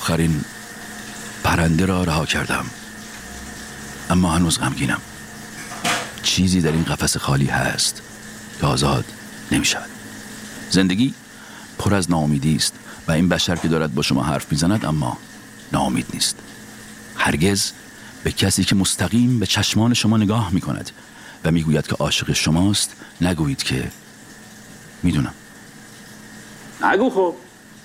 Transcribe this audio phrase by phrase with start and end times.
[0.00, 0.44] آخرین
[1.44, 2.64] پرنده را رها کردم.
[4.10, 5.00] اما هنوز غمگینم.
[6.22, 8.02] چیزی در این قفس خالی هست
[8.60, 9.04] که آزاد
[9.52, 9.90] نمی شود
[10.70, 11.14] زندگی
[11.78, 12.74] پر از ناامیدی است
[13.08, 15.18] و این بشر که دارد با شما حرف می‌زند اما
[15.72, 16.36] ناامید نیست.
[17.16, 17.70] هرگز
[18.24, 20.90] به کسی که مستقیم به چشمان شما نگاه می کند
[21.44, 22.90] و می‌گوید که عاشق شماست
[23.20, 23.90] نگویید که
[25.02, 25.34] می‌دونم.
[26.82, 27.34] نگو خب.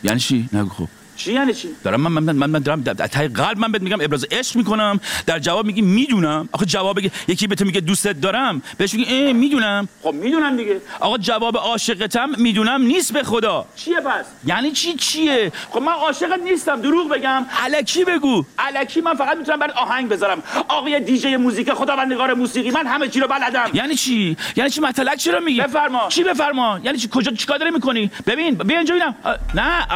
[0.03, 0.89] یعنی چی؟ نگو خب.
[1.17, 4.25] چی یعنی چی؟ دارم من من من, من دارم ته قلب من بهت میگم ابراز
[4.31, 4.99] عشق می‌کنم.
[5.25, 6.49] در جواب میگی می‌دونم.
[6.51, 9.87] آخه جواب یکی به تو میگه دوستت دارم بهش میگی اه می‌دونم.
[10.03, 10.81] خب می‌دونم دیگه.
[10.99, 13.65] آقا جواب عاشقتم می‌دونم نیست به خدا.
[13.75, 17.45] چیه پس؟ یعنی چی چیه؟ خب من عاشقت نیستم دروغ بگم.
[17.63, 18.43] الکی بگو.
[18.59, 20.43] الکی من فقط می‌تونم برات آهنگ بذارم.
[20.67, 23.69] آقای دیجی موزیک خداوندگار موسیقی من همه چی رو بلدم.
[23.73, 26.07] یعنی چی؟ یعنی چی مطلق چرا میگی؟ بفرما.
[26.09, 29.15] چی بفرما؟ یعنی چی؟ کجا چیکار داری می‌کنی؟ ببین بیا اینجا ببینم.
[29.53, 29.87] نه.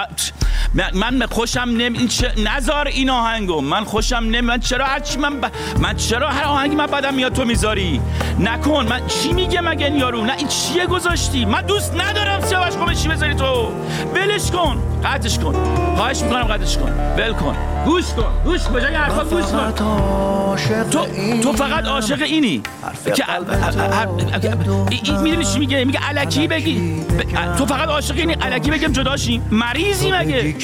[0.93, 3.61] من من خوشم نمی این چه نزار این آهنگو.
[3.61, 5.45] من خوشم نمی من چرا هر چی من ب...
[5.79, 8.01] من چرا هر آهنگی من بدم میاد تو می‌ذاری؟
[8.39, 8.87] نکن.
[8.89, 13.07] من چی میگه مگه این یارو؟ نه این چیه گذاشتی؟ من دوست ندارم سیاوش قمشی
[13.07, 13.71] بذاری تو.
[14.15, 14.83] ولش کن.
[15.03, 15.55] قطعش کن.
[15.95, 16.91] خواهش می‌کنم قطعش کن.
[17.17, 17.55] ول کن.
[17.85, 18.31] گوش کن.
[18.45, 18.73] گوش کن.
[18.73, 19.71] بجای حرفا گوش کن.
[20.91, 21.05] تو
[21.43, 22.61] تو فقط عاشق اینی.
[23.15, 23.23] که
[25.21, 27.05] می‌دونی چی میگه؟ میگه الکی بگی.
[27.57, 28.35] تو فقط عاشق اینی.
[28.41, 30.55] الکی بگم جداشیم مریضی مگه؟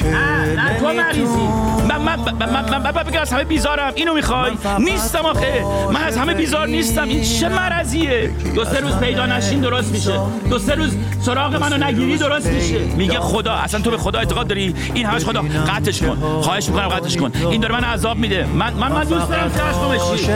[0.79, 1.47] تو مریضی.
[1.89, 3.91] من من من بگم از همه بیزارم.
[3.95, 5.65] اینو می‌خوای؟ نیستم آخه.
[5.93, 7.03] من از همه بیزار نیستم.
[7.03, 10.19] این چه مرضیه؟ دو سه روز پیدا نشین درست میشه.
[10.49, 12.79] دو سه روز سراغ منو نگیری درست میشه.
[12.79, 15.41] میگه خدا اصلا تو به خدا اعتقاد داری؟ این همش خدا.
[15.41, 16.41] قطعش کن.
[16.41, 17.31] خواهش می‌کنم قطعش کن.
[17.51, 18.45] این داره من عذاب میده.
[18.45, 19.51] من من من دوست دارم
[19.91, 20.27] بشی.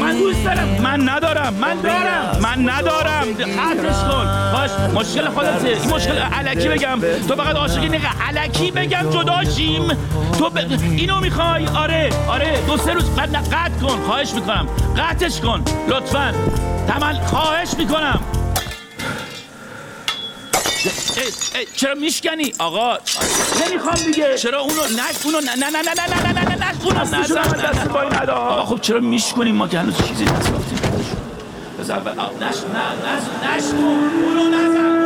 [0.00, 0.68] من دوست دارم.
[0.82, 1.54] من ندارم.
[1.54, 2.38] من دارم.
[2.42, 3.24] من ندارم.
[3.34, 4.26] قطعش کن.
[4.52, 4.70] باش.
[4.94, 5.68] مشکل خودته.
[5.68, 7.00] این مشکل علکی بگم.
[7.28, 9.10] تو فقط عاشق اینه که علکی بگم
[9.46, 9.88] جداشیم
[10.38, 10.56] تو ب...
[10.82, 12.60] اینو می‌خوای؟ آره آره.
[12.66, 14.02] دو سه روز بعد نه، قطع کن.
[14.06, 14.68] خواهش می‌کنم.
[14.98, 15.64] قطعش کن.
[15.88, 16.34] لطفا.
[16.88, 18.20] تمل خواهش می‌کنم.
[21.16, 22.98] ای ای چرا میشکنی؟ آقا.
[23.66, 24.38] نمی‌خوام دیگه.
[24.38, 27.38] چرا اونو نش اونو نه نه نه نه نه نه نه نه نه اونو نزن.
[27.38, 28.34] من دست پای ندا.
[28.34, 30.78] آقا خب چرا میشکنیم؟ ما که هنوز چیزی نساختیم
[31.78, 34.10] بذار اول آه، نش نه نش نش کن.
[34.24, 35.05] اونو نزن.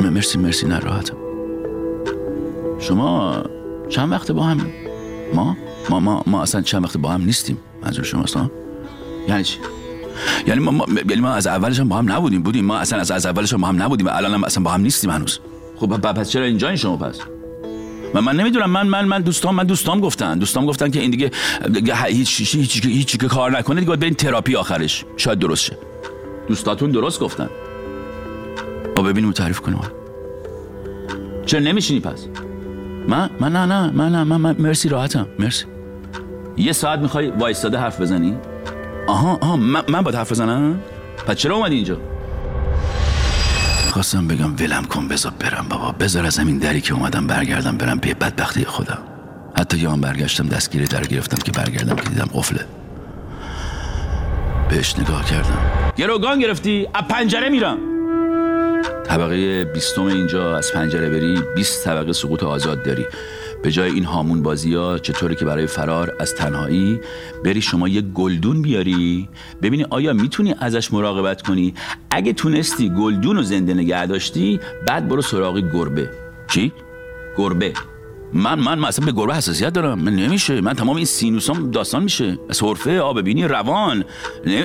[0.00, 1.16] مرسی مرسی نراحتم
[2.78, 3.42] شما
[3.88, 4.66] چند وقت با هم؟
[5.34, 5.56] ما؟
[5.90, 8.50] ما ما ما اصلا چند وقت با هم نیستیم منظور شماست ها
[9.28, 9.58] یعنی چی؟
[10.46, 13.10] یعنی ما, ما یعنی ما از اولش هم با هم نبودیم بودیم؟ ما اصلا از,
[13.10, 15.38] از اولش هم با هم نبودیم و الان هم اصلا با هم نیستیم هنوز.
[15.76, 17.20] خب پس چرا اینجا این شما پس؟
[18.14, 20.38] من من نمی‌دونم من من من دوستام من دوستام گفتن.
[20.38, 21.30] دوستام گفتن که این دیگه
[22.06, 25.04] هیچ هیچ هیچ که کار نکنه دیگه باید برین تراپی آخرش.
[25.16, 25.78] شاید درست شه.
[26.48, 27.48] دوستاتون درست گفتن.
[29.08, 29.80] ببینیم و تعریف کنیم
[31.46, 32.26] چرا نمیشینی پس؟
[33.08, 35.26] من من نه نه من نه من, من مرسی راحتم.
[35.38, 35.64] مرسی.
[36.56, 38.36] یه ساعت می‌خوای وایستاده حرف بزنی؟
[39.08, 40.80] آها آها من, من باید حرف بزنم؟
[41.26, 41.96] پس چرا اومدی اینجا؟
[43.90, 45.92] خواستم بگم ولم کن بذار برم بابا.
[45.92, 48.98] بذار از همین دری که اومدم برگردم برم پی بدبختی خودم.
[49.56, 52.64] حتی یه هم برگشتم دستگیری در گرفتم که برگردم که دیدم قفله.
[54.70, 55.58] بهش نگاه کردم.
[55.96, 57.78] گروگان گرفتی از پنجره میرم.
[59.08, 63.06] طبقه بیستم اینجا از پنجره بری 20 طبقه سقوط آزاد داری.
[63.62, 67.00] به جای این هامون بازی ها چطوره که برای فرار از تنهایی
[67.44, 69.28] بری شما یه گلدون بیاری؟
[69.62, 71.74] ببینی آیا می‌تونی ازش مراقبت کنی؟
[72.10, 76.10] اگه تونستی گلدون رو زنده نگه داشتی بعد برو سراغ گربه.
[76.50, 76.72] چی؟
[77.36, 77.72] گربه.
[78.32, 79.98] من من اصلا به گربه حساسیت دارم.
[79.98, 80.60] من نمیشه.
[80.60, 82.38] من تمام این سینوسام داستان میشه.
[82.50, 84.04] سرفه آب بینی روان.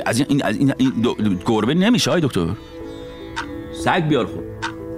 [0.05, 1.15] از این از این, این دو-
[1.45, 2.47] گربه نمیشه آی دکتر.
[3.83, 4.43] سگ بیار خب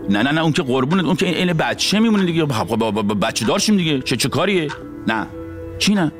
[0.10, 2.46] نه نه نه اون که قربونت اون که این بچه میمونه دیگه.
[2.46, 4.02] با- با- با- با- بچه دارشیم دیگه.
[4.02, 4.68] چه چه کاریه؟
[5.08, 5.28] نه.
[5.80, 6.12] چی نه؟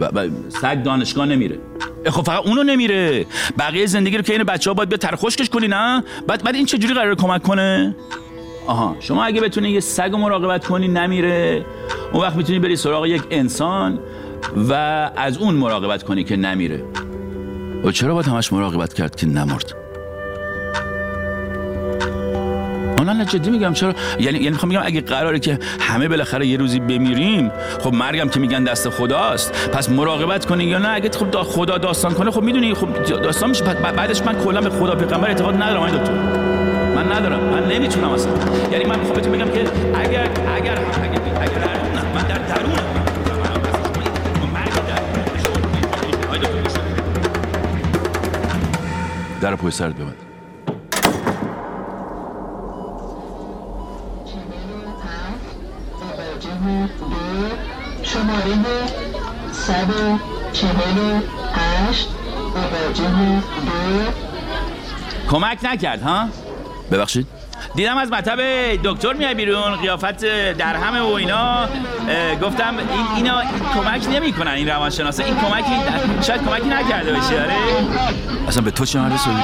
[0.00, 1.58] ب- ب- سگ دانشگاه نمیره.
[2.06, 3.26] خب فقط اونو نمیره.
[3.58, 6.66] بقیه زندگی رو که این بچه ها باید بیا ترخوشکش کنی نه؟ بعد بعد این
[6.66, 7.96] چجوری قرار کمک کنه؟
[8.66, 11.64] آها شما اگه بتونی یه سگ مراقبت کنی نمیره.
[12.12, 13.98] اون وقت می‌تونی بری سراغ یک انسان
[14.56, 14.72] و
[15.16, 16.84] از اون مراقبت کنی که نمیره.
[17.84, 19.74] و چرا باید همش مراقبت کرد که نمرد؟
[23.12, 27.50] نه جدی میگم چرا یعنی یعنی می‌خوام اگه قراره که همه بالاخره یه روزی بمیریم
[27.80, 31.78] خب مرگم که میگن دست خداست پس مراقبت کنی یا نه اگه خب دا خدا
[31.78, 35.54] داستان کنه خب می‌دونی خب داستان میشه بعد- بعدش من کلا به خدا پیغمبر اعتقاد
[35.54, 36.12] ندارم آقای دکتر
[36.94, 38.32] من ندارم من نمی‌تونم اصلا
[38.72, 39.60] یعنی من می‌خوام بهتون بگم که
[39.94, 40.78] اگر اگر اگر
[41.42, 41.58] اگر
[41.94, 42.78] نه من در درون
[49.40, 50.27] در پشت سرت ببند
[58.02, 58.54] شماره
[59.52, 62.08] 148
[62.54, 63.34] مواجه دو
[65.30, 66.28] کمک نکرد ها؟
[66.92, 67.26] ببخشید.
[67.74, 68.38] دیدم از مطب
[68.84, 70.24] دکتر میای بیرون قیافت
[70.54, 71.66] در همه و اینا.
[72.42, 75.24] گفتم این اینا این کمک نمی‌کنن این روانشناسا.
[75.24, 75.76] این کمکی
[76.22, 77.54] شاید کمکی نکرده باشه آره؟
[78.48, 79.42] اصلا به تو چه رسوندی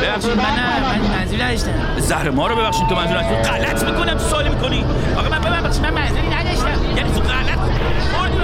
[0.00, 1.74] ببخشید من نه من منظوری نداشتم.
[1.98, 4.84] زهر ما رو ببخشید تو منظور تو غلط می‌کنم تو سوالی می‌کنی.
[5.18, 5.57] آقا من ببخشید.
[5.76, 6.96] من منظوری نداشتم.
[6.96, 7.58] یعنی تو غلط.
[7.58, 8.38] من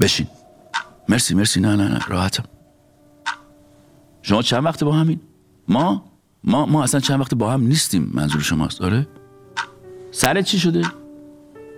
[0.00, 0.26] بشین.
[1.08, 1.60] مرسی مرسی.
[1.60, 1.98] نه نه نه.
[2.08, 2.44] راحتم.
[4.22, 5.20] شما چند وقت با همین؟
[5.68, 6.04] ما؟
[6.44, 8.82] ما ما اصلا چند وقت با هم نیستیم منظور شماست.
[8.82, 9.06] آره؟
[10.10, 10.82] سرت چی شده؟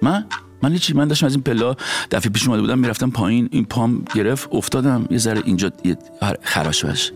[0.03, 0.27] من؟
[0.63, 1.77] من هیچی من داشتم از این پلا
[2.11, 5.71] دفعه پیش اومده بودم می‌رفتم پایین این پام گرفت افتادم یه ذره اینجا
[6.43, 7.13] خراش بش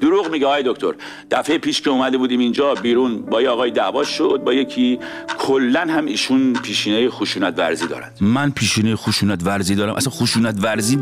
[0.00, 0.92] دروغ میگه آقای دکتر.
[1.30, 4.98] دفعه پیش که اومده بودیم اینجا بیرون با یه آقای دعوا شد با یکی
[5.38, 8.16] کلا هم ایشون پیشینه خشونت ورزی دارند.
[8.20, 10.98] من پیشینه خشونت ورزی دارم؟ اصلا خشونت ورزی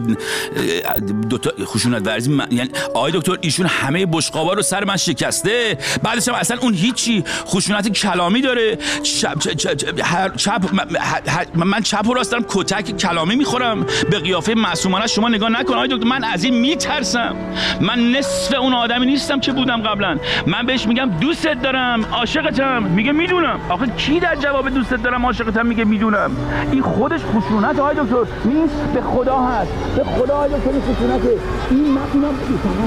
[0.85, 5.79] اه، دوتا خشونت ورزی من- یعنی آقای دکتر ایشون همه بشقابا رو سر من شکسته.
[6.03, 8.79] بعدش هم اصلا اون هیچی خشونت کلامی داره.
[9.03, 13.87] چپ چپ چپ, چپ من- من چپ و راست دارم کتک کلامی می‌خورم.
[14.11, 16.07] به قیافه معصومانه شما نگاه نکن آقای دکتر.
[16.09, 17.37] من از این میترسم.
[17.81, 20.19] من نصف اون آدمی نیستم که بودم قبلا.
[20.47, 22.83] من بهش میگم دوستت دارم عاشقتم.
[22.83, 23.61] میگه می‌دونم.
[23.69, 26.31] آخه کی در جواب دوستت دارم عاشقتم؟ میگه می‌دونم.
[26.73, 28.17] این خودش خشونت آقای دکتر.
[28.45, 28.75] نیست.
[28.95, 29.73] به خدا هست.
[29.97, 31.29] به خدا آقای دکتر این خشونته.
[31.71, 32.29] این اینا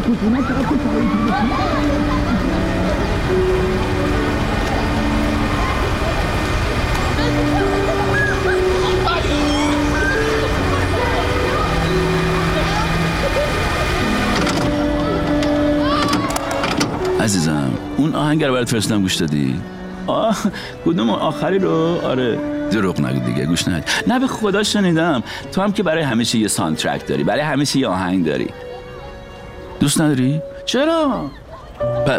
[0.02, 0.44] خشونت؟
[17.22, 19.56] عزیزم اون آهنگ رو برات فرستادم گوش دادی.
[20.08, 20.38] آه
[20.86, 22.40] کدوم؟ آخری رو؟ آره.
[22.72, 25.24] دروغ نگو دیگه گوش ندی نه به خدا شنیدم.
[25.52, 28.48] تو هم که برای همیشه یه سانترک داری برای همیشه یه آهنگ داری.
[29.80, 31.32] دوست نداری؟ چرا؟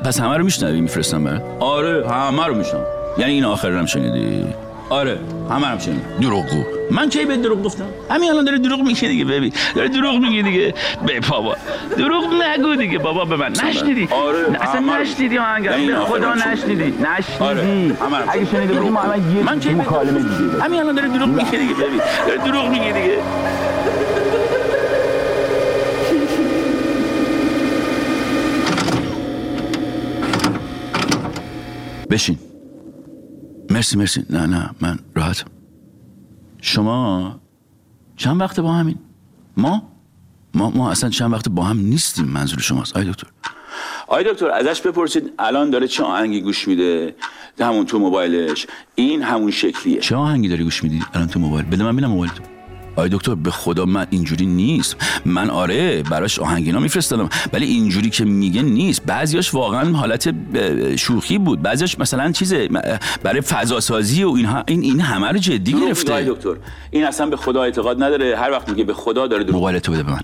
[0.04, 2.84] پس همه رو میشنوی میفرستم برات؟ آره همه رو میشنم
[3.18, 4.46] یعنی این آخر رو هم شنیدی؟
[4.90, 5.18] آره
[5.50, 6.64] همه هم شنیدی دروغگو.
[6.90, 9.52] من کی به دروغ گفتم؟ همین الان داره دروغ میگه دیگه ببین.
[9.74, 10.74] داره دروغ میگه دیگه.
[11.06, 11.56] به بابا.
[11.98, 13.52] دروغ نگو دیگه بابا به من.
[13.52, 16.50] نشنیدی؟ آره، اصلا نشنیدی آهنگ خدا شنیدی.
[16.52, 16.84] نشنیدی.
[16.84, 17.94] نشنیدی.
[18.00, 21.28] آره، اگه شنیده بودی ما الان یه من کی مکالمه دیگه همین الان داره دروغ
[21.28, 22.00] میگه دیگه ببین.
[22.26, 23.16] داره دروغ میگه دیگه.
[32.10, 32.38] بشین.
[33.82, 34.24] مرسی مرسی.
[34.30, 35.46] نه نه من راحتم.
[36.60, 37.40] شما
[38.16, 38.98] چند وقت با همین؟
[39.56, 39.82] ما؟
[40.54, 42.96] ما ما اصلا چند وقت با هم نیستیم منظور شماست.
[42.96, 43.26] آی دکتر.
[44.06, 47.14] آقای دکتر ازش بپرسید الان داره چه آهنگی گوش میده؟
[47.60, 48.66] همون تو موبایلش.
[48.94, 50.00] این همون شکلیه.
[50.00, 51.66] چه آهنگی داری گوش میدی؟ الان تو موبایل.
[51.66, 52.42] بده من ببینم موبایل تو
[52.96, 54.96] آی دکتر به خدا من اینجوری نیست.
[55.24, 59.02] من آره براش آهنگینا میفرستادم ولی اینجوری که میگه نیست.
[59.06, 60.34] بعضیاش واقعا حالت
[60.96, 61.62] شوخی بود.
[61.62, 64.64] بعضیاش مثلا چیزه اه، برای فضا سازی و اینها.
[64.66, 66.22] این این همه رو جدی گرفته.
[66.22, 66.56] دکتر.
[66.90, 68.36] این اصلا به خدا اعتقاد نداره.
[68.36, 70.20] هر وقت میگه به خدا داره دروغ موبایل تو بده به من.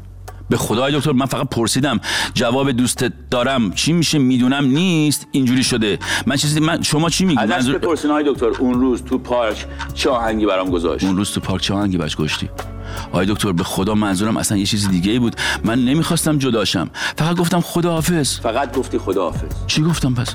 [0.50, 2.00] به خدای دکتر من فقط پرسیدم
[2.34, 5.26] جواب دوستت دارم چی میشه؟ می‌دونم نیست.
[5.32, 5.98] اینجوری شده.
[6.26, 10.10] من چیزی من شما چی میگی؟ ازش منظور آقای دکتر اون روز تو پارک چه
[10.10, 12.48] آهنگی برام گذاشت؟ اون روز تو پارک چه آهنگی بچ گشتی؟
[13.12, 15.36] آی دکتر به خدا منظورم اصلا یه چیز دیگه ای بود.
[15.64, 19.66] من نمی‌خواستم جداشم فقط گفتم خدا حافظ فقط گفتی خداحافظ.
[19.66, 20.34] چی گفتم پس؟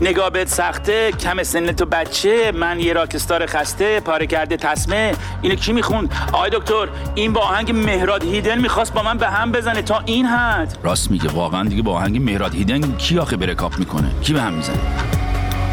[0.00, 2.52] نگاه بهت سخته کم سن تو بچه.
[2.52, 5.14] من یه راکستار خسته پاره کرده تسمه.
[5.42, 9.52] اینو کی می‌خوند؟ آقای دکتر این با آهنگ مهراد هیدن می‌خواست با من به هم
[9.52, 9.82] بزنه.
[9.82, 10.78] تا این حد.
[10.82, 14.42] راست میگه واقعا دیگه با آهنگ مهراد هیدن کی آخه بره کاپ می‌کنه؟ کی به
[14.42, 15.27] هم می‌زنه؟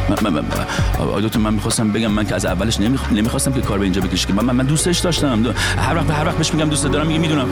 [0.09, 3.11] من, من, من, من می‌خواستم بگم من که از اولش نمیخ...
[3.11, 6.53] نمی‌خواستم که کار به اینجا بکشه من, من, دوستش داشتم هر وقت هر وقت بهش
[6.53, 7.47] میگم دوست دارم میگه می‌دونم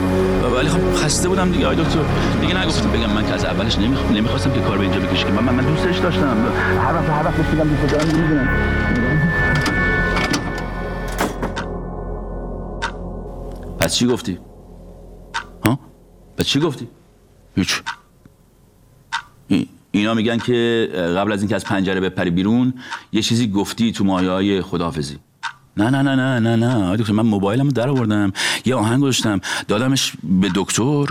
[0.56, 2.00] ولی خب خسته بودم دیگه آقای دکتر
[2.40, 3.98] دیگه نگفتم بگم من که از اولش نمیخ...
[4.10, 6.36] نمی‌خواستم که کار به اینجا بکشه که من, من, دوستش داشتم
[6.78, 8.48] هر وقت هر وقت بهش میگم دوست دارم می‌دونم
[13.78, 14.38] پس چی گفتی؟
[15.66, 15.78] ها؟
[16.36, 16.88] پس چی گفتی؟
[17.56, 17.82] هیچ
[19.94, 22.74] اینا میگن که قبل از اینکه از پنجره بپری بیرون
[23.12, 25.18] یه چیزی گفتی تو مایه های خداحافظی.
[25.76, 26.96] نه نه نه نه نه نه.
[26.96, 28.32] دکتر من موبایلمو در آوردم
[28.64, 31.06] یه آهنگ گذاشتم دادمش به دکتر.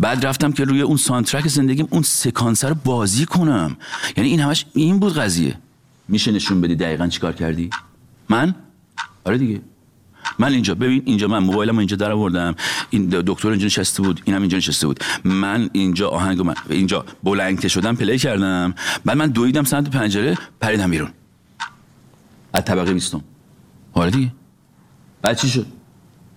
[0.00, 3.76] بعد رفتم که روی اون سانترک زندگیم اون سکانسر رو بازی کنم.
[4.16, 5.56] یعنی این همش این بود قضیه.
[6.08, 7.70] میشه نشون بدی دقیقا چیکار کردی؟
[8.28, 8.54] من؟
[9.24, 9.60] آره دیگه.
[10.38, 12.54] من اینجا ببین اینجا من موبایلمو اینجا در آوردم.
[12.90, 15.04] این دکتر اینجا نشسته بود اینم اینجا نشسته بود.
[15.24, 18.74] من اینجا آهنگ من اینجا بلنگ شدم پلی کردم.
[19.04, 21.10] بعد من دویدم سمت پنجره پریدم بیرون.
[22.52, 23.24] از طبقه بیستم.
[23.92, 24.32] آره دیگه.
[25.22, 25.66] بعد چی شد؟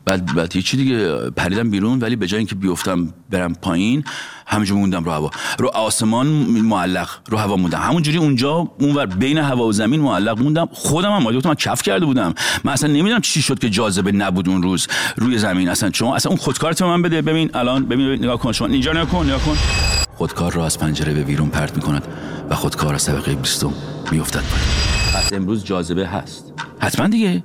[0.07, 4.03] بعد بعد هیچی دیگه پریدم بیرون ولی به جای اینکه بیفتم برم پایین
[4.47, 5.31] همونجا موندم رو هوا.
[5.59, 7.79] رو آسمان معلق رو هوا موندم.
[7.79, 10.69] همونجوری اونجا اونور بین هوا و زمین معلق موندم.
[10.71, 12.33] خودم هم آدم من کف کرده بودم.
[12.63, 15.69] من اصلا نمی‌دونم چی شد که جاذبه نبود اون روز روی زمین.
[15.69, 16.37] اصلا چون اصلا اون
[16.81, 17.21] به من بده.
[17.21, 18.51] ببین الان ببین نگاه کن.
[18.51, 19.57] شما اینجا نگاه کن نگاه کن.
[20.15, 22.03] خودکار را از پنجره به بیرون پرت می‌کند
[22.49, 23.73] و خودکار از طبقه بیستم
[24.11, 24.43] میافتد
[25.31, 26.53] امروز جاذبه هست.
[26.79, 27.43] حتما دیگه.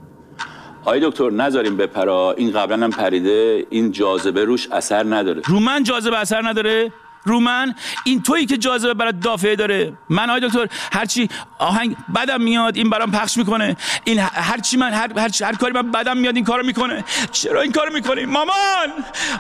[0.85, 2.35] آی دکتر نذاریم بپرا.
[2.37, 3.67] این قبلا هم پریده.
[3.71, 5.43] این جاذبه روش اثر نداره.
[5.47, 6.93] رو من جاذبه اثر نداره؟
[7.25, 7.75] رو من.
[8.05, 9.93] این تویی که جاذبه برات دافعه داره.
[10.09, 13.77] من آقای دکتر هرچی آهنگ بدم میاد این برام پخش می‌کنه.
[14.05, 17.05] این هرچی من هر, هر, هر کاری من بدم میاد این کارو می‌کنه.
[17.33, 18.89] چرا این کارو می‌کنی؟ مامان!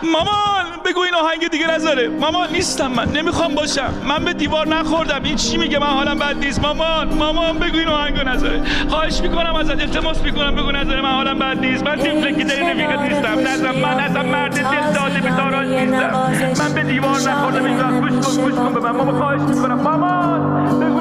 [0.02, 0.64] مامان!
[0.84, 2.08] بگو این آهنگ دیگه نذاره.
[2.08, 3.12] مامان نیستم من.
[3.12, 3.94] نمی‌خوام باشم.
[4.04, 5.22] من به دیوار نخوردم.
[5.24, 6.60] این چی میگه؟ من حالم بد نیست.
[6.60, 7.08] مامان!
[7.14, 8.62] مامان بگو این آهنگو نذاره.
[8.88, 9.80] خواهش می‌کنم ازت.
[9.80, 10.54] التماس می‌کنم.
[10.54, 11.00] بگو نذاره.
[11.02, 11.82] من حالم بد نیست.
[11.82, 13.38] من تیفلکی داری نمیگه نیستم.
[13.38, 16.64] نذار من اصلا مرد دل داده بیداراج نیستم.
[16.64, 17.71] من به دیوار نخوردم.
[17.72, 18.90] این وقت گوش کن گوش کن به من.
[18.90, 19.80] مامان خواهش می‌کنم.
[19.82, 20.98] مامان بگو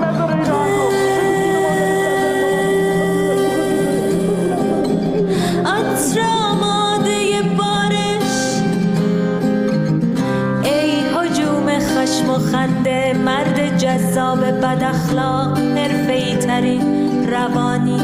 [5.65, 8.61] عطر آماده بارش.
[10.63, 16.81] ای حجوم خشم و خنده مرد جذاب بد اخلاق حرفه‌ای ترین
[17.29, 18.01] روانی.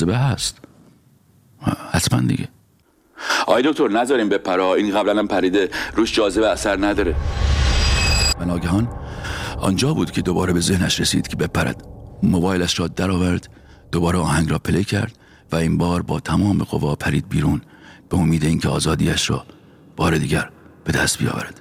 [0.00, 0.58] جاذبه هست.
[1.92, 2.48] حتما دیگه.
[3.46, 5.70] آی دکتر نذاریم بپره این قبلا هم پریده.
[5.96, 7.14] روش جاذبه اثر نداره.
[8.40, 8.88] و ناگهان
[9.58, 11.84] آنجا بود که دوباره به ذهنش رسید که بپرد.
[12.22, 13.48] موبایلش را درآورد
[13.92, 15.12] دوباره آهنگ را پلی کرد
[15.52, 17.60] و این بار با تمام قوا پرید بیرون
[18.08, 19.44] به امید اینکه آزادیش را
[19.96, 20.50] بار دیگر
[20.84, 21.60] به دست بیاورد.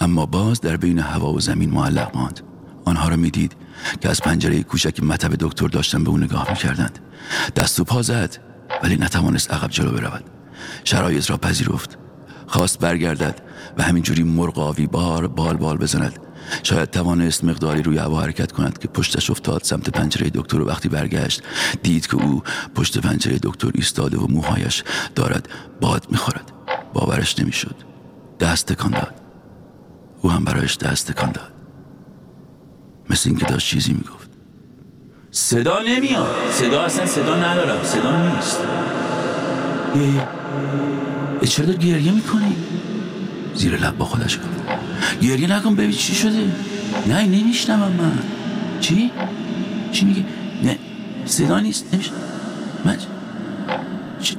[0.00, 2.40] اما باز در بین هوا و زمین معلق ماند.
[2.84, 3.56] آنها را می‌دید
[4.00, 6.98] که از پنجره کوچک مطب دکتر داشتن به او نگاه می‌کردند.
[7.56, 8.36] دست و پا زد
[8.82, 10.24] ولی نتوانست عقب جلو برود.
[10.84, 11.98] شرایط را پذیرفت
[12.46, 13.42] خواست برگردد
[13.78, 16.18] و همینجوری مرغاوی بار بال بال بزند.
[16.62, 20.88] شاید توانست مقداری روی هوا حرکت کند که پشتش افتاد سمت پنجره دکتر و وقتی
[20.88, 21.42] برگشت
[21.82, 22.42] دید که او
[22.74, 24.84] پشت پنجره دکتر ایستاده و موهایش
[25.14, 25.48] دارد
[25.80, 26.52] باد می‌خورد.
[26.94, 27.76] باورش نمی‌شد.
[28.40, 29.14] دست تکان داد.
[30.22, 31.52] او هم برایش دست تکان داد.
[33.10, 34.19] مثل اینکه داشت چیزی می‌گفت.
[35.32, 36.26] صدا نمیاد.
[36.52, 37.78] صدا اصلا صدا ندارم.
[37.84, 38.58] صدا نیست.
[39.94, 40.20] ای
[41.40, 42.56] ای چرا داری گریه می‌کنی؟
[43.54, 44.48] زیر لب با خودش گفت
[45.22, 46.52] گریه نکن ببین چی شده.
[47.06, 48.18] نه نمیشنوم من.
[48.80, 49.10] چی؟
[49.92, 50.24] چی میگه؟
[50.62, 50.78] نه
[51.26, 51.84] صدا نیست.
[51.94, 52.16] نمیشنم
[52.84, 52.96] من
[54.22, 54.34] چ-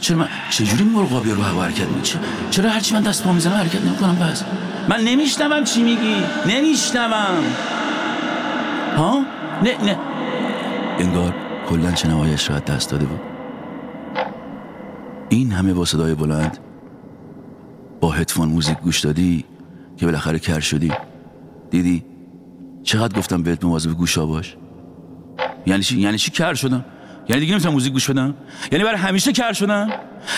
[0.00, 2.02] چرا من چجوری مرغابی رو هوا حرکت می
[2.50, 4.42] چرا هرچی من دست پا می‌زنم حرکت نمی‌کنم بس؟
[4.88, 6.16] من نمیشنوم چی میگی.
[6.46, 7.44] نمیشنوم.
[8.96, 9.24] ها؟
[9.62, 9.98] نه نه.
[10.98, 11.34] انگار
[11.68, 13.20] کلا شنوایش را دست داده بود.
[15.28, 16.58] این همه با صدای بلند
[18.00, 19.44] با هدفون موزیک گوش دادی
[19.96, 20.92] که بالاخره کر شدی.
[21.70, 22.04] دیدی؟
[22.82, 24.56] چقدر گفتم بهت مواظب گوشا باش.
[25.66, 26.84] یعنی چی؟ یعنی چی کر شدم؟
[27.28, 28.34] یعنی دیگه نمی‌تونم موزیک گوش بدم؟
[28.72, 29.92] یعنی برای همیشه کر شدم؟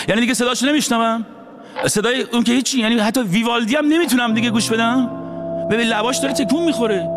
[0.07, 1.25] یعنی دیگه صداشو نمیشنوم؟
[1.87, 5.09] صدای اون که هیچی یعنی حتی ویوالدی هم نمی‌تونم دیگه گوش بدم؟
[5.71, 7.16] ببین لباش داره تکون می‌خوره.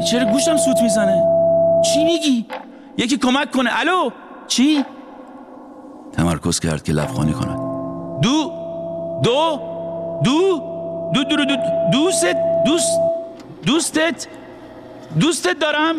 [0.00, 1.22] چرا گوشم سوت می‌زنه؟
[1.84, 2.46] چی میگی؟
[2.96, 3.70] یکی کمک کنه.
[3.80, 4.10] الو؟
[4.46, 4.84] چی؟
[6.12, 7.58] تمرکز کرد که لبخانی کند.
[8.22, 8.52] دو
[9.22, 9.60] دو
[10.24, 10.62] دو
[11.14, 11.56] دو دو دو
[11.92, 12.26] دوست
[12.64, 13.00] دوست
[13.66, 14.26] دوستت
[15.20, 15.94] دوستت دارم.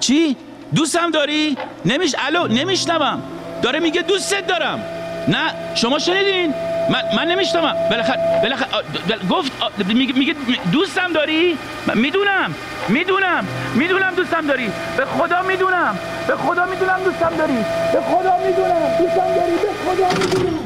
[0.00, 0.36] چی؟
[0.74, 3.22] دوستم داری؟ نمیش الو نمیشنوم.
[3.62, 4.82] داره میگه دوستت دارم.
[5.28, 6.54] نه شما شنیدین؟
[6.90, 7.74] من من نمیشنوم.
[7.90, 8.68] بالاخره بالاخره
[9.08, 9.52] بل- گفت
[9.88, 10.34] میگه
[10.72, 12.54] دوستم داری؟ من می‌دونم.
[12.88, 13.44] می‌دونم
[13.74, 14.70] می‌دونم دوستم داری.
[14.96, 17.64] به خدا می‌دونم به خدا می‌دونم دوستم داری.
[17.92, 19.56] به خدا می‌دونم دوستم داری.
[19.62, 20.56] به خدا می‌دونم.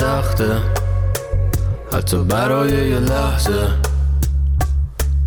[0.00, 0.56] تخته
[1.92, 3.68] حتی برای یه لحظه.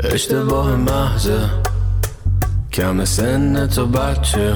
[0.04, 1.63] اشتباه محضه.
[2.74, 4.56] کم سن تو بچه.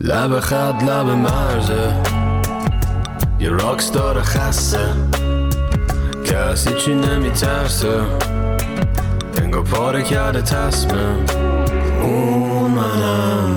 [0.00, 1.92] لب خط لب مرزه.
[3.40, 4.86] یه راکستار خسته.
[6.24, 8.00] کسی چی نمیترسه.
[9.42, 11.16] انگار پاره کرده تصمه
[12.02, 13.56] اون منم.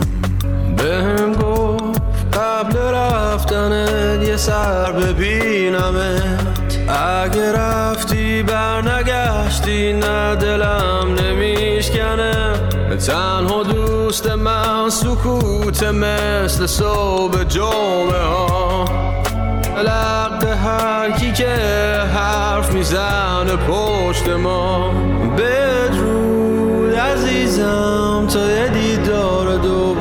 [0.77, 2.01] بهم گفت
[2.38, 12.71] قبل رفتنت یه سر ببینمت اگه رفتی برنگشتی نه دلم نمیشکنه.
[13.08, 18.86] تنها دوست من سکوت مثل صبح جمعه ها.
[19.78, 21.56] لق هر کی که
[22.14, 24.94] حرف می‌زنه پشت ما.
[25.38, 30.01] بدرود عزیزم تا یه دیدار دوباره.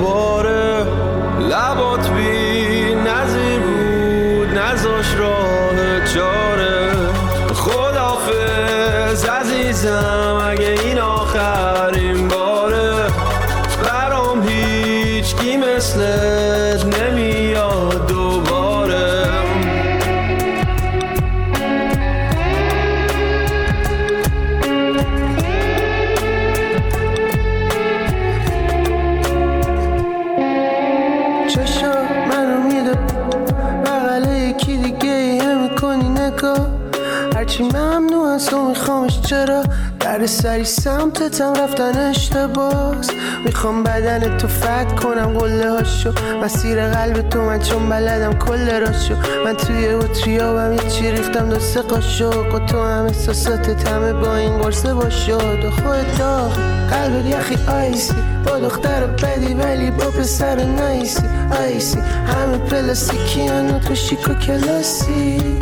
[38.40, 39.62] از تو میخوامش چرا؟
[40.00, 43.10] در سری سمتتم رفتن اشتباس.
[43.44, 46.12] می‌خوام بدن تو فت کنم قله هاشو.
[46.42, 49.14] مسیر قلب تو من چون بلدم کل راشو.
[49.44, 52.54] من توی اتریابم یه چی ریختم دو سه قاشق.
[52.54, 56.52] و تو هم احساساتت همه با این قرصه باشد و خودت داغ
[56.90, 58.14] قلبت یخی آیسی.
[58.46, 61.22] با دختر بدی ولی با پسر نایسی.
[61.60, 61.98] آیسی.
[61.98, 65.60] همه پلاستیکی هنو تو شیک و کلاسی.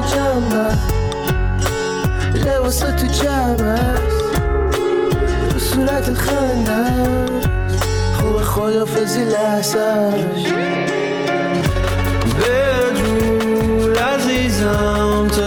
[0.00, 0.72] جمع
[2.34, 3.94] لباسا تو جمع
[5.50, 6.84] تو صورت خنده
[8.20, 10.52] خوب خدافزی لحظهش
[12.38, 15.42] بدرود عزیزم تو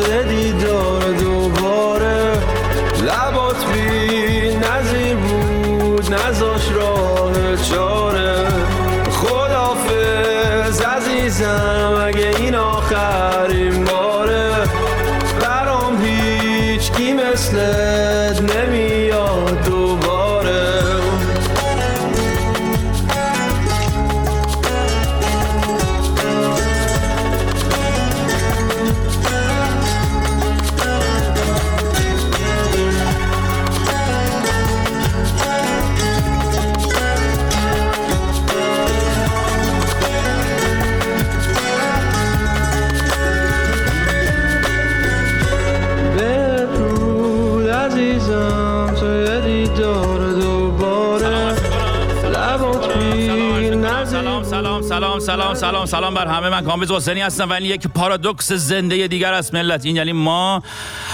[55.86, 56.50] سلام سلام بر همه.
[56.50, 59.54] من کامبیز حسینی هستم و این یک پارادوکس زنده دیگر است.
[59.54, 60.64] ملت این یعنی ما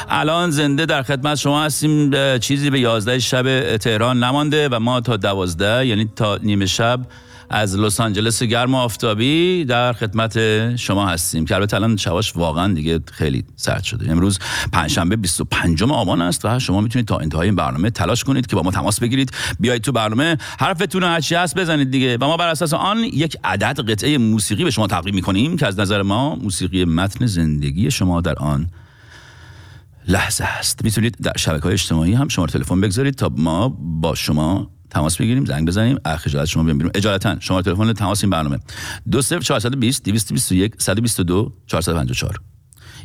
[0.09, 2.37] الان زنده در خدمت شما هستیم.
[2.37, 6.99] چیزی به 11 شب تهران نمانده و ما تا 12 یعنی تا نیمه شب
[7.49, 12.73] از لس آنجلس گرم و آفتابی در خدمت شما هستیم که البته الان شواش واقعا
[12.73, 14.11] دیگه خیلی سرد شده.
[14.11, 14.39] امروز
[14.71, 18.61] پنجشنبه 25 آبان است و شما می‌تونید تا انتهای این برنامه تلاش کنید که با
[18.61, 19.31] ما تماس بگیرید.
[19.59, 22.17] بیایید تو برنامه حرفتون رو هرچی هست بزنید دیگه.
[22.21, 25.79] و ما بر اساس آن یک عدد قطعه موسیقی به شما تقدیم می‌کنیم که از
[25.79, 28.69] نظر ما موسیقی متن زندگی شما در آن
[30.07, 30.83] لحظه است.
[30.83, 35.45] می‌تونید در شبکه های اجتماعی هم شما تلفن بگذارید تا ما با شما تماس بگیریم
[35.45, 35.97] زنگ بزنیم.
[36.17, 36.91] خجالت شما بیام بیرون.
[36.95, 38.59] اجالتا شما تلفن تماس این برنامه.
[39.11, 42.39] 20420 221 122 454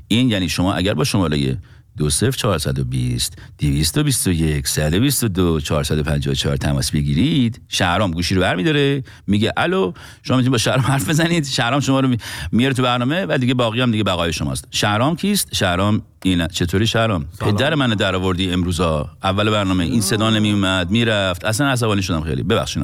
[0.09, 1.59] این یعنی شما اگر با شماره
[1.97, 7.61] 20420 221 122 454 تماس بگیرید.
[7.69, 9.03] شهرام گوشی رو برمیداره.
[9.27, 11.45] میگه الو شما می‌تونید با شهرام حرف بزنید.
[11.47, 12.19] شهرام شما رو می-
[12.53, 14.69] میاره تو برنامه و دیگه باقی هم دیگه بقای شماست.
[14.71, 19.11] شهرام کیست؟ شهرام اینه چطوری شهرام؟ پدر من در آوردی امروزا.
[19.23, 21.45] اول برنامه این صدا نمی اومد می‌رفت.
[21.45, 22.43] اصلا عصبانی شدم خیلی.
[22.43, 22.83] ببخشید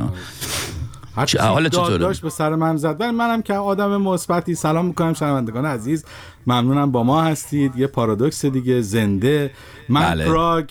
[1.26, 3.00] داد چطوره؟ داشت به سر من زد.
[3.00, 6.04] ولی منم که آدم مثبتی سلام می‌کنم شنوندگان عزیز.
[6.46, 7.76] ممنونم با ما هستید.
[7.76, 9.50] یه پارادوکس دیگه زنده.
[9.88, 10.26] من بله.
[10.26, 10.64] پراگ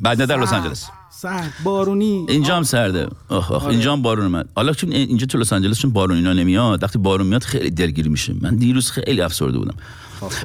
[0.00, 0.88] بعد در لس آنجلس.
[1.10, 2.26] سرد بارونی.
[2.28, 3.08] اینجا هم سرده.
[3.28, 4.48] آخ آخ اینجا هم بارون اومد.
[4.56, 8.08] حالا چون اینجا تو لس آنجلس چون بارون اینا نمیاد وقتی بارون میاد خیلی دلگیری
[8.08, 9.74] میشه من دیروز خیلی افسرده بودم.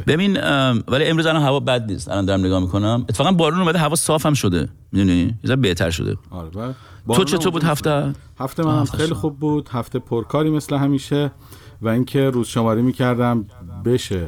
[0.08, 2.10] ببین ام، ولی امروز الان هوا بد نیست.
[2.10, 3.06] الان دارم نگاه می‌کنم.
[3.10, 4.70] اتفاقا بارون اومده هوا صاف هم شده.
[4.92, 6.18] می‌دونی؟ یه بهتر شده.
[6.32, 6.76] آره بله.
[7.16, 7.64] تو چطور بود.
[7.64, 9.16] هفته؟ هفته منم هفته خیلی شد.
[9.16, 9.70] خوب بود.
[9.72, 11.32] هفته پرکاری مثل همیشه.
[11.82, 13.46] و اینکه روز شماری می‌کردم
[13.86, 14.28] بشه.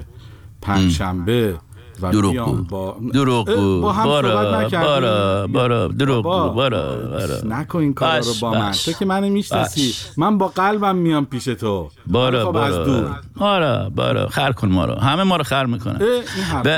[0.61, 1.53] پنجشنبه.
[1.53, 1.57] و
[2.01, 3.09] دروغ گو.
[3.13, 3.81] دروغ گو.
[3.81, 4.69] بارا.
[4.69, 8.71] بارا بارا دروغ گو بارا بارا نکن این رو باش، با من.
[8.71, 9.93] تو که منو می‌شناسی.
[10.17, 11.89] من با قلبم میام پیش تو.
[12.07, 12.85] بارا خب از دور.
[12.85, 14.93] بارا بارا بارا خر کن ما رو.
[14.95, 15.99] همه ما رو خر می‌کنن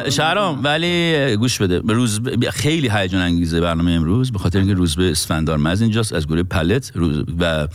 [0.09, 1.81] شهرام ولی گوش بده.
[1.87, 4.31] روز خیلی هیجان انگیزه برنامه امروز.
[4.31, 7.67] به خاطر اینکه روز به اسفندار مز اینجاست از گروه پلت روز و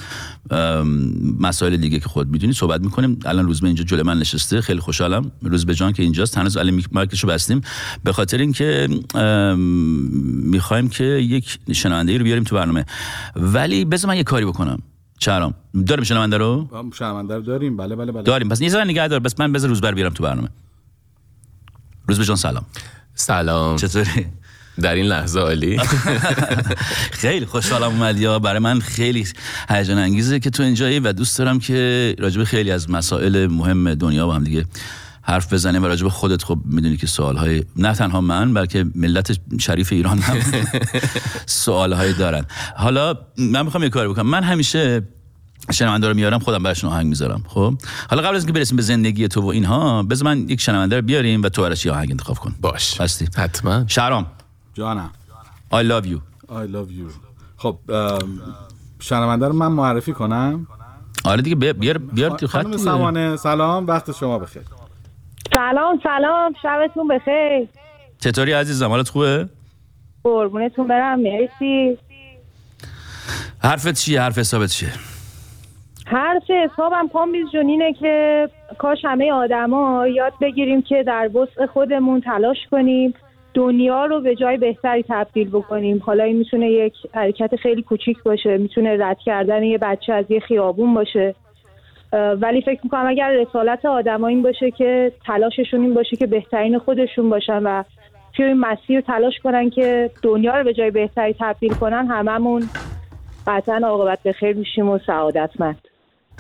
[1.41, 3.19] مسائل دیگه که خود می‌دونی صحبت می‌کنیم.
[3.25, 4.61] الان روز به اینجا جلوی من نشسته.
[4.61, 5.31] خیلی خوشحالم.
[5.43, 6.39] روز به جان که اینجاست.
[6.39, 7.61] هنوز الان میک- مایکشو بستیم.
[8.05, 8.89] به خاطر اینکه
[10.53, 12.85] می‌خوایم که یک شنونده رو بیاریم تو برنامه.
[13.37, 14.79] ولی بذار من یه کاری بکنم.
[15.19, 15.55] شهرام
[15.87, 17.77] داریم شنونده رو؟ هم شرمنده رو داریم.
[17.77, 18.23] بله بله بله.
[18.23, 18.49] داریم.
[18.49, 20.49] پس یه ذره نگه دار بس من بذار روزبر بیارم تو برنامه.
[22.09, 22.67] روزبه جان سلام.
[23.15, 23.77] سلام.
[23.77, 24.27] چطوری؟
[24.81, 25.79] در این لحظه عالی.
[27.23, 29.27] خیلی خوشحالم اومدی یا برای من خیلی
[29.69, 34.27] هیجان انگیزه که تو اینجایی و دوست دارم که راجب خیلی از مسائل مهم دنیا
[34.27, 34.65] با هم دیگه
[35.23, 39.93] حرف بزنیم و راجب خودت خب می‌دونی که سوالهای نه تنها من بلکه ملت شریف
[39.93, 40.37] ایران هم
[41.47, 42.45] سوالهایی دارن.
[42.77, 44.27] حالا من می‌خوام یه کاری بکنم.
[44.27, 45.03] من همیشه
[45.73, 47.75] شنونده رو میارم خودم براشون آهنگ می‌ذارم خب؟
[48.11, 51.03] حالا قبل از اینکه برسیم به زندگی تو و اینها بذار من یک شنونده رو
[51.03, 52.55] بیاریم و تو براش یه آهنگ انتخاب کن.
[52.61, 53.01] باش.
[53.01, 53.29] هستی.
[53.37, 53.85] حتما.
[53.87, 54.27] شهرام.
[54.75, 55.11] جانم.
[55.73, 56.19] I love you.
[56.49, 57.13] I love you.
[57.57, 57.79] خب
[59.01, 60.67] شنونده رو من معرفی کنم.
[61.25, 62.77] آره دیگه بیا- بیار بیار تو خط.
[62.77, 64.63] سمانه سلام وقت شما بخیر.
[65.55, 66.55] سلام سلام.
[66.63, 67.69] شبتون بخیر.
[68.21, 69.49] چطوری عزیزم؟ حالت خوبه؟
[70.25, 71.99] قربونتون برم مرسی.
[73.63, 74.89] حرفت چیه؟ حرف حسابت چیه؟
[76.07, 82.21] حرف حسابم کامبیز جون اینه که کاش همه آدما یاد بگیریم که در وسع خودمون
[82.21, 83.15] تلاش کنیم
[83.55, 86.03] دنیا رو به جای بهتری تبدیل بکنیم.
[86.07, 90.41] حالا این می‌تونه یک حرکت خیلی کوچیک باشه می‌تونه رد کردن یه بچه از یه
[90.41, 91.35] خیابون باشه.
[92.13, 97.31] ولی فکر می‌کنم اگر رسالت آدما این باشه که تلاششون این باشه که بهترین خودشون
[97.31, 97.83] باشن و
[98.33, 102.69] توی این مسیر تلاش کنن که دنیا رو به جای بهتری تبدیل کنن هممون
[103.47, 105.89] قطعا عاقبت به خیر میشیم و سعادتمند.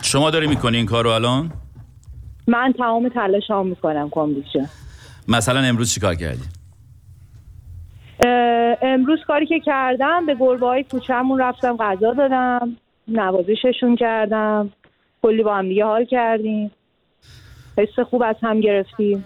[0.02, 1.52] شما داری می‌کنی این کار رو الان؟
[2.46, 4.44] من تمام تلاشام می‌کنم کامبیز
[5.28, 6.42] مثلا امروز چیکار کردی؟
[8.82, 12.76] امروز کاری که کردم به گربه های کوچهمون رفتم غذا دادم
[13.08, 14.70] نوازششون کردم.
[15.22, 16.70] کلی با هم دیگه حال کردیم.
[17.78, 19.24] حس خوب از هم گرفتیم.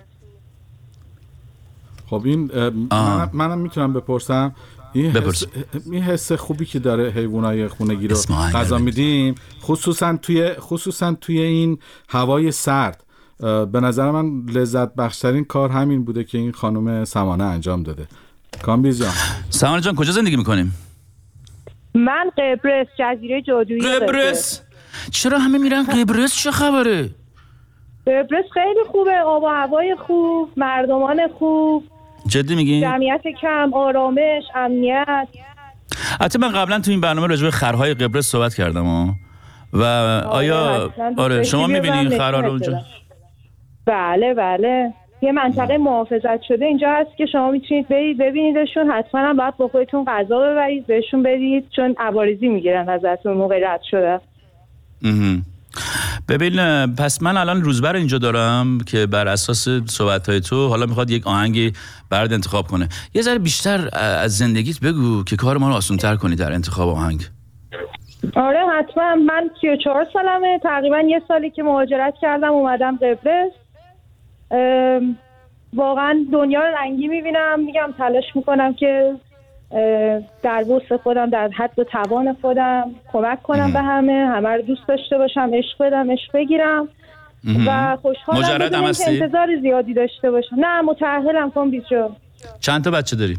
[2.07, 2.51] خب این
[2.91, 4.55] منم, منم می‌تونم بپرسم.
[4.93, 5.17] این.
[5.17, 5.45] حس,
[5.91, 8.17] این حس خوبی که داره حیوانای خونگی رو
[8.55, 8.79] غذا.
[8.79, 11.79] میدیم خصوصا توی خصوصا توی این
[12.09, 13.05] هوای سرد.
[13.73, 18.07] به نظر من لذت بخشترین کار همین بوده که این خانم سمانه انجام داده.
[18.63, 19.13] کامبیز جان.
[19.51, 20.73] سمان جان کجا زندگی می‌کنیم؟
[21.95, 24.63] من قبرس جزیره جادویی قبرس.
[25.13, 27.11] چرا همه میرن قبرس؟ چه خبره؟
[28.07, 29.19] قبرس خیلی خوبه.
[29.19, 31.85] آب و هوای خوب مردمان خوب.
[32.27, 35.29] جدی میگی؟ جمعیت کم آرامش امنیت.
[36.21, 39.15] حتی من قبلا تو این برنامه راجع به خرهای قبرس صحبت کردم ها
[39.73, 39.83] و
[40.31, 42.81] آیا حتما دوست آره شما می‌بینی خرها رو اونجا.
[43.87, 44.93] بله بله.
[45.23, 48.91] یه منطقه محافظت شده اینجا هست که شما می‌تونید برید ببینیدشون.
[48.91, 53.81] حتما هم باید با خودتون غذا ببرید بهشون بدید چون عوارضی می‌گیرن ازتون موقع رد
[53.91, 54.21] شده.
[56.29, 61.11] ببین پس من الان روزبر اینجا دارم که بر اساس صحبت های تو حالا می‌خواد
[61.11, 61.73] یک آهنگی
[62.11, 62.89] برات انتخاب کنه.
[63.15, 66.89] یه ذره بیشتر از زندگیت بگو که کار ما رو آسان تر کنی در انتخاب
[66.89, 67.21] آهنگ.
[68.37, 69.15] آره حتما.
[69.15, 70.61] من 34 سالمه.
[70.63, 73.53] تقریبا یه سالی که مهاجرت کردم اومدم قبرس.
[75.73, 77.61] واقعا دنیا رنگی می‌بینم.
[77.67, 79.15] میگم تلاش می‌کنم که
[80.43, 84.89] در وسع خودم در حد و توان خودم کمک کنم به همه همه رو دوست
[84.89, 86.89] داشته باشم عشق بدم عشق بگیرم.
[87.67, 90.57] و خوشحالم مجرد بدون هم اینکه هستی؟ انتظار زیادی داشته باشم.
[90.59, 92.11] نه متأهلم کن بیجا
[92.61, 93.39] چند تا بچه داری؟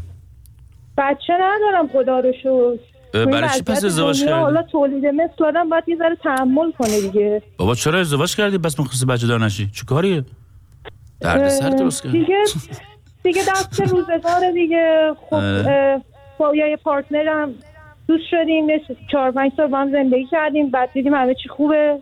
[0.98, 2.78] بچه ندارم خدا رو شکر.
[3.14, 7.00] این برای چی پس ازدواج کردی؟ حالا تولید مثل آدم باید یه ذره تحمل کنه
[7.00, 7.42] دیگه.
[7.56, 10.24] بابا چرا ازدواج کردی؟ پس می‌خواستی بچه دار نشی؟ چه کاریه؟
[11.20, 12.44] درد سر درست کردی دیگه
[13.22, 15.12] دیگه دست روزگار دیگه.
[15.30, 15.42] خب
[16.38, 17.54] با یه پارتنرم
[18.08, 18.66] دوست شدیم
[19.12, 21.98] چهار پنج سال با هم زندگی کردیم بعد دیدیم همه چی خوبه.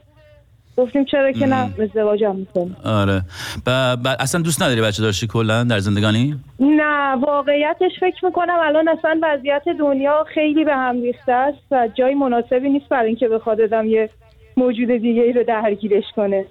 [0.78, 3.22] گفتیم چرا که نه ازدواجم می‌کنیم آره.
[3.66, 3.70] ب...
[4.04, 4.06] ب...
[4.20, 9.62] اصلا دوست نداری بچه داشتی کلا در زندگانی؟ نه واقعیتش فکر می‌کنم الان اصلا وضعیت
[9.78, 14.10] دنیا خیلی به هم ریخته است و جای مناسبی نیست برای اینکه بخواد آدم یه
[14.56, 16.44] موجود دیگه ای رو درگیرش کنه.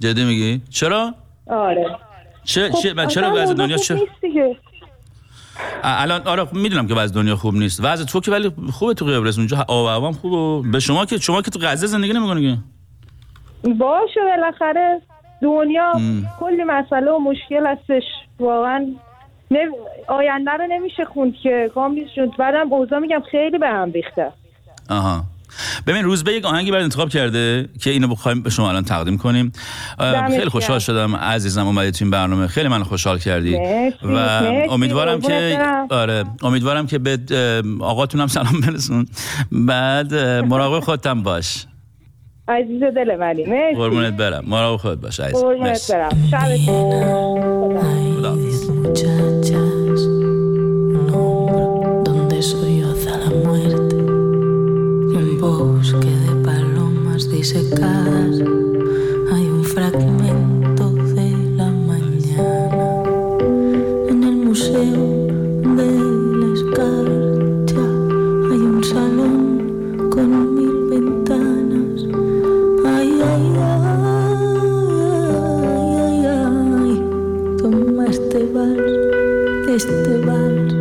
[0.00, 1.14] جدی میگی؟ چرا؟
[1.46, 1.86] آره.
[2.44, 4.42] چه خب، چه- چرا وضع دنیا خوب چه نیست دیگه.
[4.44, 4.71] ا-
[5.82, 7.80] الان آره می‌دونم که وضع دنیا خوب نیست.
[7.84, 10.68] وضع تو که ولی خوبه تو قبرس اونجا آب و هوام خوبه.
[10.70, 12.58] به شما که شما که تو غزه زندگی نمی‌کنی که؟
[13.68, 15.02] باشه بالاخره
[15.42, 15.92] دنیا
[16.40, 18.02] کلی مسئله و مشکل هستش.
[18.40, 18.86] واقعا
[20.08, 21.70] آینده رو نمیشه خوند که.
[21.74, 24.32] کاملیس جون بعدم اوضاع میگم خیلی به هم ریخته.
[24.90, 25.22] آها.
[25.86, 29.18] ببین روز به یک آهنگی برای انتخاب کرده که اینو بخوایم به شما الان تقدیم
[29.18, 29.52] کنیم.
[30.28, 30.78] خیلی خوشحال.
[30.78, 31.16] شدم.
[31.16, 32.46] عزیزم اومدی تو این برنامه.
[32.46, 33.58] خیلی من خوشحال کردی.
[33.58, 34.16] مرسی، و
[34.70, 35.58] امیدوارم که.
[35.90, 37.18] آره امیدوارم که به
[37.80, 39.06] آقاتونم سلام برسون.
[39.52, 41.66] بعد مراقب خودتم باش.
[42.48, 43.44] عزیز دل منی.
[43.44, 43.76] مرسی.
[43.76, 44.44] قربونت برم.
[44.46, 45.40] مراقب خودت باش عزیزم.
[45.40, 45.92] قربونت مرسی.
[45.92, 46.10] برم.
[48.94, 49.31] شبت
[57.42, 58.36] disecadas.
[59.32, 63.02] Hay un fragmento de la mañana
[64.08, 65.02] en el museo
[65.78, 65.88] de
[66.38, 67.84] la escarcha.
[68.48, 69.36] Hay un salón
[70.08, 71.98] con mil ventanas.
[72.86, 73.90] Ay, ay, ay,
[75.98, 76.26] ay,
[76.80, 76.92] ay.
[77.58, 78.92] Toma este vals,
[79.66, 80.74] este vals,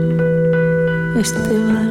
[1.15, 1.90] este vals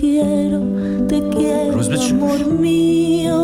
[0.00, 0.60] quiero,
[1.10, 3.40] te quiero, Roosevelt, چی؟ amor mío,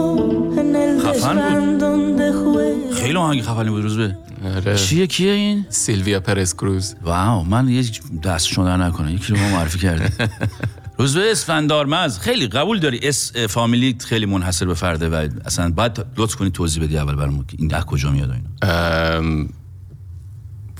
[0.60, 1.42] en el خفن بود.
[1.42, 2.94] desván donde juego.
[2.94, 4.16] خیلی آهنگ خفنی بود روز به
[4.56, 4.76] آره.
[4.76, 7.84] چیه کیه این سیلویا پرس کروز واو من یه
[8.24, 10.12] دست شما در نکنه یکی رو ما معرفی کرده
[10.98, 16.34] روزبه اسفندارمز خیلی قبول داری اس فامیلی خیلی منحصر به فرده و اصلا باید لطف
[16.34, 19.48] کنی توضیح بدی اول برامون که این ده کجا میاد و اینا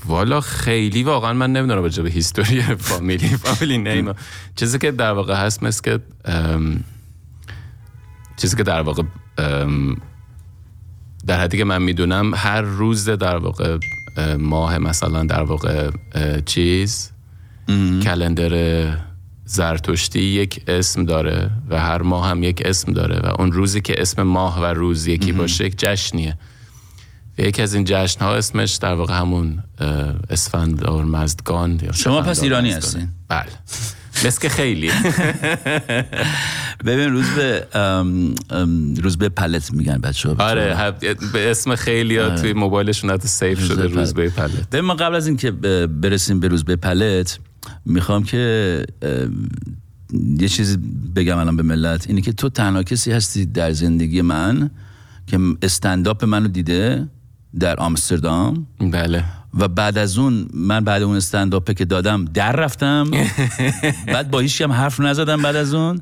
[0.09, 4.13] والا خیلی واقعا من نمی‌دونم راجع به هیستوری فامیلی فامیلی نیم.
[4.55, 5.99] چیزی که در واقع هست مثل که
[8.37, 9.03] چیزی که در واقع
[11.27, 13.77] در حدی که من می‌دونم هر روز در واقع
[14.17, 15.91] اه، ماه مثلا در واقع
[16.45, 17.11] چیز
[18.03, 18.53] کلندر
[19.45, 24.01] زرتشتی یک اسم داره و هر ماه هم یک اسم داره و اون روزی که
[24.01, 26.37] اسم ماه و روز یکی باشه یک جشنیه.
[27.39, 29.63] یکی از این جشن ها اسمش در واقع همون
[30.29, 32.71] اسفندار مزدگان شما پس ایرانی.
[32.71, 33.45] هستین؟ بله.
[34.25, 34.91] مثل که خیلی.
[36.85, 37.67] ببین روز به
[39.01, 40.93] روز به پلت میگن بچه ها آره
[41.33, 44.69] به اسم خیلی ها توی موبایلشون حتی سیف شده روز به پلت.
[44.69, 45.51] ببین ما قبل از اینکه
[46.01, 47.39] برسیم به روز به پلت
[47.85, 48.85] می‌خوام که
[50.39, 50.77] یه چیزی
[51.15, 52.07] بگم الان به ملت.
[52.07, 54.69] اینه که تو تنها کسی هستی در زندگی من
[55.27, 57.07] که استنداپ منو دیده
[57.59, 58.67] در آمستردام.
[58.79, 59.23] بله.
[59.59, 63.11] و بعد از اون من بعد اون استنداپه که دادم در رفتم.
[64.13, 66.01] بعد با هیچ هم حرف نزدم بعد از اون.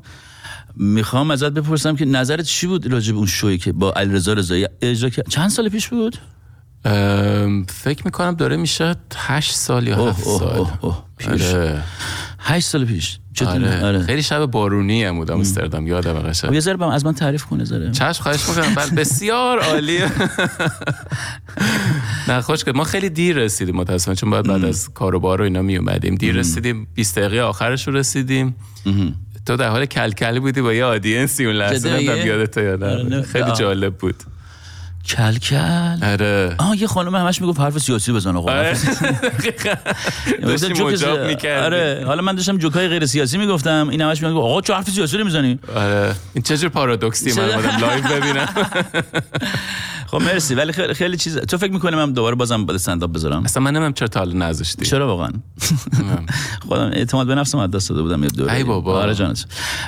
[0.76, 4.66] می‌خوام ازت بپرسم که نظرت چی بود راجع به اون شوی که با علیرضا رضایی
[4.82, 6.18] اجرا کرد؟ چند سال پیش بود؟
[7.68, 10.58] فکر می‌کنم داره میشه هشت سال یا اوه، هفت اوه، سال.
[10.58, 11.42] اوه، اوه، پیش.
[12.38, 12.56] آره.
[12.56, 13.18] هشت سال پیش.
[13.46, 13.84] آره.
[13.84, 14.02] آره.
[14.02, 15.86] خیلی شب بارونی هم بود آمستردام.
[15.86, 17.90] یادم خب قشنگ یه ذره از من تعریف کنه ذره.
[17.90, 18.74] چشم خواهش می‌کنم.
[18.74, 19.98] بله بسیار عالی.
[22.28, 25.40] نه خوش که ما خیلی دیر رسیدیم متاسفانه چون باید بعد از کار و بار
[25.40, 28.54] و اینا می اومدیم دیر رسیدیم 20 دقیقه آخرش رو رسیدیم.
[29.46, 33.22] تو در حال کلکلی بودی با یه audience ی اون لحظه؟ نمی‌دونم یادته یا آره،
[33.22, 33.52] خیلی.
[33.52, 34.14] جالب بود.
[35.08, 36.54] کل کل آره.
[36.58, 38.72] آه یه خانم همش می‌گفت حرف سیاسی بزن آقا آره.
[40.42, 41.64] داشتی مجاب ز- می‌کردی.
[41.64, 42.02] آره.
[42.06, 45.58] حالا من داشتم جوکای غیر سیاسی می‌گفتم این همش می‌گفت آقا چه حرف سیاسی نمی‌زنی
[45.76, 46.14] آره.
[46.34, 48.48] این چجور پارادوکسی من اومدم live ببینم؟
[50.10, 50.54] خب مرسی.
[50.54, 53.76] ولی خیلی, خیلی چیز تو فکر می‌کنی من دوباره بازم باید استنداپ بذارم؟ اصلا من
[53.76, 55.30] نمی‌دونم چرا تا حالا نذاشتی؟ چرا واقعا؟
[56.68, 58.52] خودم اعتماد به نفسم از دست داده بودم یه دوره.
[58.52, 59.00] ای بابا.
[59.02, 59.44] آره جانت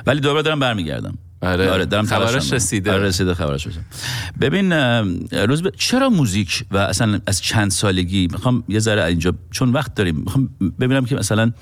[0.06, 1.18] ولی دوباره دارم برمیگردم.
[1.42, 1.84] آره.
[1.84, 2.92] دارم خبرش رسیده.
[2.92, 3.84] آره رسیده خبرش رسیده
[4.40, 4.72] ببین
[5.32, 9.94] روز به- چرا موزیک و اصلا از چند سالگی می‌خوام یه ذره اینجا چون وقت
[9.94, 10.48] داریم می‌خوام
[10.80, 11.52] ببینم که مثلا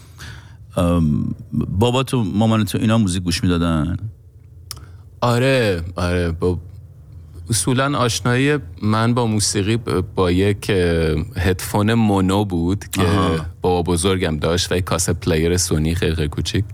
[1.53, 3.97] بابا تو مامان تو اینا موزیک گوش می‌دادن
[5.21, 6.59] آره آره با
[7.51, 9.77] اصولا آشنایی من با موسیقی
[10.15, 10.71] با یک
[11.37, 13.03] هدفون mono بود که
[13.63, 16.65] بابا بزرگم داشت و یک cassette player سونی خیلی کوچیک.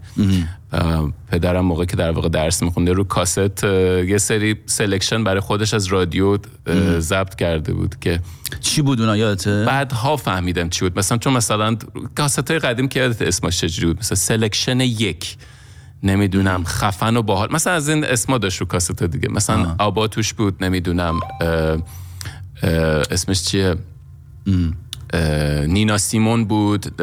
[1.31, 5.87] پدرم موقع که در واقع درس میخونده رو کاست یه سری selection برای خودش از
[5.87, 6.39] رادیو
[6.99, 8.21] ضبط کرده بود که
[8.61, 10.99] چی بود اونا یادته؟ بعدها فهمیدم چی بود.
[10.99, 11.77] مثلا چون مثلا
[12.15, 15.37] کاست های قدیم که یادت اسمش چجوری بود؟ مثلا selection یک.
[16.05, 17.49] نمی‌دونم خفن و باحال.
[17.53, 19.29] مثلا از این اسما داشت رو کاست دیگه.
[19.29, 21.21] مثلا ABBA توش بود نمی‌دونم
[23.11, 23.77] اسمش چیه؟
[25.67, 27.03] نینا سیمون بود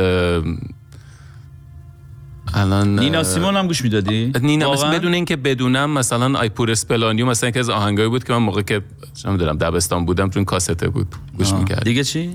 [2.53, 7.49] الان نینا سیمون هم گوش می‌دادی؟ نینا مثلا؟ بدون اینکه بدونم مثلا آیپور اسپلانیو مثلا
[7.49, 8.81] یکی از آهنگایی بود که من موقع که
[9.25, 11.53] نمی‌دونم دبستان بودم تو این کاسته بود گوش.
[11.53, 11.83] می‌کرد.
[11.83, 12.33] دیگه چی؟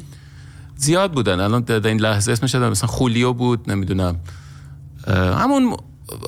[0.76, 1.40] زیاد بودن.
[1.40, 4.16] الان در این لحظه اسمش مثلا خولیو بود نمی‌دونم
[5.08, 5.76] همون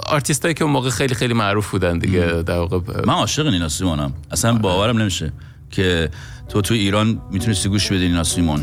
[0.06, 3.68] آرتیست هایی که اون موقع خیلی خیلی معروف بودن دیگه در واقع من عاشق نینا
[3.68, 5.32] سیمونم اصلا باورم نمیشه
[5.70, 6.10] که
[6.48, 8.62] تو تو ایران می‌تونستی گوش بدی نینا سیمون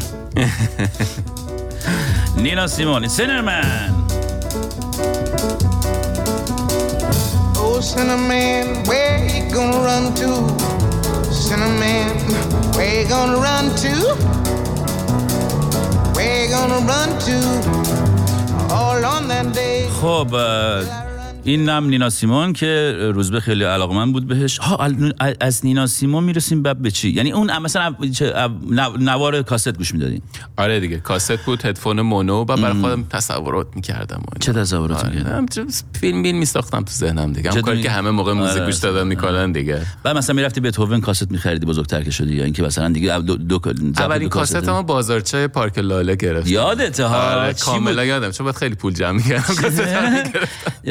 [2.43, 3.93] نینا سیمون سینرمن
[7.67, 10.29] Oh, Cinnamon, where you gonna run to?
[11.45, 12.07] Cinnamon,
[12.75, 13.93] where you gonna run to?
[16.15, 17.37] Where you gonna run to?
[18.79, 19.77] All on that day.
[20.01, 20.27] خب
[21.45, 24.57] این نم نینا سیمون که روزبه خیلی علاقمند بود بهش.
[24.57, 24.89] ها
[25.39, 27.95] از نینا سیمون می‌رسیم بعد به چی؟ یعنی اون مثلا
[28.99, 30.21] نوار کاست گوش می‌دادین؟
[30.57, 34.23] آره دیگه کاست بود هدفون مونو و برای خودم تصورات می‌کردم.
[34.39, 35.09] چه تصوراتی آره.
[35.09, 35.65] می‌کردی؟ هم چه
[35.99, 37.51] فیلم بیل میساختم تو ذهنم دیگه.
[37.51, 39.81] هم کاری؟ که همه موقع موزیک آره، گوش دادن می‌کنن دیگه.
[40.03, 43.59] بعد مثلا می‌رفتی بتهوون کاست میخریدی بزرگتر که شدی یا اینکه مثلا دیگه دو, دو,
[43.97, 48.31] اولین کاست ما بازارچه پارک لاله گرفت یادته ها؟ آره کاملا؟ یادم.
[48.31, 49.81] چون باید خیلی پول جمع می‌کردم کاست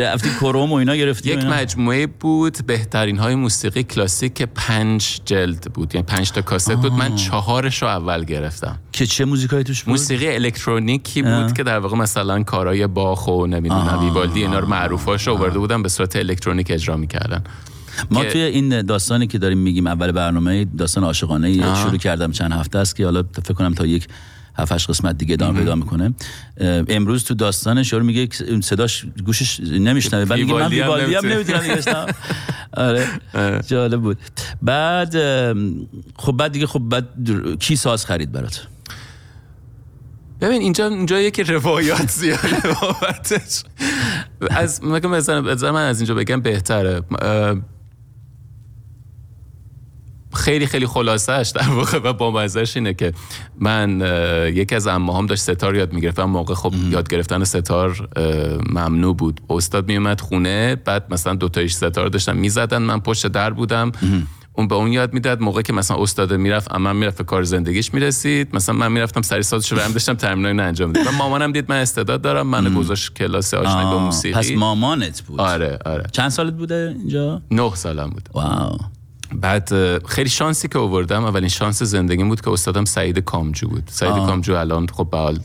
[0.45, 5.73] کروم و اینا گرفتی یک اینا؟ مجموعه بود بهترین های موسیقی کلاسیک که پنج جلد
[5.75, 9.83] بود یعنی پنج تا کاست بود من چهارش رو اول گرفتم که چه موزیکایی توش
[9.83, 11.53] بود موسیقی الکترونیکی بود آه.
[11.53, 13.99] که در واقع مثلا کارهای باخ و نمی‌دونم.
[14.05, 17.45] ویوالدی اینا رو معروفاش رو آورده بودن به صورت الکترونیک اجرا می‌کردن
[18.11, 21.75] ما توی این داستانی که داریم میگیم اول برنامه داستان عاشقانه.
[21.75, 24.09] شروع کردم چند هفته است که حالا فکر کنم تا یک
[24.57, 26.15] هفت هشت قسمت دیگه ادامه پیدا می‌کنه.
[26.89, 28.29] امروز تو داستانش یارو میگه
[28.63, 30.25] صداش گوشش نمیشنوه.
[30.25, 31.27] بعد میگه من ویوالدی هم.
[31.27, 32.07] نمی‌تونم.
[32.77, 33.07] آره.
[33.71, 34.19] جالب بود.
[34.63, 35.17] بعد
[36.17, 37.09] خب بعد دیگه خب بعد
[37.61, 38.67] کی ساز خرید برات؟
[40.41, 43.63] ببین اینجا اینجا یکی روایات زیاده بابتش.
[44.51, 47.03] از مثلا من از اینجا بگم بهتره.
[50.35, 53.13] خیلی خیلی خلاصش در واقع و با اینه که
[53.59, 54.01] من
[54.55, 58.09] یکی از اماهام داشت ستار یاد می‌گرفت اون موقع خب یاد گرفتن ستار
[58.71, 59.41] ممنوع بود.
[59.51, 62.79] استاد میومد خونه بعد مثلا دو تایش ستار داشتن می‌زدن.
[62.79, 63.93] من پشت در بودم.
[64.57, 65.41] اون به اون یاد می‌داد.
[65.41, 68.57] موقع که مثلا استاد می‌رفت اما می‌رفت به کار زندگیش می‌رسید.
[68.57, 71.11] مثلا من می‌رفتم سری سازش رو داشتم ترمینال انجام می‌دادم.
[71.11, 72.47] من مامانم دید من استعداد دارم.
[72.47, 74.39] من گذاشت کلاس آشنایی با آه، موسیقی.
[74.39, 75.41] پس مامانت بود.
[75.41, 76.05] آره آره.
[76.13, 78.29] چند سالت بوده اینجا؟ نه سالم بود.
[78.35, 78.79] واو.
[79.41, 79.71] بعد
[80.07, 83.83] خیلی شانسی که آوردم اولین شانس زندگیم بود که استادم سعید کامجو بود.
[83.87, 84.27] سعید آه.
[84.27, 85.41] کامجو الان خب به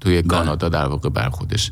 [0.00, 1.70] توی کانادا در واقع بر خودش.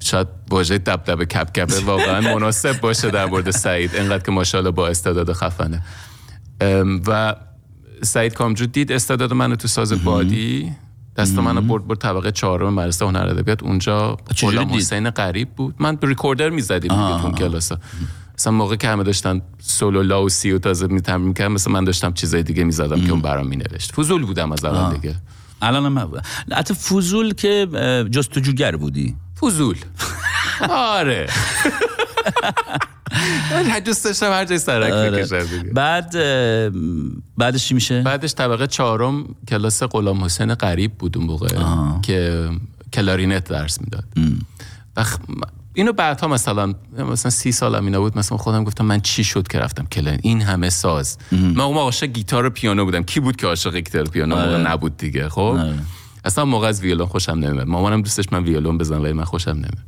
[0.00, 3.94] شاید واژه دبدبه کپکپه واقعا مناسب باشه در مورد سعید.
[3.94, 5.82] اینقدر که ماشاءالله با استعداد خفنه.
[7.06, 7.34] و
[8.02, 10.72] سعید کامجو دید استعداد منو تو ساز بادی.
[11.16, 13.62] دست منو برد برد طبقه چهارم مدرسه هنر ادبیات.
[13.62, 15.74] اونجا غلام؟ حسین غریب بود.
[15.78, 16.90] من ریکوردر می‌زدیم.
[16.90, 17.78] تو اون کلاسا.
[18.42, 21.84] مثلا موقع که همه داشتن سولو لا و سی و تازه میتمرین می‌کردم مثلا من
[21.84, 23.92] داشتم چیزای دیگه می‌زدم که اون برام مینوشت.
[23.92, 25.14] فضول بودم از اول دیگه.
[25.62, 26.22] الان هم
[26.52, 27.66] حتی فضول که
[28.10, 29.16] جستجوگر بودی.
[29.40, 29.76] فضول.
[30.70, 31.26] آره.
[33.52, 35.24] من دوست داشتم هر جای سرک آره.
[35.24, 35.72] دیگه.
[35.72, 36.16] بعد
[37.36, 41.48] بعدش چی میشه؟ بعدش طبقه چهارم کلاس غلام حسین غریب بود اون موقع
[42.02, 42.48] که
[42.92, 44.04] کلارینت درس می‌داد.
[44.96, 45.04] و
[45.74, 49.58] اینو بعدها مثلا مثلا سی سالم اینا بود مثلا خودم گفتم من چی شد که
[49.58, 51.18] رفتم کلن؟ این همه ساز.
[51.32, 53.02] من اون عاشق گیتار و پیانو بودم.
[53.02, 54.56] کی بود که عاشق گیتار و پیانو؟ آره.
[54.58, 55.78] نبود دیگه خب؟ آره.
[56.24, 57.66] اصلا موقع از ویولون خوشم نمیاد.
[57.66, 59.78] مامانم دوستش من ویولون بزنم ولی من خوشم نمیاد.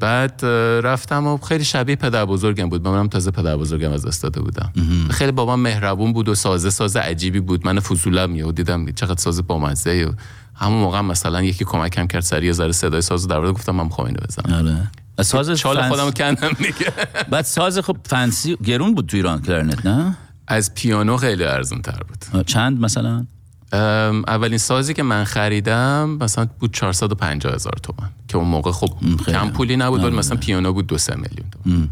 [0.00, 0.44] بعد
[0.84, 2.84] رفتم و خیلی شبیه پدر بزرگم بود.
[2.84, 4.72] مامانم تازه پدر بزرگم از دست داده بودم.
[5.10, 7.66] خیلی بابام مهربون بود و سازه سازه عجیبی بود.
[7.66, 10.12] من فضولم یهو دیدم چقدر ساز بامزه و
[10.54, 14.20] همون موقع مثلا یکی کمکم کرد سری ذره صدای ساز در گفتم من می‌خوام اینو
[14.28, 14.54] بزنم.
[14.54, 15.22] آره.
[15.22, 16.92] ساز چال فنس- خودم کندم دیگه.
[17.30, 20.16] بعد ساز خب فنسی گرون بود تو ایران کلارنت نه؟
[20.48, 23.26] از پیانو خیلی ارزون تر بود چند مثلا؟
[23.72, 28.88] اولین سازی که من خریدم مثلا بود 450 هزار تومن که اون موقع خب.
[29.26, 31.88] کم پولی نبود ولی مثلا پیانو بود دو سه میلیون تومن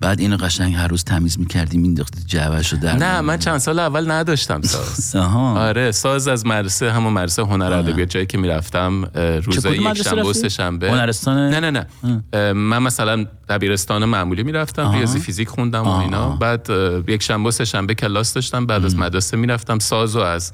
[0.00, 3.78] بعد اینو قشنگ هر روز تمیز می‌کردی مینداختی جعبهش رو در نه من چند سال
[3.78, 5.16] اول نداشتم ساز.
[5.16, 9.04] آره ساز از مدرسه همون مدرسه هنر ادبیات جایی که می‌رفتم
[9.44, 10.92] روزای یک شنبه و؟ سه شنبه.
[10.92, 11.86] هنرستان؟ نه نه
[12.32, 12.52] نه.
[12.52, 16.28] من مثلا دبیرستان معمولی می‌رفتم ریاضی فیزیک خوندم و اینا.
[16.28, 16.68] بعد
[17.08, 20.52] یک شنبه و سه شنبه کلاس داشتم بعد از مدرسه می‌رفتم ساز و از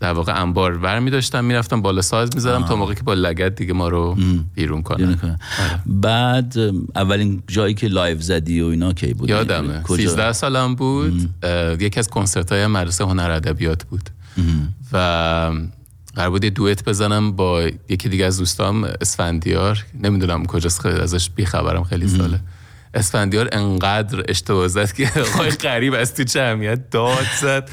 [0.00, 3.54] در واقع انبار ور می داشتم می‌رفتم بالا ساز می‌زدم تا موقعی که با لگد
[3.54, 4.16] دیگه ما رو
[4.54, 4.96] بیرون کنن.
[4.96, 5.38] بیرون کنن.
[5.86, 6.54] بعد
[6.96, 9.82] اولین جایی که live زدی و اینا کی بود یادمه.
[9.82, 11.30] کجا؟ 13 سالم بود.
[11.80, 14.10] یکی از کنسرت های مدرسه هنر ادبیات بود.
[14.92, 14.96] و
[16.14, 19.84] قرار بود یه دوئت بزنم با یکی دیگه از دوستام اسفندیار.
[20.02, 22.40] نمی‌دونم کجاست خیلی ازش بیخبرم خیلی ساله.
[22.94, 27.70] اسفندیار انقدر اشتباه زد که آقای غریب از تو جمعیت داد زد.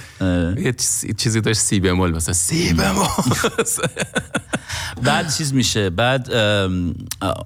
[0.57, 2.34] یه چیز- چیزی داشت سی بمول مثلا.
[2.34, 3.07] سی بمول.
[5.03, 6.32] بعد چیز میشه؟ بعد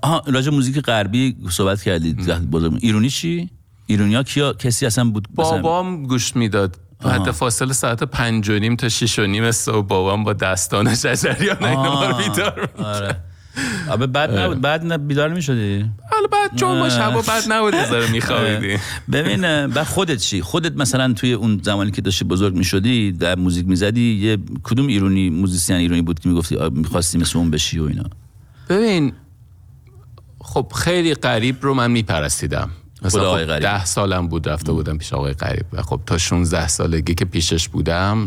[0.01, 2.31] آها راجع موزیک غربی صحبت کردید.
[2.81, 3.49] ایرونی چی؟
[3.87, 6.77] ایرونی ها کیا کسی اصلا بود بابام گوش می‌داد.
[7.05, 11.57] حتی فاصله ساعت پنج و نیم تا شیش و نیم صبح بابام با دستان شجریان
[11.85, 13.23] رو بیدار می‌کرد.
[13.89, 18.11] آبه بعد نبود نه بیدار می‌شدی حالا بعد چون ما شبا بعد نبود یه ذره
[18.11, 18.79] میخوابیدیم
[19.11, 23.67] ببین بعد خودت چی؟ خودت مثلا توی اون زمانی که داشتی بزرگ می‌شدی در موزیک
[23.67, 28.03] می‌زدی یه کدوم ایرونی موزیسین ایرانی بود که می‌گفتی می‌خواستی مثل اون بشی و اینا؟
[28.69, 29.13] ببین
[30.41, 32.69] خب خیلی قریب رو من میپرستیدم.
[33.01, 33.59] مثلا آقای خب.
[33.59, 37.69] ده سالم بود رفته بودم پیش آقای قریب و خب تا 16 سالگی که پیشش
[37.69, 38.25] بودم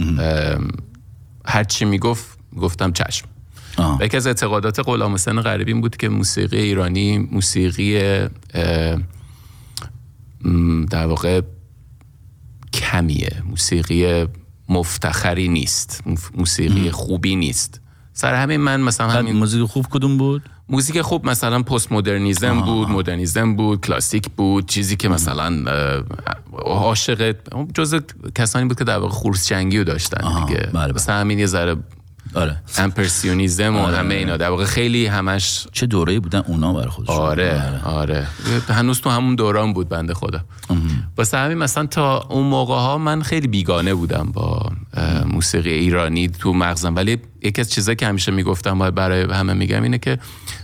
[1.45, 3.27] هر چی می‌گفت گفتم چشم.
[3.79, 3.99] آه.
[4.01, 8.01] و یکی از اعتقادات غلام حسین غریبی این بود که موسیقی ایرانی موسیقی
[10.91, 11.41] در واقع
[12.73, 13.43] کمیه.
[13.45, 14.27] موسیقی
[14.69, 16.03] مفتخری نیست.
[16.37, 17.81] موسیقی خوبی نیست.
[18.13, 22.89] سر همین من مثلا همین موزیک خوب کدوم بود؟ موزیک خوب مثلا پست مدرنیزم بود
[22.89, 25.65] مدرنیزم بود کلاسیک بود چیزی که مثلا
[26.53, 27.37] عاشق
[27.75, 28.01] جز
[28.35, 30.61] کسانی بود که در واقع خورس جنگی رو داشتن دیگه.
[30.61, 30.93] بله، بله.
[30.93, 31.77] مثلا همین یه ذره
[32.35, 32.57] آره.
[32.79, 34.17] امپرسیونیزم و آره، همه آره.
[34.17, 34.37] اینا.
[34.37, 37.17] در واقع خیلی همش چه دوره‌ای بودن اونا برای خودشون.
[37.17, 38.27] آره آره.
[38.69, 40.41] هنوز تو همون دوران بود بنده خدا.
[41.19, 44.73] واسه همین مثلا تا اون موقع ها من خیلی بیگانه بودم با
[45.27, 46.97] موسیقی ایرانی تو مغزم.
[46.97, 50.19] ولی یکی از چیزایی که همیشه می‌گفتم برای همه میگم اینه که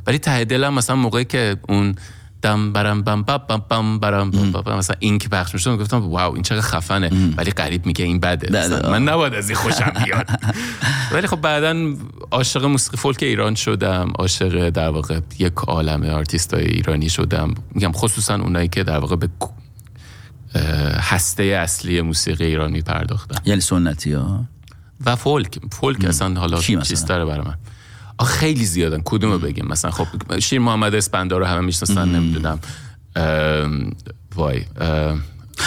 [0.06, 1.94] ولی ته دلم مثلا موقعی که اون
[2.42, 6.10] دم برم بم بم بم بم برم بم بم مثلا این که پخش می‌شد گفتم
[6.10, 7.10] wow این چقدر خفنه.
[7.36, 8.58] ولی قریب میگه این بده.
[8.58, 8.90] مثلا.
[8.90, 10.28] من نباید از این خوشم بیاد.
[11.12, 11.94] ولی خب بعدا
[12.30, 14.12] عاشق موسیقی فولک ایران شدم.
[14.18, 17.54] عاشق در واقع یک عالم آرتیست های ایرانی شدم.
[17.74, 19.28] میگم خصوصا اونایی که در واقع به
[21.00, 23.40] هسته اصلی موسیقی ایران میپرداختن.
[23.44, 24.44] یعنی سنتی ها؟
[25.06, 25.58] و فولک.
[25.72, 27.54] فولک اصلا حالا؟ چیز داره برای من.
[28.24, 29.00] خیلی زیادن.
[29.04, 32.58] کدومو بگیم؟ مثلا خب شیر محمد اسپندار رو همه می‌شناسن نمی‌دونم.
[33.16, 33.90] ام،
[34.34, 34.64] وای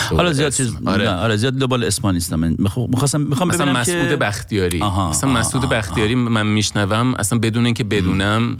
[0.10, 0.51] حالا زیاد.
[0.51, 1.10] چیز آره.
[1.10, 2.36] آره زیاد دنبال اسما نیستم.
[2.36, 2.56] من
[2.89, 4.82] می‌خواستم می‌خوام مثلا ببینم مسعود که بختیاری.
[4.82, 7.14] آها، مثلا آها، مسعود آها، بختیاری من میشنوم.
[7.16, 8.58] اصلا بدون اینکه بدونم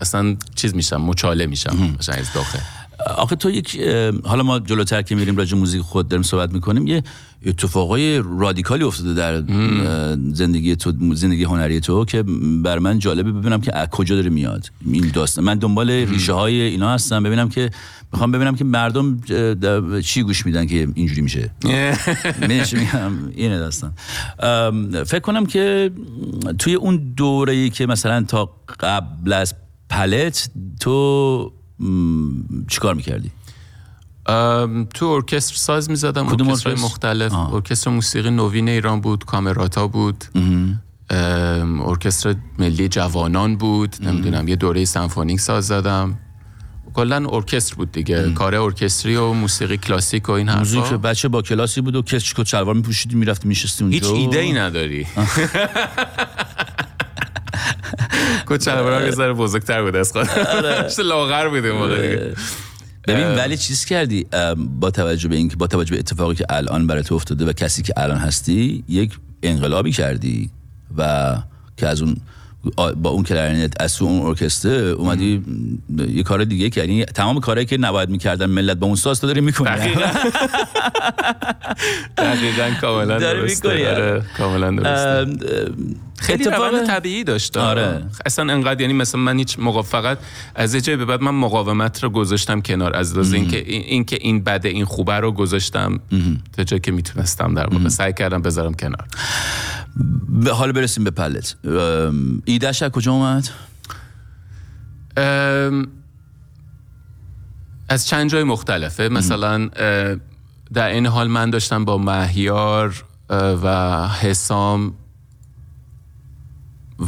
[0.00, 1.96] اصلا چیز میشم مچاله میشم.
[1.98, 2.58] مثلا از داخل.
[3.16, 3.80] آخه تو یک
[4.24, 7.02] حالا ما جلوتر که میریم راجع موزیک خود داریم صحبت می‌کنیم یه
[7.46, 9.42] اتفاقای رادیکالی افتاده در
[10.32, 12.24] زندگی تو زندگی هنری تو که
[12.62, 14.70] بر من جالبه ببینم که از کجا داره میاد.
[14.86, 15.44] این داستان.
[15.44, 17.22] من دنبال ریشه های اینا هستم.
[17.22, 17.70] ببینم که
[18.12, 19.20] می‌خوام ببینم که مردم
[20.00, 21.50] چی گوش میدن که اینجوری میشه.
[22.72, 23.92] میگم؟ اینه داستان.
[25.04, 25.90] فکر کنم که
[26.58, 29.54] توی اون دوره ای که مثلا تا قبل از
[29.90, 30.50] پالت
[30.80, 31.52] تو
[32.68, 33.30] چیکار می‌کردی؟
[34.26, 37.32] ام، تو ارکستر ساز می‌زدم کدوم ارکستر؟ مختلف.
[37.32, 37.54] آه.
[37.54, 40.24] ارکستر موسیقی نوین ایران بود کامراتا بود.
[41.10, 43.96] ام، ارکستر ملی جوانان بود.
[44.00, 46.18] نمی‌دونم یه دوره سمفونیک ساز زدم.
[46.94, 48.32] کلا ارکستر بود دیگه.
[48.32, 50.96] کار ارکستری و موسیقی کلاسیک و این حرفا.
[50.96, 53.98] بچه با کلاسی بود و کش کت شلوار میپوشیدی می‌رفتی میشستی اونجا.
[53.98, 55.06] هیچ ایده ای نداری
[58.46, 60.26] کچلوارم یه ذره بزرگتر بود از خودم.
[60.62, 62.16] داشته لاغر بود اون موقع.
[62.16, 62.34] دیگه
[63.08, 64.26] ببین ولی چیز کردی
[64.80, 67.82] با توجه به اینکه با توجه به اتفاقی که الان برای تو افتاده و کسی
[67.82, 70.50] که الان هستی یک انقلابی کردی
[70.98, 71.34] و
[71.76, 72.16] که از اون
[72.96, 75.44] با اون کلارنت از تو اون ارکستر اومدی
[76.08, 77.04] یه کار دیگه کردی.
[77.04, 79.68] تمام کارهایی که نباید می‌کردن ملت با اون ساز تو داری می‌کنی.
[82.18, 82.70] دقیقاً.
[82.80, 83.68] کاملا درسته.
[83.68, 85.70] آره، کاملا درسته.
[86.24, 87.56] خیلی اتفاق- روند طبیعی داشت.
[87.56, 88.06] آره.
[88.26, 90.18] اصلا انقدر یعنی مثلا من هیچ موقع فقط
[90.54, 94.18] از یه جایی به بعد من مقاومت رو گذاشتم کنار از لحاظ اینکه این, که
[94.20, 96.00] این بده این خوبه رو گذاشتم
[96.52, 99.06] تا جایی که می‌تونستم در واقع سعی کردم بذارم کنار.
[100.28, 101.56] به حال برسیم به پلت.
[102.44, 103.48] ایدهش از کجا اومد؟
[105.16, 105.86] ام،
[107.88, 109.08] از چند جای مختلفه.
[109.08, 109.68] مثلا
[110.74, 114.94] در این حال من داشتم با مهیار و حسام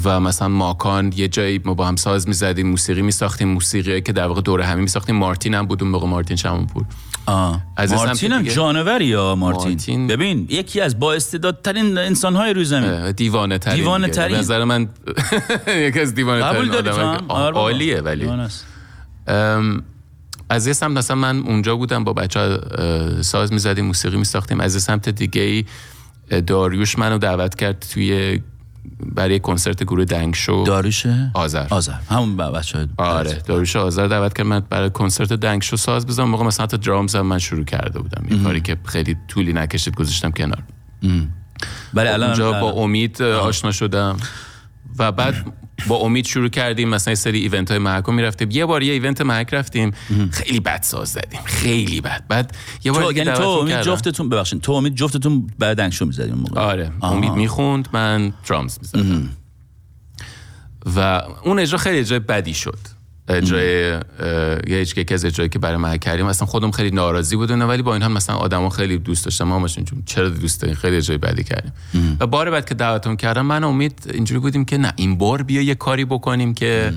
[0.05, 4.27] و مثلا ماکان یه جایی ما با هم ساز می‌زدیم موسیقی میساختیم موسیقی که در
[4.27, 6.85] واقع دوره همی میساختیم مارتین هم بود اون موقع مارتین شمونپور
[7.27, 7.63] آه.
[7.77, 8.43] از مارتین هم.
[8.43, 9.69] جانوری یا مارتین.
[9.69, 10.07] مارتین.
[10.07, 14.37] ببین یکی از با استعدادترین انسان های روی زمین دیوانه ترین دیوانه ترین.
[14.37, 14.89] نظر من
[15.87, 16.71] یکی از دیوانه ترین
[17.29, 17.57] آدم.
[17.59, 18.31] عالیه ولی
[20.49, 22.59] از یه سمت مثلا من اونجا بودم با بچه
[23.23, 25.65] ساز می‌زدیم موسیقی میساختیم از یه سمت دیگه ای
[26.41, 28.41] داریوش منو دعوت کرد توی
[29.15, 30.65] برای کنسرت گروه دنگ شو.
[30.67, 31.67] داریوشه آذر.
[31.71, 31.93] آذر.
[32.11, 33.77] همون بچه آره داریوش.
[33.77, 36.29] آذر دعوت کرد من برای کنسرت دنگ شو ساز بزنم.
[36.31, 38.37] موقع مثلا حتی درامز هم من شروع کرده بودم.
[38.37, 40.63] یه کاری که خیلی طولی نکشید گذاشتم کنار.
[41.95, 44.17] ولی الان اونجا الان- با امید آشنا شدم.
[44.99, 45.53] و بعد
[45.89, 48.51] با امید شروع کردیم مثلا یه سری ایونت های محک می‌رفتیم.
[48.51, 49.91] یه بار یه ایونت محک رفتیم
[50.33, 52.25] خیلی بد ساز زدیم خیلی بد.
[52.29, 53.81] بعد یه بار دیگه یعنی تو امید.
[53.81, 56.61] جفتتون ببخشید تو امید جفتتون بعد دنگشو می‌زدیم موقع.
[56.61, 56.93] آره.
[57.03, 59.29] امید می‌خوند من درامز می‌زدم.
[60.97, 62.79] و اون اجرا خیلی اجرای بدی شد.
[63.29, 64.01] اجرای اه،
[64.67, 67.93] یه یکی از اجرایی که برای محک کردیم اصلا خودم خیلی ناراضی بودن ولی با
[67.93, 69.45] این حال مثلا آدما خیلی دوست داشتن.
[69.45, 71.73] ما همشون چون چرا دوست دارین؟ خیلی اجرای بدی کردیم.
[72.21, 75.63] و بار بعد که دعوتمون کردم من امید اینجوری بودیم که نه این بار بیا
[75.63, 76.93] یه کاری بکنیم که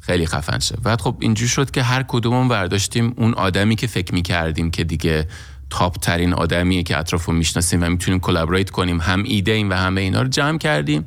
[0.00, 0.76] خیلی خفن شه.
[0.82, 5.28] بعد خب اینجوری شد که هر کدومون برداشتیم اون آدمی که فکر می‌کردیم که دیگه
[5.70, 10.00] top ترین آدمیه که اطرافو می‌شناسیم و می‌تونیم collaborate کنیم هم ایده ایم و همه
[10.00, 11.04] اینا رو جمع کردیم.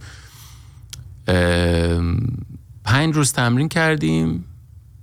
[2.83, 4.45] پنج روز تمرین کردیم.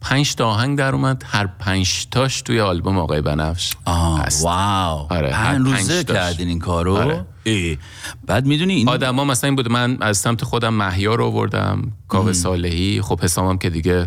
[0.02, 1.22] پنج تا آهنگ در اومد.
[1.26, 3.72] هر پنج تاش توی آلبوم آقای بنفش.
[3.84, 4.44] آه هست.
[4.44, 5.06] wow.
[5.10, 6.04] آره، هر پنج روزه.
[6.04, 6.96] کردین این کارو.
[6.96, 7.24] آره.
[7.44, 7.78] ای.
[8.26, 12.32] بعد می‌دونی این آدما مثلا این بود من از سمت خودم مهیار رو آوردم کاوه
[12.32, 13.00] صالحی.
[13.00, 14.06] خب حسامم که دیگه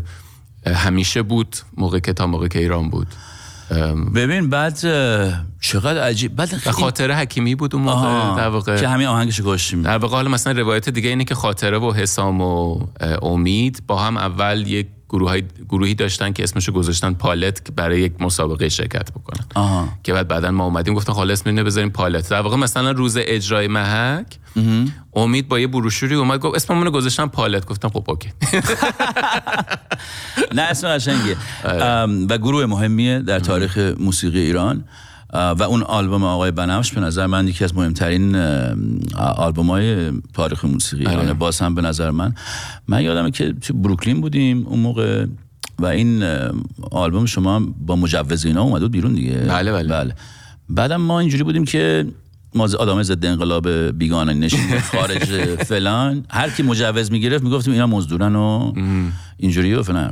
[0.67, 3.07] همیشه بود موقع که تا موقع که ایران بود.
[4.15, 4.77] ببین بعد
[5.61, 6.35] چقدر عجیب.
[6.35, 8.77] بعد خیلی- خاطره حکیمی بود اون موقع در واقع.
[8.79, 12.41] که همین آهنگش گوشیم در واقع حالا مثلا روایت دیگه اینه که خاطره و حسام
[12.41, 12.79] و
[13.21, 18.13] امید با هم اول یک گروه گروهی داشتن که اسمشو گذاشتن پالت که برای یک
[18.19, 19.45] مسابقه شرکت بکنن.
[19.55, 19.89] آها.
[20.03, 22.29] که بعد بعدا ما اومدیم گفتن حالا اسم اینو بذاریم پالت.
[22.29, 24.37] در واقع مثلا روز اجرای محک
[25.13, 27.65] امید با یه بروشوری اومد گفت اسممون گذاشتن پالت.
[27.65, 28.29] گفتم خب اوکی.
[30.55, 31.37] نه اسم قشنگیه.
[31.63, 32.25] آره.
[32.29, 34.83] و گروه مهمیه در تاریخ موسیقی ایران.
[35.35, 38.35] و اون آلبوم آقای بنفش به نظر من یکی از مهمترین
[39.17, 41.33] آلبوم های تاریخ موسیقی آره.
[41.33, 42.33] باز هم به نظر من
[42.87, 45.25] من یادمه که تو بروکلین بودیم اون موقع
[45.79, 46.23] و این
[46.91, 49.89] آلبوم شما با مجوز اینا اومد بود بیرون دیگه بله، بله.
[49.89, 50.15] بله
[50.69, 52.05] بعدم ما اینجوری بودیم که
[52.55, 55.23] ما آدم ضد انقلاب بیگانه نشین خارج
[55.55, 58.73] فلان هر کی مجوز می‌گرفت می‌گفتیم اینا مزدورن و
[59.37, 60.11] اینجوری و فلان.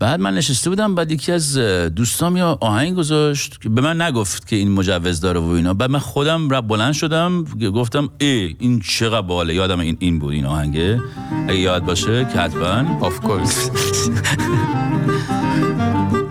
[0.00, 1.58] بعد من نشسته بودم بعد یکی از
[1.96, 5.74] دوستام یا آهنگ گذاشت که به من نگفت که این مجوز داره و اینا.
[5.74, 7.44] بعد من خودم رب بلند شدم
[7.74, 9.54] گفتم ای این چقدر باله.
[9.54, 11.00] یادم این این بود این آهنگه.
[11.48, 13.70] اگه یاد باشه که حتما آف کورس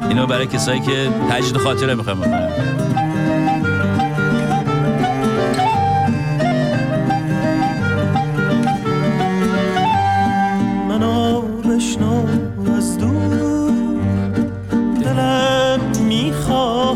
[0.10, 2.50] اینو برای کسایی که تجدید خاطره می‌خوام بکنم
[10.90, 12.37] منو بشنو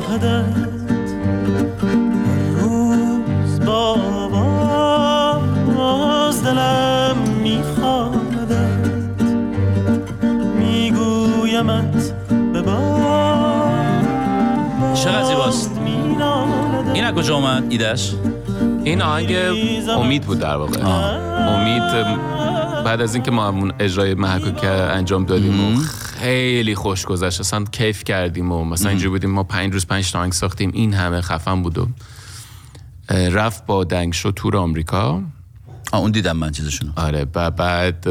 [0.02, 0.58] میخواهدت
[2.26, 3.95] هر روز با
[5.76, 9.22] آواز دلم میخواهدت
[10.60, 12.14] میگویمت
[12.54, 12.62] به
[14.93, 15.72] چقدر زیباست؟
[16.93, 18.14] این از کجا اومد؟ ایدش
[18.84, 19.36] این آهنگ
[19.89, 20.80] امید بود در واقع.
[20.82, 22.20] امید ام،
[22.86, 25.79] بعد از اینکه ما همون اجرای محکو که انجام دادیم و
[26.19, 27.39] خیلی خوش گذشت.
[27.39, 29.29] اصلا کیف کردیم و مثلا اینجوری بودیم.
[29.32, 30.71] ما پنج روز پنج تا آهنگ ساختیم.
[30.73, 31.88] این همه خفن بود و
[33.09, 35.21] رفت با دنگ شد تور آمریکا.
[35.91, 36.91] آه اون دیدم من چیزشونو.
[36.95, 38.07] آره و بعد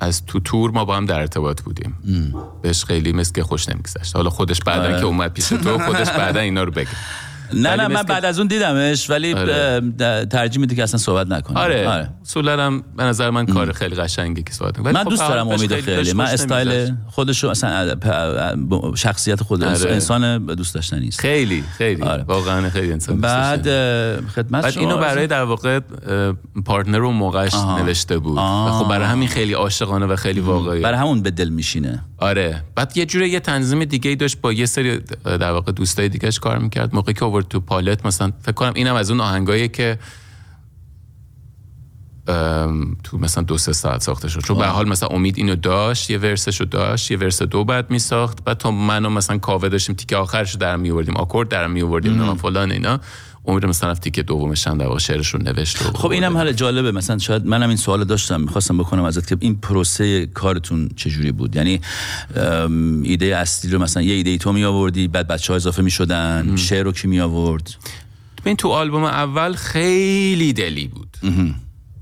[0.00, 1.94] از تو تور ما با هم در ارتباط بودیم.
[2.62, 4.16] بهش خیلی مثل که خوش نمیگذشت.
[4.16, 4.98] حالا خودش بعدا آره.
[4.98, 6.88] که اومد پیش تو خودش بعدا اینا رو بگه.
[7.54, 9.80] نه نه من بعد از اون دیدمش ولی آره.
[10.30, 14.42] ترجیح میده که اصلا صحبت نکنه آره, اصولا هم به نظر من کار خیلی قشنگی
[14.42, 16.12] که صحبت من خب دوست دارم امید خیلی خیلی.
[16.12, 16.94] من استایل.
[17.06, 17.96] خودشو اصلا
[18.96, 19.92] شخصیت خود آره.
[19.92, 22.02] انسان دوست داشتنی است خیلی خیلی.
[22.02, 22.22] آره.
[22.22, 23.62] واقعا خیلی انسان دوست بعد
[24.26, 25.80] خدمت بعد اینو برای در واقع
[26.64, 27.54] پارتنر و موقعش.
[27.54, 28.38] نوشته بود.
[28.38, 32.04] و خب برای همین خیلی عاشقانه و خیلی واقعی برای همون به دل میشینه.
[32.18, 32.62] آره.
[32.74, 36.38] بعد یه جوری یه تنظیم دیگه ای داشت با یه سری در واقع دوستای دیگهش
[36.38, 36.94] کار می‌کرد.
[36.94, 39.98] موقعی که آورد تو پالت مثلا فکر کنم اینم از اون آهنگایی که
[42.28, 44.40] ام، تو مثلا دو سه ساعت ساخته شد.
[44.40, 48.44] چون به حال مثلا امید اینو داشت یه ورسشو داشت یه ورس دو بعد میساخت.
[48.44, 52.22] بعد تا منو مثلا کاوه داشتیم تیکه آخرشو در می آوردیم آکورد در می آوردیم
[52.22, 53.00] نه فلان اینا.
[53.46, 56.92] امید مثلا رفت تیکه دومش هم در شعرش رو نوشت و خب اینم حالا جالبه.
[56.92, 61.56] مثلا شاید منم این سوال داشتم می‌خواستم بکنم ازت که این پروسه کارتون چجوری بود.
[61.56, 61.80] یعنی
[62.36, 65.82] ام، ایده اصلی رو مثلا یه ایده ای تو می آوردی بعد بچه ها اضافه
[65.82, 67.74] می شدن شعر رو کی می آورد
[68.44, 71.16] این تو آلبوم اول خیلی دلی بود.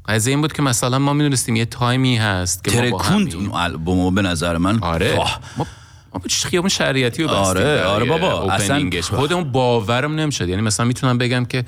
[0.04, 4.22] از این بود که مثلا ما می‌دونستیم یه تایمی هست که ترکوند اون آلبوم به
[4.22, 5.18] نظر من آره.
[5.56, 5.66] ما
[6.14, 8.52] ما خیابون شریعتی رو بستیم؟ آره، آره بابا.
[8.52, 9.00] اصلا-.
[9.00, 10.48] خودمون باورم نمی‌شد.
[10.48, 11.64] یعنی مثلا می‌تونم بگم که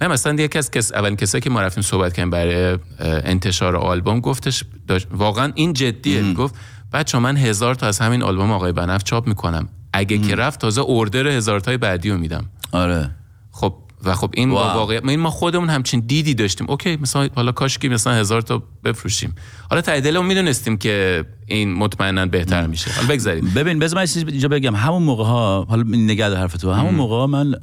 [0.00, 4.20] من مثلا یکی از کس اولین کسایی که ما رفتیم صحبت کردیم برای انتشار آلبوم
[4.20, 6.32] گفتش داشت واقعا این جدیه.
[6.32, 6.54] گفت
[6.92, 9.68] بچه من هزار تا از همین آلبوم آقای بنف چاپ می‌کنم.
[9.92, 12.44] اگه که رفت تازه اوردر هزار تای بعدی رو میدم.
[12.72, 13.10] آره.
[13.50, 13.74] خب
[14.04, 14.76] و خب این با واو.
[14.76, 16.66] واقعیت این ما خودمون همچین دیدی داشتیم.
[16.70, 19.34] اوکی مثلا حالا کاش که مثلا هزار تا بفروشیم.
[19.70, 22.90] حالا ته دلمون می‌دونستیم که این مطمئنا بهتر میشه.
[22.92, 23.52] حالا بگذاریم.
[23.56, 24.76] ببین بذار من یه چیزی اینجا بگم.
[24.76, 26.72] همون موقع ها حالا نگه دار حرف تو.
[26.72, 27.54] همون موقع ها من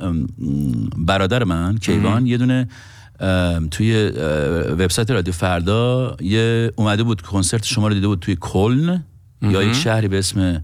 [0.97, 2.67] برادر من کیوان یه دونه
[3.71, 4.09] توی
[4.79, 9.03] وبسایت رادیو فردا یه اومده بود کنسرت شما رو دیده بود توی کلن
[9.41, 10.63] یا یک شهری به اسم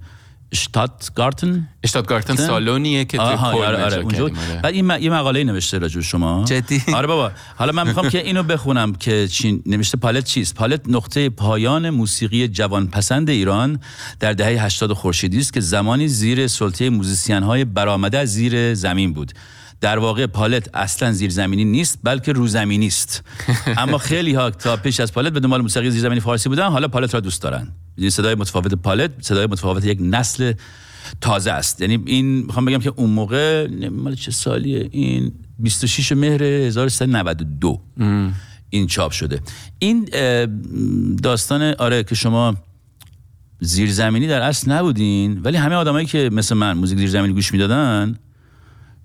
[0.56, 4.30] شتاتگارتن اشتادگارتن سالونیه که آها آره آره اونجا.
[4.64, 6.44] بعد این م- یه مقاله نوشته راجع شما.
[6.48, 7.32] جدی؟ آره بابا.
[7.56, 12.48] حالا من می‌خوام که اینو بخونم که چی نوشته پالت چیست؟ پالت نقطه پایان موسیقی
[12.48, 13.80] جوان پسند ایران
[14.20, 19.14] در دهه 80 خورشیدی است که زمانی زیر سلطه موزیسین های برآمده از زیر زمین
[19.14, 19.32] بود.
[19.86, 23.24] در واقع پالت اصلا زیرزمینی نیست بلکه روزمینی است.
[23.78, 27.14] اما خیلی ها تا پیش از پالت به دنبال موسیقی زیرزمینی فارسی بودن حالا پالت
[27.14, 27.68] را دوست دارن.
[27.98, 30.54] این صدای متفاوت پالت صدای متفاوت یک نسل
[31.22, 31.82] تازه است.
[31.82, 37.82] یعنی این می‌خوام بگم که اون موقع مال چه سالیه؟ این 26 مهر 1392
[38.70, 39.40] این چاپ شده.
[39.80, 40.10] این
[41.24, 42.56] داستان آره که شما
[43.60, 48.16] زیرزمینی در اصل نبودین ولی همه آدمایی که مثل من موزیک زیرزمینی گوش می‌دادن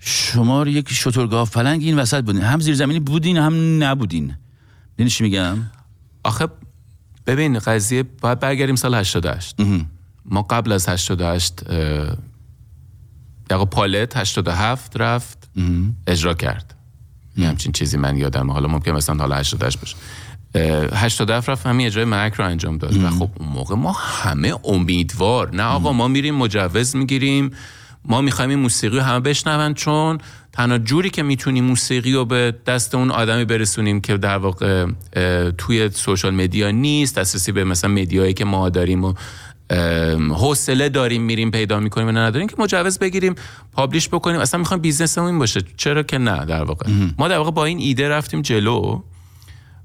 [0.01, 2.43] شما یک شترگاه پلنگ این وسط بودین.
[2.43, 4.37] هم زیرزمینی بودین هم نبودین.
[5.09, 5.59] چی میگم؟
[6.25, 6.49] آخه
[7.27, 9.57] ببین قضیه باید برگردیم سال 88
[10.25, 12.17] ما قبل از 88 اه،
[13.51, 15.51] یقا پالت 87 رفت
[16.07, 16.75] اجرا کرد.
[17.37, 19.97] یه همچین چیزی من یادم حالا ممکن مثلا حالا 88 باشه.
[20.55, 22.97] اه، 87 رفت همین اجرای مرک رو انجام داد.
[23.05, 25.55] و خب اون موقع ما همه امیدوار.
[25.55, 27.51] نه آقا ما میریم مجوز می‌گیریم.
[28.05, 30.19] ما می‌خوایم این موسیقی رو همه بشنون چون
[30.53, 34.87] تنها جوری که می‌تونیم موسیقی رو به دست اون آدمی برسونیم که در واقع
[35.59, 39.15] توی social media نیست دسترسی به مثلا media یی که ما داریم و
[40.35, 43.35] حوصله داریم میریم پیدا می‌کنیم و نه نداریم که مجوز بگیریم
[43.73, 44.41] publish بکنیم.
[44.41, 45.61] اصلا می‌خوایم business مون این باشه.
[45.77, 46.91] چرا که نه در واقع.
[47.19, 49.03] ما در واقع با این ایده رفتیم جلو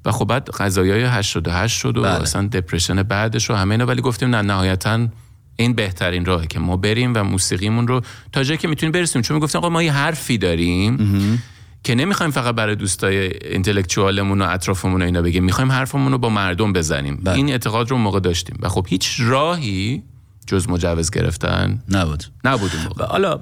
[0.05, 2.11] و خب بعد قضایای 88 شد و بله.
[2.11, 3.85] اصلا depression بعدش و همه اینا.
[3.85, 5.07] ولی گفتیم نه نهایتا
[5.55, 8.01] این بهترین راهه که ما بریم و موسیقیمون رو
[8.31, 9.21] تا جایی که می‌تونیم برسیم.
[9.21, 11.41] چون می‌گفتیم آقا ما یه حرفی داریم
[11.83, 15.43] که نمی‌خوایم فقط برای دوستای اینتלקچوالمون و اطرافمون و اینا بگیم.
[15.43, 17.19] می‌خوایم حرفمون رو با مردم بزنیم.
[17.23, 17.35] بله.
[17.35, 18.57] این اعتقاد رو موقع داشتیم.
[18.61, 20.03] و خب هیچ راهی
[20.47, 22.23] جز مجوز گرفتن نبود.
[22.43, 23.05] نبود اون موقع.
[23.05, 23.41] حالا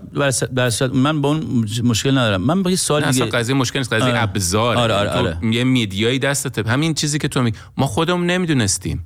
[0.56, 2.42] در من با اون مشکل ندارم.
[2.42, 3.94] من با یه سوال دیگه قضیه مشکل نیست.
[3.94, 4.24] قضیه آره.
[4.24, 5.38] ابزار آره، آره، آره.
[5.52, 6.70] یه میدیایی دستته.
[6.70, 9.04] همین چیزی که تو می ما خودمون نمی‌دونستیم.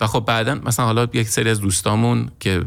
[0.00, 2.64] و خب بعدا مثلا حالا یک سری از دوستامون که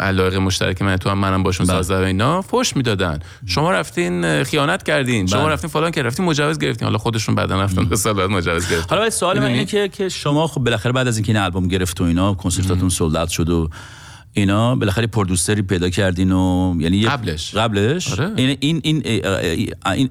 [0.00, 1.76] علاقه مشترک من تو هم منم باشون بله.
[1.76, 5.52] ساز و اینا فوش می‌دادن شما رفتین خیانت کردین شما بله.
[5.52, 9.10] رفتین فلان که رفتین مجوز گرفتین حالا خودشون بعدا رفتن سال بعد مجوز گرفتن حالا
[9.10, 12.04] سوال من؟ اینه که که شما خب بالاخره بعد از اینکه این آلبوم گرفت و
[12.04, 13.68] اینا کنسرتاتون سولد شد و
[14.32, 17.54] اینا بالاخره پرودوسری پیدا کردین و یعنی قبلش.
[17.54, 18.32] قبلش آره.
[18.36, 19.02] این این این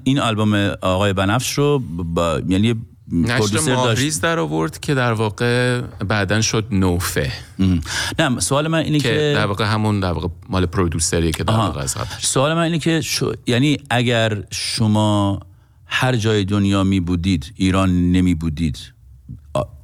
[0.04, 2.74] این, آلبوم آقای بنفش رو با یعنی
[3.12, 7.80] نشر ماهریز در آورد که در واقع بعدا شد نوفه ام.
[8.18, 11.52] نه سوال من اینه که که در واقع همون در واقع مال پرودوسریه که در.
[11.54, 15.40] واقع از سوال من اینه که شو- یعنی اگر شما
[15.86, 18.78] هر جای دنیا می بودید ایران نمی بودید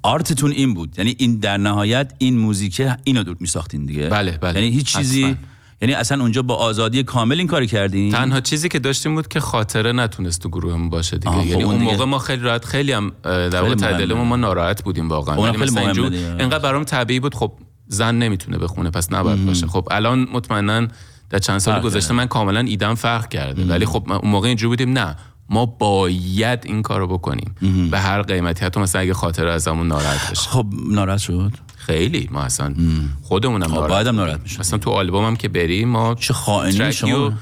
[0.02, 4.38] آرتتون این بود یعنی این در نهایت این موزیکه اینو دور می ساختین دیگه بله،
[4.38, 4.60] بله.
[4.60, 5.36] یعنی هیچ چیزی حتما.
[5.82, 9.40] یعنی اصلا اونجا با آزادی کامل این کار کردین؟ تنها چیزی که داشتیم بود که
[9.40, 11.32] خاطره نتونست تو گروهمون باشه دیگه.
[11.36, 13.74] خب یعنی اون اون دیگه- موقع ما خیلی راحت خیلی هم در واقع.
[13.74, 15.36] تعدیلمون ما ناراحت بودیم واقعا.
[15.36, 16.26] اون ولی خیلی مثلا اینجور دیگه.
[16.38, 17.52] انقدر برام طبیعی بود خب
[17.88, 19.66] زن نمی‌تونه بخونه پس نباید باشه.
[19.66, 20.86] خب الان مطمئنا
[21.30, 23.64] در چند سال فرق گذشته من کاملا ایدم فرق کرده.
[23.64, 25.16] ولی خب اون موقع اینجوری بودیم نه.
[25.50, 27.54] ما باید این کارو بکنیم.
[27.90, 28.64] به هر قیمتی.
[28.64, 30.50] حتی مثلا اگه خاطره ازمون ناراحت بشه.
[30.50, 31.52] خب ناراحت شد؟
[31.87, 32.74] خیلی ما اصلا
[33.22, 34.07] خودمونم ناراحت.
[34.07, 34.61] ناراحت می‌شد.
[34.61, 37.32] مثلا تو آلبومم که بریم ما چه خائنی شما؟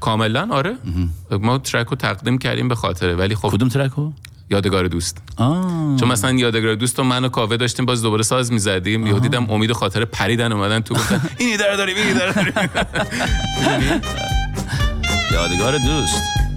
[0.00, 0.76] کاملا آره.
[1.30, 4.12] ما ترک رو تقدیم کردیم به خاطره ولی خب کدوم ترکو؟
[4.50, 5.22] یادگار دوست.
[5.36, 5.96] آه.
[6.00, 9.06] چون مثلا یادگار دوست و من و کاوه داشتیم باز دوباره ساز می‌زدیم.
[9.06, 12.32] یهو دیدم امید خاطره پریدن اومدن تو گفتن این ایده رو داریم این ایده رو
[12.32, 12.52] داریم.
[15.32, 16.47] یادگار دوست.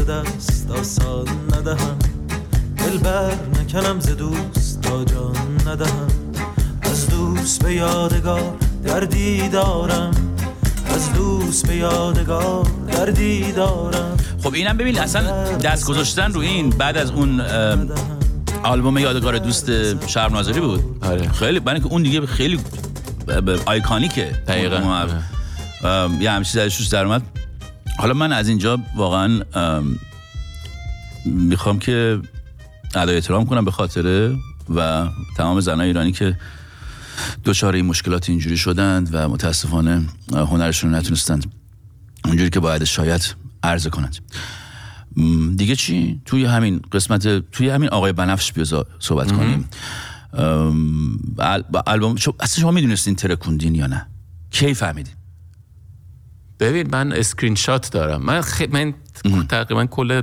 [0.00, 1.26] ز دست آسان
[1.56, 1.96] ندهم.
[2.76, 5.36] دل بر نکنم ز دوست تا جان
[5.66, 6.08] ندهم.
[6.82, 10.10] از دوست به یادگار دردی دارم.
[10.86, 14.16] از دوست به یادگار دردی دارم.
[14.42, 17.40] خب اینم ببین اصلا دست گذاشتن رو این بعد از اون
[18.62, 19.70] آلبوم یادگار دوست
[20.06, 21.28] شرم ناظری بود؟ آره.
[21.28, 22.60] خیلی برای اینکه اون دیگه خیلی
[23.66, 24.24] آیکانیکه.
[24.48, 25.06] دقیقاً.
[25.84, 27.22] ام، یه همچین ازش در اومد.
[28.00, 29.98] حالا من از اینجا واقعا ام،
[31.24, 32.20] می‌خوام که
[32.94, 34.36] ادای احترام کنم به خاطره
[34.74, 36.36] و تمام زنای ایرانی که
[37.44, 41.52] دچار این مشکلات اینجوری شدند و متاسفانه هنرشون رو نتونستند
[42.24, 44.16] اونجوری که باید شاید عرضه کنند.
[45.56, 49.68] دیگه چی؟ توی همین قسمت توی همین آقای بنفش بیا صحبت کنیم.
[51.86, 54.06] البوم اصلا شما می‌دونستین ترکوندین یا نه؟
[54.50, 55.14] کی فهمیدین؟
[56.60, 58.22] ببین من اسکرین شات دارم.
[58.22, 58.62] من, خ...
[58.70, 58.94] من
[59.48, 60.22] تقریبا کل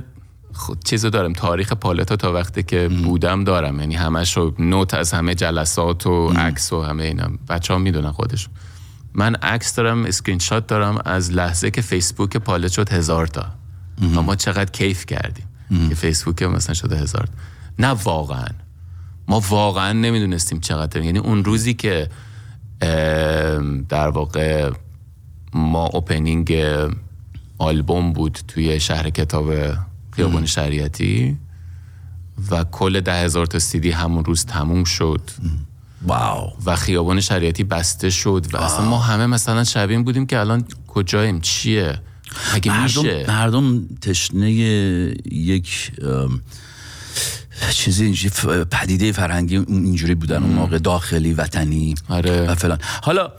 [0.52, 1.32] خود چیزو دارم.
[1.32, 3.80] تاریخ پالت تا تا وقتی که بودم دارم.
[3.80, 7.30] یعنی همش رو note از همه جلسات و عکس و همه اینا.
[7.48, 8.54] بچه ها می‌دونن خودشون.
[9.14, 10.98] من عکس دارم اسکرین شات دارم.
[11.04, 13.46] از لحظه‌ای که فیسبوک پالت شد هزار تا.
[14.16, 15.44] و ما چقدر کیف کردیم
[15.88, 17.32] که فیسبوک مثلا شده هزار تا.
[17.78, 18.48] نه واقعا.
[19.28, 22.08] ما واقعا نمی‌دونستیم چقدر یعنی اون روزی که
[22.80, 24.70] ام، در واقع
[25.52, 26.54] ما اوپنینگ
[27.58, 29.52] آلبوم بود توی شهر کتاب
[30.10, 31.38] خیابان شریعتی
[32.50, 35.20] و کل ده هزار تا سیدی همون روز تموم شد.
[36.02, 36.52] واو.
[36.66, 41.40] و خیابان شریعتی بسته شد و اصلا ما همه مثلا این بودیم که الان کجاییم
[41.40, 42.00] چیه؟
[42.54, 45.92] مگه میشه؟ مردم, مردم تشنه یک
[47.70, 52.50] چیزی اینجوری پدیده فرهنگی اینجوری بودن اون موقع داخلی وطنی آره.
[52.50, 52.78] و فلان.
[53.02, 53.32] حالا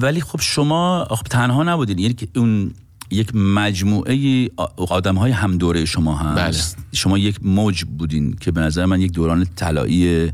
[0.00, 1.98] ولی خب شما خب تنها نبودین.
[1.98, 2.70] یعنی که اون
[3.10, 6.76] یک مجموعه آدم های هم دوره شما هست.
[6.92, 10.32] شما یک موج بودین که به نظر من یک دوران طلایی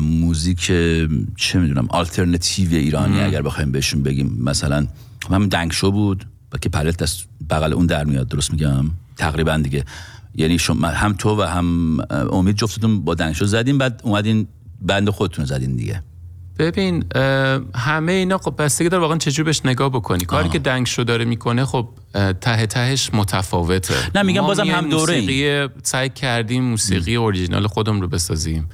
[0.00, 0.60] موزیک
[1.36, 4.38] چه می‌دونم آلترنتیو ایرانی اگر بخوایم بهشون بگیم.
[4.44, 4.86] مثلا
[5.30, 7.16] همین دنگشو بود و که پلت از
[7.50, 9.84] بغل اون در میاد درست میگم؟ تقریبا دیگه.
[10.34, 11.98] یعنی شما هم تو و هم
[12.32, 14.48] امید جفتتون با دنگشو زدین بعد اومدین
[14.82, 16.02] بند خودتون زدین دیگه.
[16.58, 17.04] ببین
[17.74, 20.24] همه اینا خب بستگی داره واقعا چجور بهش نگاه بکنی.
[20.24, 21.88] کاری که دنگ شو داره می‌کنه خب
[22.40, 23.94] ته تهش متفاوته.
[24.14, 28.68] نه، میگم بازم هم دوره موسیقی سعی کردیم موسیقی اوریجینال خودم رو بسازیم.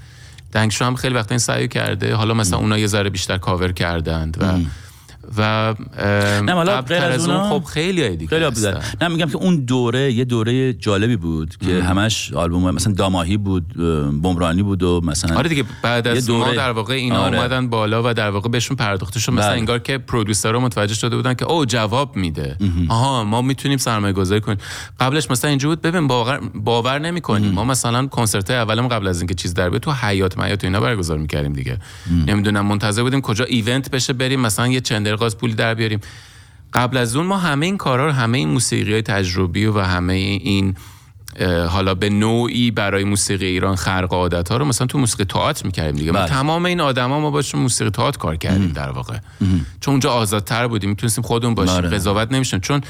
[0.53, 3.73] دنگ شو هم خیلی وقتا این سعی کرده حالا مثلا اونا یه ذره بیشتر کاور
[3.73, 4.59] کردند و
[5.39, 5.75] و
[6.43, 8.83] نه حالا غیر از اون خب خیلی های دیگه خیلی بودن.
[9.01, 13.75] نه میگم که اون دوره یه دوره جالبی بود که همش آلبوم مثلا داماهی بود
[14.23, 17.39] بمرانی بود و مثلا آره دیگه بعد از ما دوره- در واقع اینا آره.
[17.39, 19.59] اومدن بالا و در واقع بهشون پرداخته شد مثلا بله.
[19.59, 22.57] انگار که پرودوسرها متوجه شده بودن که او جواب میده.
[22.89, 24.59] آها ما می‌تونیم سرمایه گذاری کنیم.
[25.01, 27.51] قبلش مثلا اینجوری بود ببین باور باور نمی‌کنیم.
[27.51, 31.19] ما مثلا کنسرت اولم قبل از اینکه چیز در بیاد تو حیات میات اینا برگزار
[31.19, 31.79] می‌کردیم دیگه.
[32.27, 34.81] نمی‌دونم منتظر بودیم کجا ایونت بشه بریم مثلا یه
[35.17, 36.01] چندرغاز پولی در بیاریم.
[36.73, 40.13] قبل از اون ما همه این کارا رو همه این موسیقی های تجربی و همه
[40.13, 40.75] این
[41.69, 45.97] حالا به نوعی برای موسیقی ایران خرق عادت ها رو مثلا تو موسیقی تئاتر می‌کردیم
[45.97, 46.13] دیگه.
[46.13, 46.29] ما بله.
[46.29, 49.19] تمام این آدما ما باشون موسیقی تئاتر کار کردیم در واقع.
[49.81, 51.75] چون اونجا آزادتر بودیم می‌تونستیم خودمون باشیم.
[51.75, 51.89] آره.
[51.89, 52.81] قضاوت نمیشیم چون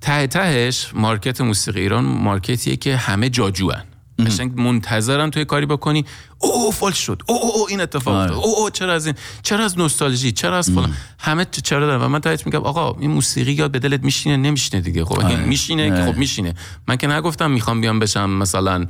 [0.00, 3.82] ته تهش مارکت موسیقی ایران مارکتیه که همه جاجوان.
[4.24, 6.04] قشنگ منتظرن توی کاری بکنی.
[6.38, 7.22] او او فال شد.
[7.26, 8.32] او او, او این اتفاق آره.
[8.32, 8.44] افتاد.
[8.44, 12.08] او او چرا از این؟ چرا از نوستالژی؟ چرا از فلان؟ همه چرا دارن؟ و
[12.08, 15.04] من تایید میگم آقا این موسیقی یاد به دلت میشینه نمیشینه دیگه.
[15.04, 15.36] خب آره.
[15.36, 16.12] میشینه که آره.
[16.12, 16.54] خب میشینه.
[16.88, 18.86] من که نگفتم می‌خوام بیام بشم مثلا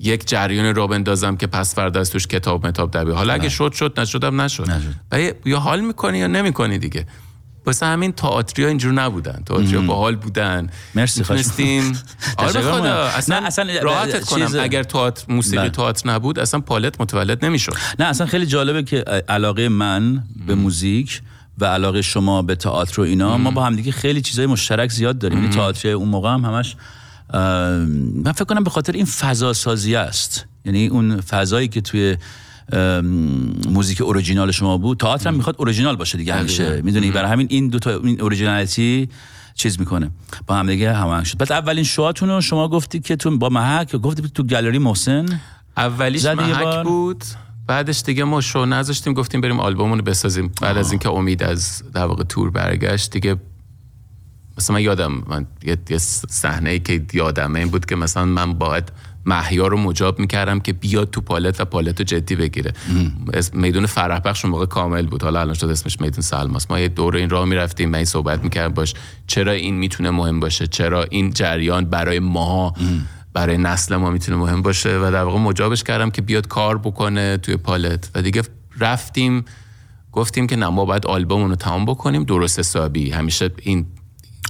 [0.00, 3.16] یک جریان را بندازم که پس فردا از توش کتاب متاب در بیاد.
[3.16, 4.70] حالا اگه شد شد نشدم نشد.
[4.70, 5.36] نشد.
[5.44, 7.06] یا حال می‌کنی یا نمی‌کنی دیگه.
[7.66, 9.42] واسه همین تئاتریا اینجور نبودن.
[9.46, 10.70] تئاتریا باحال بودن.
[10.94, 11.92] مرسی، می‌تونستیم.
[12.36, 13.04] آره خدا.
[13.06, 14.46] اصلا, نه، اصلا راحتت کنم.
[14.46, 15.70] چیز- اگر تئاتر موسیقی بله.
[15.70, 17.72] تئاتر نبود اصلا پالت متولد نمی‌شد.
[17.98, 18.96] نه اصلا خیلی جالبه که
[19.28, 21.22] علاقه من به موزیک
[21.58, 25.38] و علاقه شما به تئاتر و اینا ما با همدیگه خیلی چیزای مشترک زیاد داریم.
[25.38, 26.76] یعنی تئاتر اون موقع هم همش
[28.24, 30.46] من فکر کنم به خاطر این فضا سازی است.
[30.64, 32.16] یعنی اون فضایی که توی
[33.68, 34.98] موزیک اوریجینال شما بود.
[34.98, 36.82] تئاتر هم می‌خواد اوریجینال باشه دیگه همیشه.
[36.82, 39.08] می‌دونی؟ برای همین این دو تا این originality
[39.54, 40.10] چیز می‌کنه.
[40.46, 41.38] با هم دیگه هماهنگ شد.
[41.38, 45.40] بعد اولین شوهاتون رو شما گفتی که تو با محک گفتی تو گالری محسن.
[45.76, 47.24] اولیش؟ محک بود.
[47.66, 50.52] بعدش دیگه ما شو نذاشتیم گفتیم بریم آلبومونو رو بسازیم.
[50.62, 53.36] بعد از اینکه امید از در واقع تور برگشت دیگه
[54.58, 58.54] مثلا من یادم من یه, یه صحنه ای که یادمه این بود که مثلا من
[58.54, 58.92] باید
[59.24, 62.72] محیا رو مجاب می‌کردم که بیاد تو پالت و پالت رو جدی بگیره.
[63.52, 65.22] میدون فرح بخش اون موقع کامل بود.
[65.22, 66.70] حالا الان شد اسمش میدون سلماس.
[66.70, 68.94] ما یه دوره این راه می‌رفتیم من این صحبت می‌کردم باش
[69.26, 72.74] چرا این می‌تونه مهم باشه؟ چرا این جریان برای ما
[73.32, 77.36] برای نسل ما می‌تونه مهم باشه؟ و در واقع مجابش کردم که بیاد کار بکنه
[77.36, 78.10] توی پالت.
[78.14, 78.42] و دیگه
[78.78, 79.44] رفتیم
[80.12, 82.24] گفتیم که نه ما باید آلبومونو تمام بکنیم.
[82.24, 83.10] درست حسابی.
[83.10, 83.86] همیشه این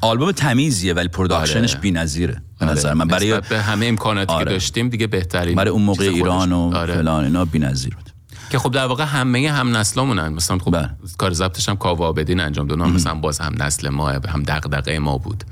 [0.02, 1.80] آلبوم تمیزیه ولی production ش آره.
[1.80, 4.44] بی‌نظیره به نظر من برای به همه امکاناتی آره.
[4.44, 6.76] که داشتیم دیگه بهترین برای اون موقع ایران و.
[6.76, 6.94] آره.
[6.94, 8.10] فلان اینا بی‌نظیر بود
[8.50, 10.90] که خب در واقع همه هم نسلامونن مثلا خب بله.
[11.18, 14.98] کار ضبطش هم کاوه آبدین انجام داد اونم مثلا باز هم نسل ما هم دغدغه
[14.98, 15.44] ما بود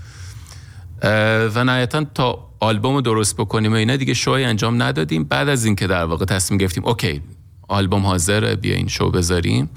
[1.54, 5.64] و نهایتا تا آلبوم رو درست بکنیم و اینا دیگه شوی انجام ندادیم بعد از
[5.64, 7.22] اینکه در واقع تصمیم گرفتیم okay
[7.68, 9.70] آلبوم حاضره بیا این شو بذاریم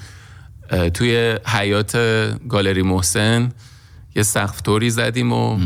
[0.93, 1.97] توی حیات
[2.49, 3.51] گالری محسن
[4.15, 5.59] یه سقف توری زدیم و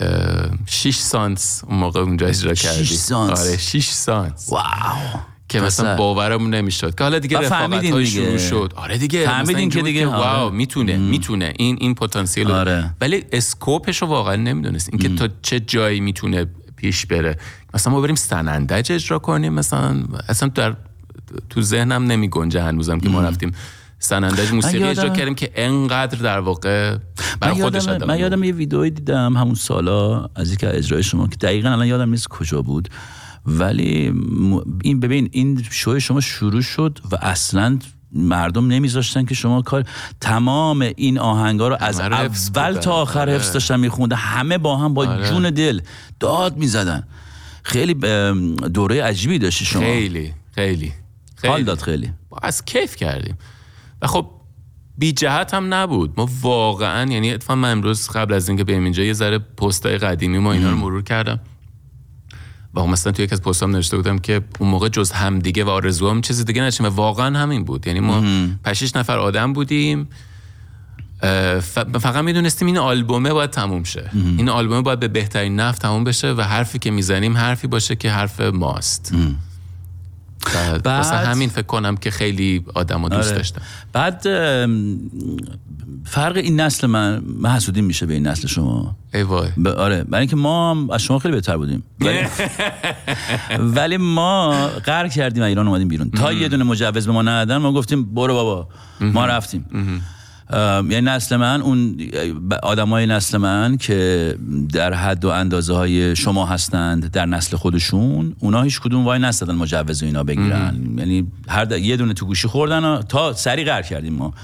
[0.00, 2.84] اه، شیش سانس اون موقع اونجا اجرا کردیم.
[2.84, 3.40] سانس.
[3.40, 4.48] آره شیش سانس.
[4.52, 5.20] واو.
[5.48, 5.96] که مثلا.
[5.96, 6.94] باورمون نمی‌شد.
[6.94, 8.04] که حالا دیگه رفاقت های دیگه.
[8.04, 8.72] شروع شد.
[8.76, 10.38] آره دیگه فهمیدین که دیگه، بود آره.
[10.38, 11.52] واو می‌تونه می‌تونه.
[11.56, 12.94] این این پتانسیل آره.
[13.00, 14.88] ولی اسکوپش رو واقعا نمی‌دونست.
[14.92, 17.38] اینکه تا چه جایی می‌تونه پیش بره.
[17.74, 20.76] مثلا ما بریم سنندج اجرا کنیم مثلا اصلا در
[21.50, 23.52] تو ذهنم نمی گنجه هنوزم که ما رفتیم.
[24.02, 26.96] سنندج موسیقی یادم- اجرا کردیم که انقدر در واقع
[27.40, 31.28] بر من خودش یادم من یادم یه ویدئویی دیدم همون سالا از یک اجرای شما
[31.28, 32.88] که دقیقا الان یادم نیست کجا بود
[33.46, 34.12] ولی
[34.82, 37.78] این ببین این شو شما شروع شد و اصلا
[38.12, 39.84] مردم نمیذاشتن که شما کار
[40.20, 42.74] تمام این آهنگا رو از اول.
[42.74, 43.32] تا آخر آره.
[43.32, 45.28] حفظ داشتن میخونده همه با هم با آره.
[45.28, 45.80] جون دل
[46.20, 47.02] داد می‌زدن
[47.62, 47.94] خیلی
[48.74, 50.92] دوره عجیبی داشتی شما خیلی خیلی
[51.44, 51.64] حال خیلی.
[51.64, 53.38] داد خیلی از کیف کردیم
[54.02, 54.30] و خب
[54.98, 56.14] بی جهت هم نبود.
[56.16, 60.38] ما واقعا یعنی اتفاقا من امروز قبل از اینکه بریم اینجا یه ذره پستای قدیمی
[60.38, 61.40] ما اینا رو مرور کردم.
[62.74, 66.20] و مثلا توی یکی از پستام نوشته بودم که اون موقع جز همدیگه و آرزوام
[66.20, 67.86] چیزی دیگه نشیم و واقعا همین بود.
[67.86, 68.24] یعنی ما
[68.64, 70.08] پشیش نفر آدم بودیم.
[72.00, 74.10] فقط می‌دونستیم این آلبومه باید تموم شه.
[74.14, 78.10] این آلبومه باید به بهترین نفت تموم بشه و حرفی که می‌زنیم حرفی باشه که
[78.10, 79.14] حرف ماست.
[80.84, 83.36] بعد- واسه همین فکر کنم که خیلی آدم دوست آره.
[83.36, 83.62] داشتم.
[83.92, 84.22] بعد
[86.04, 87.22] فرق این نسل من
[87.56, 89.48] حسودیم میشه به این نسل شما؟ ای وای.
[89.64, 90.04] ب- آره.
[90.04, 91.82] برای اینکه ما هم از شما خیلی بهتر بودیم.
[92.00, 92.18] ولی,
[93.76, 96.10] ولی ما قرار کردیم و ایران اومدیم بیرون.
[96.10, 98.68] تا یه دونه مجوز به ما ندادن ما گفتیم برو بابا.
[99.00, 99.64] ما رفتیم.
[100.52, 101.96] یعنی نسل من اون
[102.62, 104.34] آدم های نسل من که
[104.72, 109.54] در حد و اندازه های شما هستند در نسل خودشون اونا هیچ کدوم وای نستدن
[109.54, 110.94] مجوز و اینا بگیرن.
[110.98, 114.34] یعنی هر د- یه دونه تو گوشی خوردن و تا سری قرار کردیم ما.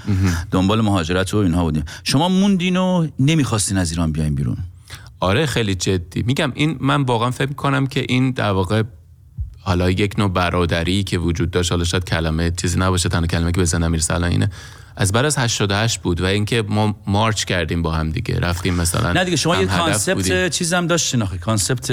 [0.51, 1.83] دنبال مهاجرت و اینها بودیم.
[2.03, 4.57] شما موندین و نمی‌خواستین از ایران بیاین بیرون.
[5.19, 6.23] آره خیلی جدی.
[6.23, 8.83] میگم این من واقعا فکر کنم که این در واقع
[9.61, 13.57] حالا یک نوع برادری که وجود داشت حالا شاید کلمه چیزی نباشه تنها کلمه که
[13.59, 14.49] به ذهنم می‌رسه الان اینه.
[15.01, 19.13] از بعد از 88 بود و اینکه ما march کردیم با هم دیگه رفتیم مثلا
[19.13, 20.49] نه دیگه شما یه concept.
[20.49, 21.91] چیزم داشتین آخه concept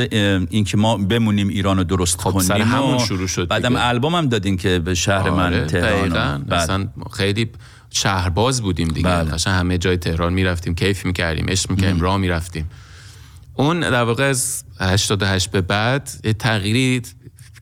[0.50, 3.86] این که ما بمونیم ایران رو درست خب، کنیم سر همون شروع شد بعدم دیگه.
[3.86, 6.40] البوم هم دادین که به شهر من آره، تهران دقیقاً.
[6.48, 7.50] بعد- اصلا خیلی
[7.90, 9.30] شهرباز بودیم دیگه بله.
[9.30, 12.70] قشنگ همه جای تهران می‌رفتیم کیف می‌کردیم عشق می‌کردیم راه می‌رفتیم
[13.54, 17.02] اون در واقع از 88 به بعد یه تغییری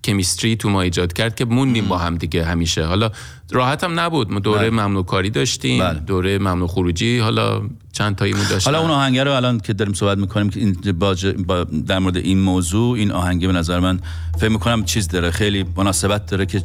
[0.05, 2.85] کمیستری تو ما ایجاد کرد که موندیم با هم دیگه همیشه.
[2.87, 3.11] حالا
[3.51, 4.33] راحت هم نبود.
[4.33, 4.71] ما دوره بله.
[4.71, 5.99] ممنوع کاری داشتیم بله.
[5.99, 10.19] دوره ممنوع خروجی حالا چند تاییمون داشتیم حالا اون آهنگ رو الان که داریم صحبت
[10.19, 14.01] می‌کنیم که این با ج- با در مورد این موضوع این آهنگ به نظر من
[14.39, 16.63] فکر می‌کنم چیز داره خیلی مناسبت داره که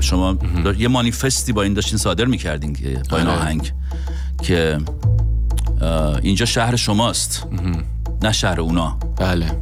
[0.00, 3.38] شما دا- یه مانیفستی با این داشتین صادر می‌کردین که با این آره.
[3.38, 3.72] آهنگ
[4.42, 4.78] که
[6.22, 7.46] اینجا شهر شماست.
[8.22, 8.98] نه شهر اونا.
[9.16, 9.60] بله.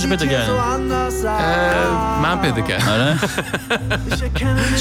[0.00, 0.56] کجا پیدا کردن
[2.22, 3.16] من پیدا کردم آره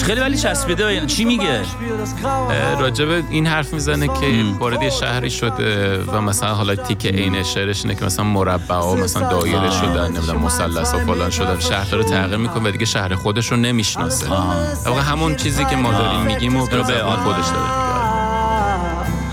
[0.04, 1.62] خیلی ولی چسبیده یعنی چی میگه
[2.80, 7.86] راجب این حرف می‌زنه که وارد یه شهری شده و مثلا حالا تیک عین شعرش
[7.86, 12.04] اینه که مثلا مربع و مثلا دایره شدن نمی‌دونم مثلث و فلان شدن شهر داره
[12.04, 14.28] تغییر می‌کنه و دیگه شهر خودش رو نمی‌شناسه
[14.86, 17.79] در واقع همون چیزی که ما داریم میگیم و به زبان خودش داره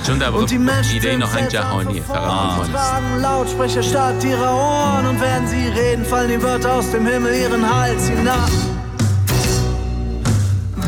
[0.07, 0.47] چون در واقع
[0.93, 5.05] ایده این آهنگ جهانیه فقط آلمان Tragen Lautsprecher statt ihrer Ohren.
[5.11, 8.51] Und während sie reden, fallen die Wörter aus dem Himmel ihren Hals hinab.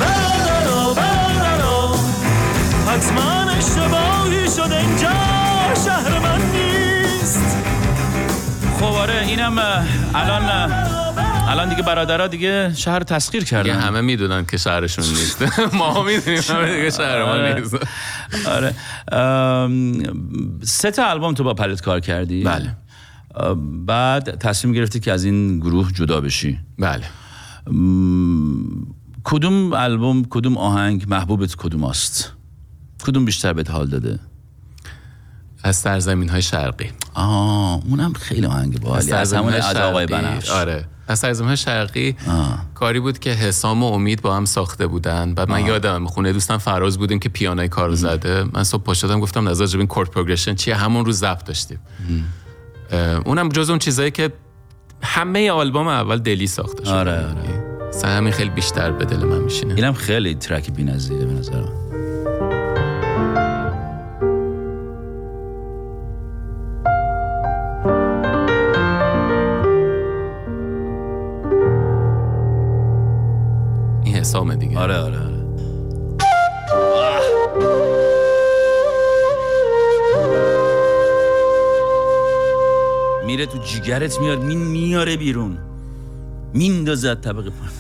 [0.01, 1.97] برادرا برادرا
[2.89, 5.11] حتما اشتباهی شده اینجا
[5.85, 7.57] شهر من نیست
[8.81, 9.59] خب آره اینم
[10.15, 10.73] الان
[11.49, 13.81] الان دیگه برادرها دیگه شهر تسخیر کردن.
[13.81, 15.43] همه می‌دونن که شهرشون نیست.
[15.79, 17.55] ما می‌دونیم همه دیگه شهر ما آره.
[17.61, 17.75] نیست.
[18.49, 18.75] آره.
[20.63, 22.45] سه تا آلبوم تو با پلت کار کردی.
[22.45, 22.77] بله.
[23.87, 26.59] بعد تصمیم گرفتی که از این گروه جدا بشی.
[26.79, 27.05] بله.
[29.25, 32.33] کدوم آلبوم کدوم آهنگ محبوبت کدوم است؟
[33.03, 34.19] کدوم بیشتر بهت حال داده؟
[35.63, 36.91] از سرزمین های شرقی.
[37.15, 40.07] آه اونم خیلی آهنگ باحالی از همون از آقای.
[40.07, 40.51] بنفش.
[40.51, 40.85] آره.
[41.15, 42.65] سرزمین های شرقی آه.
[42.75, 45.35] کاری بود که حسام و امید با هم ساخته بودن.
[45.35, 48.45] بعد من یادم خونه دوستم فراز بودیم که پیانوی کارو زده.
[48.53, 51.79] من صبح پا شدم گفتم نظر جبین کورد پروگرشن چیه؟ همون رو ضبط داشتیم.
[53.25, 54.33] اونم جز اون چیزایی که
[55.03, 56.95] همه آلبوم اول دلی ساخته شده.
[56.95, 59.75] آره، یعنی اصلا همین خیلی بیشتر به دل من میشینه.
[59.75, 61.88] اینم خیلی ترک بی‌نظیره به نظر من.
[74.19, 74.79] حسامه دیگه.
[74.79, 75.39] آره آره آره.
[83.27, 85.59] میره تو جیگرت میاد مین میاره بیرون.
[86.55, 87.79] میندازد طبقه پایین.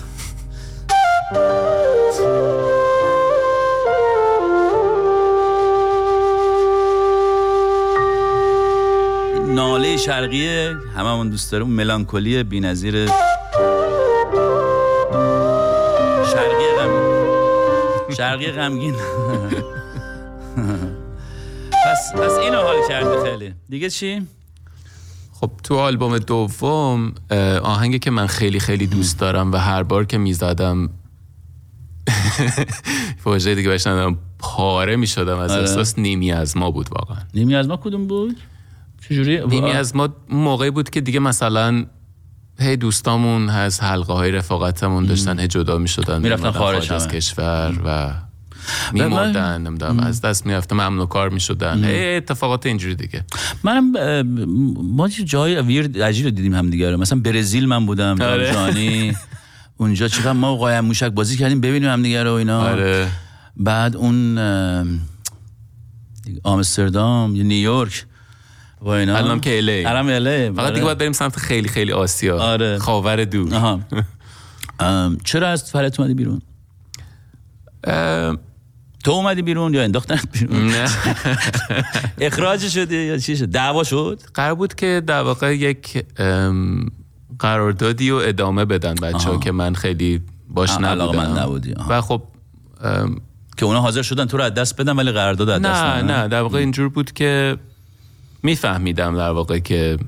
[9.55, 13.09] ناله شرقیه هممون دوست داریم ملانکولی بی‌نظیر
[18.18, 18.94] شرقی غمگین.
[21.70, 23.54] پس پس اینو حال کردی خیلی.
[23.68, 24.26] دیگه چی؟
[25.32, 27.12] خب تو آلبوم دوم
[27.62, 30.90] آهنگی که من خیلی خیلی دوست دارم و هر بار که می‌زدم
[33.24, 35.60] واژه دیگه بشنم پاره می‌شدم از آره.
[35.60, 37.22] احساس نیمی از ما بود واقعا.
[37.34, 38.36] نیمی از ما کدوم بود؟
[39.08, 41.86] چجوری؟ نیمی از ما موقعی بود که دیگه مثلا
[42.61, 47.09] هی دوستامون از حلقه های رفاقتمون داشتن هی جدا می‌شدن می‌رفتن خارج از.
[47.09, 48.12] کشور و
[48.92, 51.84] میمردن نمی‌دونم از دست می‌رفتم ممنوع کار می‌شدن.
[51.84, 53.24] هی اتفاقات اینجوری دیگه.
[53.62, 53.92] منم
[54.76, 56.96] ما جای ویرد عجیب رو دیدیم هم دیگه رو.
[56.96, 58.52] مثلا برزیل من بودم آره.
[58.52, 59.16] جانی
[59.76, 62.61] اونجا چقدر ما قایم موشک بازی کردیم ببینیم هم دیگه رو اینا.
[62.61, 63.09] آره.
[63.56, 64.38] بعد اون
[66.42, 68.06] آمستردام یا نیویورک
[68.81, 69.87] و اینا؟ الانم که LA.
[69.87, 72.39] الان الی فقط دیگه باید بریم سمت خیلی خیلی آسیا.
[72.39, 72.79] آره.
[72.79, 73.55] خاور دور.
[73.55, 73.81] آها.
[74.81, 76.43] ام، چرا از فلت اومدی بیرون؟
[77.85, 78.37] اه،
[79.05, 80.91] تو اومدی بیرون یا انداختن بیرون؟ نه.
[82.20, 86.87] اخراج شدی یا چی شد؟ دعوا شد؟ قرار بود که در واقع یک ام،
[87.39, 89.41] قراردادی رو ادامه بدن بچه ها آها.
[89.41, 91.20] که من خیلی باش نبودم.
[91.20, 91.74] نبودی،.
[91.89, 92.22] و خب
[92.81, 93.20] ام،
[93.57, 96.03] که اونا حاضر شدن تو رو از دست بدن ولی قرارداد از دست نه.
[96.03, 96.29] نه.
[96.29, 97.57] در واقع اینجور بود که
[98.43, 99.99] میفهمیدم در واقع که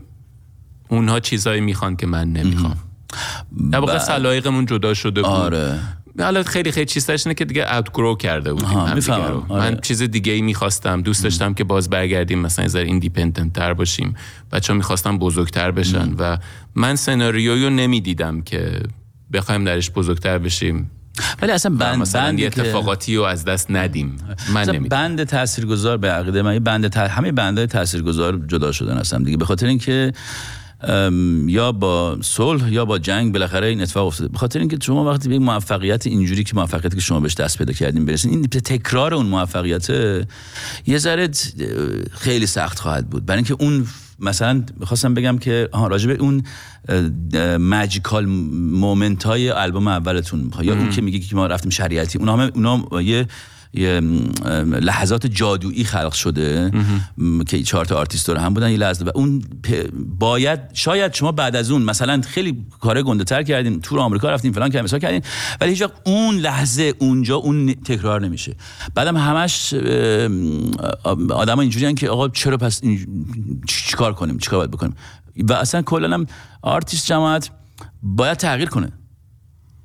[0.88, 2.76] اونها چیزایی می‌خوان که من نمی‌خوام.
[3.72, 5.30] در واقع بعد- سلایقمون جدا شده بود.
[5.30, 5.78] آره.
[6.20, 8.94] حالا خیلی خیلی چیزش اینه که دیگه اوتگرو کرده بودیم.
[8.94, 9.24] می‌فهمم.
[9.28, 9.44] رو.
[9.48, 9.70] آره.
[9.70, 11.02] من چیز دیگه ای می‌خواستم.
[11.02, 14.14] دوست داشتم که باز برگردیم مثلا یه ایندیپندنت تر باشیم.
[14.52, 16.38] بچه ها می‌خواستم بزرگتر بشن و
[16.74, 18.80] من سناریویی رو نمی‌دیدم که
[19.32, 20.90] بخوایم درش بزرگتر بشیم.
[21.42, 24.16] ولی اصلا بند مثلا یه اتفاقاتی رو از دست ندیم.
[24.54, 27.00] من نمیدم بند تاثیرگذار به عقیده من یه بند تا...
[27.00, 29.36] همه بندهای تاثیرگذار جدا شدن هستن دیگه.
[29.36, 30.12] به خاطر اینکه
[31.46, 35.28] یا با صلح یا با جنگ بالاخره این اتفاق افتاده به خاطر اینکه شما وقتی
[35.28, 39.26] به موفقیت اینجوری که موفقیتی که شما بهش دست پیدا کردین برسین این تکرار اون
[39.26, 39.90] موفقیت
[40.86, 41.30] یه ذره
[42.10, 43.86] خیلی سخت خواهد بود برای اینکه اون
[44.20, 46.42] مثلا می‌خواستم بگم که آها راجع به اون
[47.58, 50.52] ماجیکال مومنت های البوم اولتون.
[50.62, 53.26] یا اون که میگه که ما رفتیم شریعتی اونا همه اونا یه
[53.72, 54.00] یه
[54.80, 56.70] لحظات جادویی خلق شده
[57.48, 59.42] که چهار تا آرتیست داره هم بودن یه لحظه و اون
[60.18, 64.52] باید شاید شما بعد از اون مثلا خیلی کار گنده تر کردین تور آمریکا رفتین
[64.52, 65.22] فلان کردین کردین
[65.60, 68.56] ولی هیچ اون لحظه اونجا اون تکرار نمیشه.
[68.94, 69.74] بعدم همش
[71.30, 72.96] آدم اینجوری که آقا چرا پس این
[73.68, 74.94] چی چی کار کنیم چیکار باید بکنیم؟
[75.48, 76.26] و اصلا کلا هم
[76.62, 77.50] آرتیست جماعت
[78.02, 78.92] باید تغییر کنه.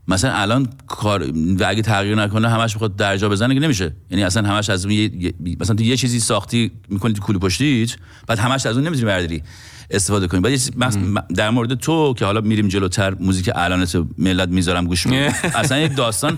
[0.08, 3.94] مثلا الان کار و اگه تغییر نکنه همش بخواد درجا بزنه که نمیشه.
[4.12, 5.34] یعنی اصلا همش از اون یه...
[5.60, 7.96] مثلا تو یه چیزی ساختی می‌کنی تو کوله پشتیت
[8.28, 9.44] بعد همش از اون نمی‌تونی برداری.
[9.90, 11.02] استفاده کنی بعد یه چیز- مثلا
[11.36, 15.78] در مورد تو که حالا میریم جلوتر موزیک الان تو ملت می‌ذارم گوش میدم اصلا
[15.78, 16.38] یک داستان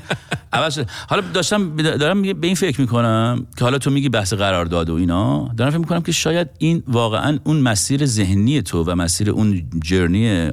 [0.72, 0.86] شده.
[1.10, 5.48] حالا داشتم دارم به این فکر می‌کنم که حالا تو میگی بحث قرارداد و اینا
[5.58, 10.50] دارم فکر می‌کنم که شاید این واقعا اون مسیر ذهنی تو و مسیر اون جرنی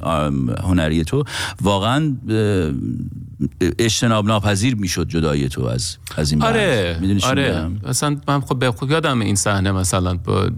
[0.62, 1.24] هنری تو
[1.62, 2.16] واقعا
[3.78, 7.24] اجتناب ناپذیر می‌شد جدایی تو از از این آره بحث.
[7.24, 10.50] آره؟ مثلا من خب به خود یادم این صحنه مثلا با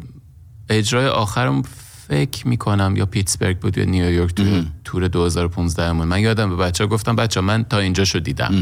[0.71, 1.63] اجرای آخرم
[2.09, 4.45] فکر می‌کنم یا پیتسبرگ بود یا نیویورک تو
[4.85, 8.55] تور 2015 من من یادم به بچه ها گفتم بچه من تا اینجا شو دیدم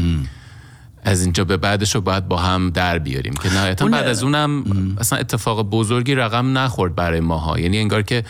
[1.03, 3.33] از اینجا به بعدش رو باید با هم در بیاریم.
[3.33, 4.63] که نهایتا بعد از اونم
[4.97, 7.59] اصلا اتفاق بزرگی رقم نخورد برای ماها.
[7.59, 8.23] یعنی انگار که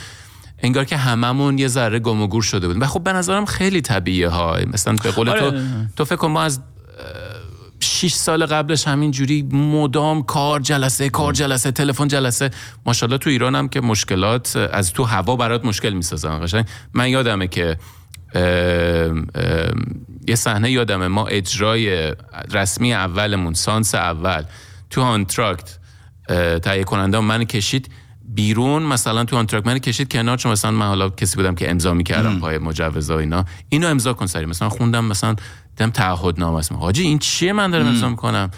[0.60, 3.82] انگار که هممون یه ذره گم و گور شده بود و خب به نظرم خیلی
[3.82, 5.52] طبیعیه ها مثلا به قول آره.
[5.52, 5.58] تو
[5.96, 6.60] تو فکر کن ما از
[7.96, 12.52] 6 سال قبلش همین جوری مدام کار جلسه کار جلسه تلفن جلسه.
[12.86, 16.66] ماشاءالله تو ایران هم که مشکلات از تو هوا برات مشکل می‌سازن قشنگ.
[16.94, 17.78] من یادمه که
[18.36, 19.86] ام، ام،
[20.28, 21.08] یه صحنه یادمه.
[21.08, 22.14] ما اجرای
[22.52, 24.44] رسمی اولمون سانس اول
[24.90, 25.78] تو آنتراکت
[26.30, 27.90] اه، تهیه کننده منو کشید
[28.28, 28.84] بیرون.
[28.84, 32.40] مثلا تو آنتراکت منو کشید کنار چون مثلا من حالا کسی بودم که امضا می‌کردم
[32.40, 33.46] پای مجوزا و اینا.
[33.70, 34.46] اینو امضا کن سریع.
[34.46, 35.36] مثلا خوندم مثلا
[35.76, 38.52] دیدم تعهدنامه است حاجی این چیه من دارم امضا می‌کنم؟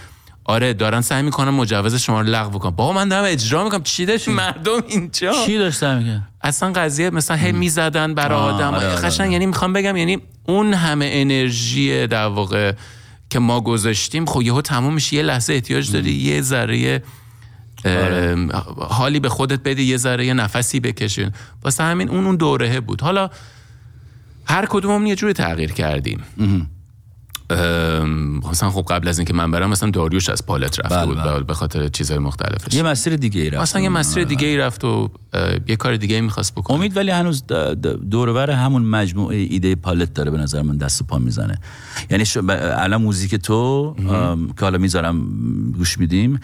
[0.45, 2.71] آره دارن سعی می‌کنن مجوز شما رو لغو کنن.
[2.71, 3.83] بابا من دارم اجرا می‌کنم.
[3.83, 5.33] چی داشت؟ مردم اینجا.
[5.45, 8.73] چی داشتم میگه اصلا قضیه مثلا هی می‌زدن برای آدم.
[8.73, 9.31] آره، آره، قشنگ آره.
[9.33, 10.17] یعنی می‌خوام بگم یعنی
[10.47, 12.73] اون همه انرژی در واقع
[13.29, 15.15] که ما گذاشتیم خب یهو تموم میشه.
[15.15, 17.03] یه لحظه احتیاج داری یه ذره
[17.85, 21.31] ام، حالی به خودت بدی یه ذره یه نفسی بکشین
[21.63, 23.01] واسه همین اون اون دورهه بود.
[23.01, 23.29] حالا
[24.45, 26.23] هر کدوممون یه جوری تغییر کردیم.
[26.39, 26.67] ام،
[28.51, 31.43] مثلا خب قبل از اینکه من برم مثلا داریوش از پالت رفته بله، بود بله.
[31.43, 32.73] به خاطر چیزهای مختلفش.
[32.73, 33.61] یه مسیر دیگه ای رفت.
[33.61, 35.09] مثلا یه مسیر دیگه ای رفت و
[35.67, 36.77] یه کار دیگه ای می‌خواست بکنه.
[36.77, 37.43] امید ولی هنوز
[38.11, 41.59] دورور همون مجموعه ایده پالت داره به نظر من دست و پا می‌زنه.
[42.09, 43.95] یعنی الان موزیک تو
[44.57, 45.21] که حالا می‌ذارم
[45.71, 46.39] گوش میدیم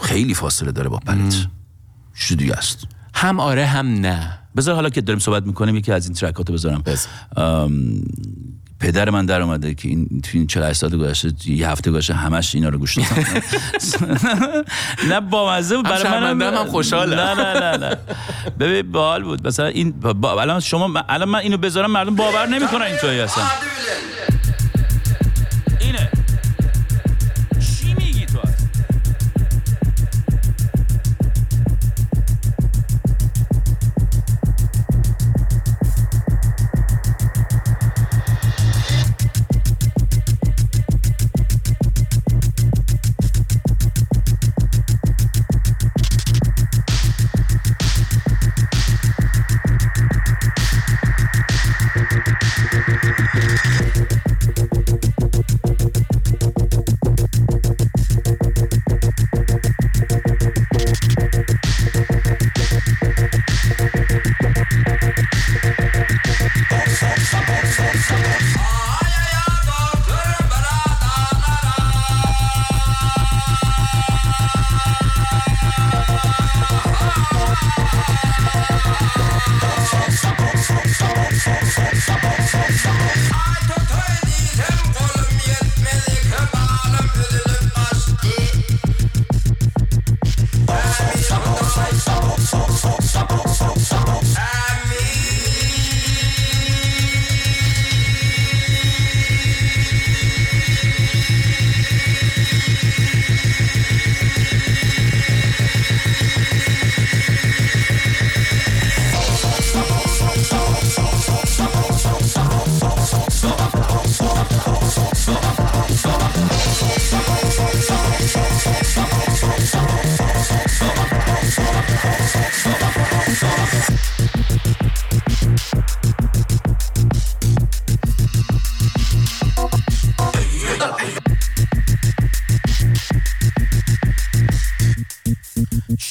[0.00, 1.46] خیلی فاصله داره با پالت.
[2.38, 2.86] دیگه است.
[3.14, 4.38] هم آره هم نه.
[4.56, 6.82] بذار حالا که داریم صحبت می‌کنیم یکی از این ترکاتو بذارم.
[8.80, 12.54] پدر من در اومده که این تو این 48 سال گذشته یه هفته گذشته همش
[12.54, 13.24] اینا رو گوش دادم.
[15.10, 17.14] نه با مزه برای شرمنده هم خوشحالم.
[17.20, 17.96] نه نه نه نه.
[18.60, 19.46] ببین باحال بود.
[19.46, 19.94] مثلا این
[20.24, 23.44] الان شما من- الان من اینو بذارم مردم باور نمی‌کنن اینطوری اصلا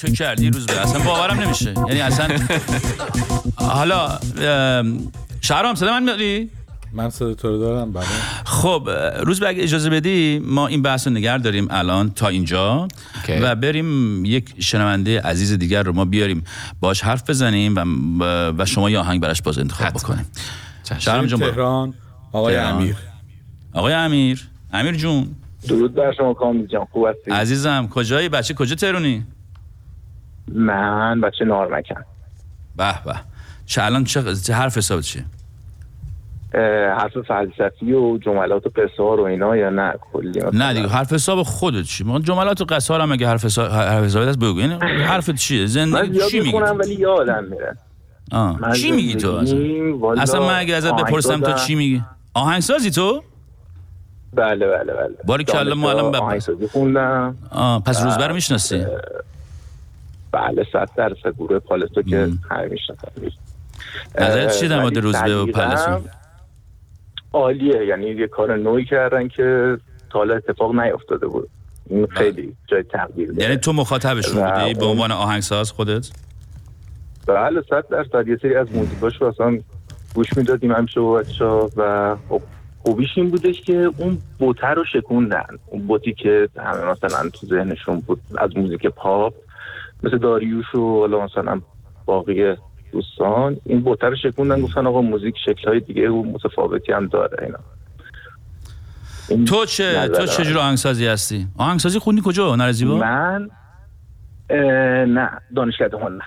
[0.04, 2.38] چه کردی روز به اصلا باورم نمیشه یعنی اصلا
[3.56, 4.08] حالا
[4.42, 5.12] ام،
[5.42, 6.50] شهرام صدا من میاری؟
[6.94, 8.04] من صدا تو رو دارم بله
[8.46, 8.90] خب
[9.24, 13.34] روز به اگه اجازه بدی ما این بحث رو نگر داریم الان تا اینجا اوکی.
[13.34, 16.44] و بریم یک شنونده عزیز دیگر رو ما بیاریم
[16.80, 17.84] باش حرف بزنیم و,
[18.58, 20.02] و شما یه آهنگ براش باز انتخاب حتما.
[20.02, 20.26] بکنیم
[21.00, 21.40] شهرام جون.
[21.40, 21.94] تهران
[22.32, 22.74] آقای تهران.
[22.74, 22.96] امیر
[23.74, 25.28] آقای امیر امیر جون
[25.68, 29.26] درود بر شما کامل جان خوب هستی عزیزم کجایی بچه کجا تهرونی
[30.48, 32.04] من بچه نارمکم.
[32.78, 33.16] به به.
[33.66, 35.26] چه الان چه, چه حرف حسابت چیه؟
[36.98, 41.44] حرف فلسفی و جملات و قصار و اینا یا نه؟ کلی؟ نه دیگه حرف حساب
[41.44, 44.60] خودت چی؟ ما جملات و قصار هم اگه حرف حساب حرف حسابت هست بگو.
[44.60, 47.78] یعنی حرفت چیه؟ من زندگی چی میگی؟ ولی یادم میره.
[48.32, 48.60] آه.
[48.62, 51.54] من چی میگی تو اصلا؟ اصلا من اگه ازت بپرسم تو.
[51.54, 52.04] چی میگی؟
[52.34, 53.24] آهنگسازی تو؟
[54.34, 55.16] بله بله بله.
[55.26, 57.38] باریکلا معلم دانشگاه بب- آهنگسازی خوندم.
[57.52, 58.86] آه پس روزبر رو می‌شناسی؟
[60.34, 63.12] بله صد درصد گروه پالستو که همه می‌شناسن
[64.20, 66.02] نظرت چیه در مورد ولی روزبه و دقیقاً پلسون
[67.34, 67.86] عالیه.
[67.86, 69.78] یعنی یه کار نوعی کردن که
[70.10, 71.50] تا حالا اتفاق نیفتاده بود.
[71.90, 76.10] این خیلی جای تقدیر یعنی تو مخاطبشون بودی به عنوان آهنگساز خودت؟
[77.28, 78.28] بله صد درصد.
[78.28, 79.60] یه سری از موزیکاش رو اصلا
[80.14, 82.42] گوش می‌دادیم همیشه با بچه و خب
[82.84, 85.46] خوبیش این بودش که اون بوته رو شکوندن.
[85.66, 89.34] اون بوتی که همه مثلا تو ذهنشون بود از موزیک پاپ
[90.04, 91.62] مثل داریوش و حالا مثلا
[92.06, 92.56] باقی
[92.92, 93.58] دوستان.
[93.66, 97.60] این بوته رو شکوندن گفتن آقا موزیک شکلهای دیگه و متفاوتی هم داره اینا.
[99.30, 100.26] این تو چه تو.
[100.26, 103.50] چه جور آهنگسازی هستی؟ آهنگسازی خوندی کجا؟ نرزیبا من
[105.08, 106.22] نه دانشکده هنر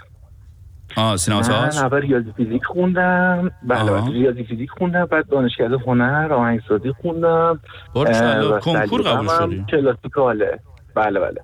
[0.97, 3.51] آه سینما من اول ریاضی فیزیک خوندم.
[3.63, 7.61] بله ریاضی فیزیک خوندم بعد دانشکده هنر آهنگسازی خوندم.
[7.97, 10.59] اه، کنکور قبول شدی؟ کلاسیکاله.
[10.97, 11.41] بله بله.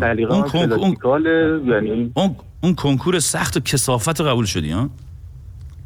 [0.00, 4.70] سلیقه اون هم کنک- اون- یعنی اون اون کنکور سخت و کسافت رو قبول شدی
[4.72, 4.90] ها؟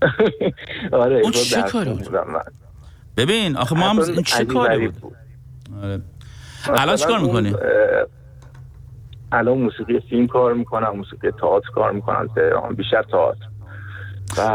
[1.03, 1.99] آره اون چه کاری.
[3.17, 5.13] ببین آخه ما هم این چه کاری بود؟
[5.83, 6.01] آره.
[6.69, 7.55] الان چیکار می‌کنی؟
[9.33, 13.47] الان موسیقی فیلم کار می‌کنم موسیقی تئاتر کار می‌کنم تهران بیشتر تئاتر.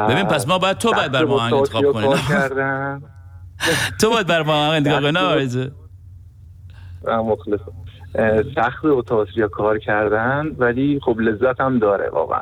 [0.10, 2.08] ببین پس ما باید تو باید بر ما آهنگ انتخاب کنی
[4.02, 5.72] تو باید بر ما آهنگ انتخاب کنی
[7.08, 7.72] نه مخلصم.
[8.56, 12.42] سخت و تئاتریا کار کردن ولی خب لذت هم داره واقعا.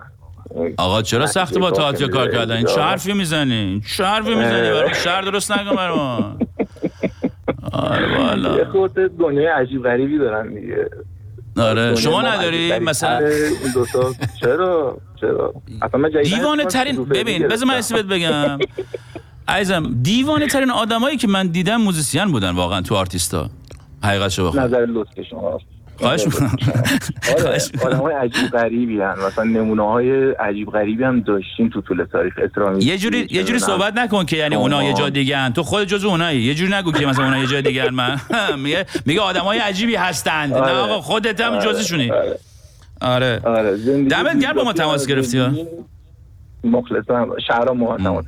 [0.78, 4.94] آقا چرا سخت با تئاتر کار کردن؟ این چه حرفی می‌زنی؟ چه حرفی می‌زنی؟ برای
[5.04, 6.38] شهر درست نکن برای ما
[7.72, 10.90] آره یه والا خورده دنیای عجیب غریبی دارن دیگه.
[11.58, 11.96] آره.
[11.96, 13.30] شما ما نداری؟ مثلا
[13.74, 15.54] دوتا چرا؟ چرا؟
[16.24, 17.74] دیوانه ترین ببین بذار من.
[17.74, 18.58] اسمت بگم.
[19.48, 23.50] عزیزم دیوانه ترین آدمایی که من دیدم موزیسین بودن واقعا تو آرتیستا.
[24.04, 25.60] حقیقتشو بخوای نظر لطف شما.
[26.00, 26.56] خواهش می‌کنم.
[27.38, 29.16] آره آدم های عجیب غریبی هن.
[29.28, 32.34] مثلا نمونه های عجیب غریبی هم داشتیم تو طول تاریخ.
[32.44, 35.54] اسلامی یه جوری یه جوری صحبت نکن که یعنی اونا یه جا دیگه هن.
[35.54, 36.42] تو خود جز اونایی.
[36.42, 37.90] یه جوری نگو که مثلا اونا یه جا دیگه هن.
[37.90, 38.18] من
[38.64, 40.54] میگه میگه آدمای عجیبی هستند.
[40.54, 40.72] نه آره.
[40.72, 42.12] آقا خودت هم جزشونی.
[42.12, 42.40] آره.
[43.02, 43.40] آره.
[43.46, 45.52] آره دمت گرم با ما تماس گرفتی ها.
[46.64, 48.26] مخلصم شهرام ما تماس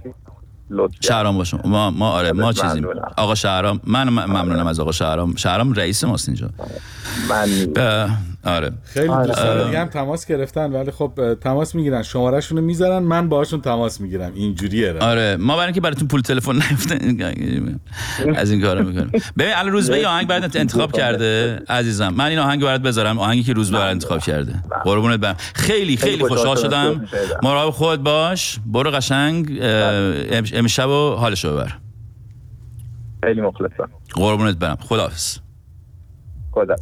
[0.71, 0.95] لطف.
[1.01, 2.85] شهرام باشم ما ما آره ما چیزیم.
[3.17, 5.35] آقا شهرام من م- ممنونم از آقا شهرام.
[5.35, 6.49] شهرام رئیس ماست اینجا.
[7.29, 8.09] من ب-
[8.43, 8.71] آره.
[8.83, 9.27] خیلی آره.
[9.27, 12.03] دوستان دیگه هم تماس گرفتن ولی خب تماس می‌گیرن.
[12.03, 14.31] شمارهشون رو می‌ذارن من باهاشون تماس می‌گیرم.
[14.35, 15.37] اینجوریه آره.
[15.39, 16.99] ما برای اینکه براتون پول تلفن نیفته
[18.35, 19.11] از این کارا می‌کنیم.
[19.37, 22.09] ببین الان روزبه یه آهنگ برات انتخاب کرده عزیزم.
[22.09, 23.19] من این آهنگ برات بذارم.
[23.19, 24.53] آهنگی که روزبه برات انتخاب کرده.
[24.83, 25.35] قربونت برم.
[25.55, 27.05] خیلی خیلی خوشحال شدم.
[27.43, 28.59] مراقب خودت باش.
[28.65, 29.59] برو قشنگ.
[30.31, 31.71] امش- امشب و حالشو ببر.
[33.23, 33.89] خیلی مخلصم.
[34.13, 34.77] قربونت برم.
[34.81, 35.37] خداحافظ.
[36.51, 36.75] خدا.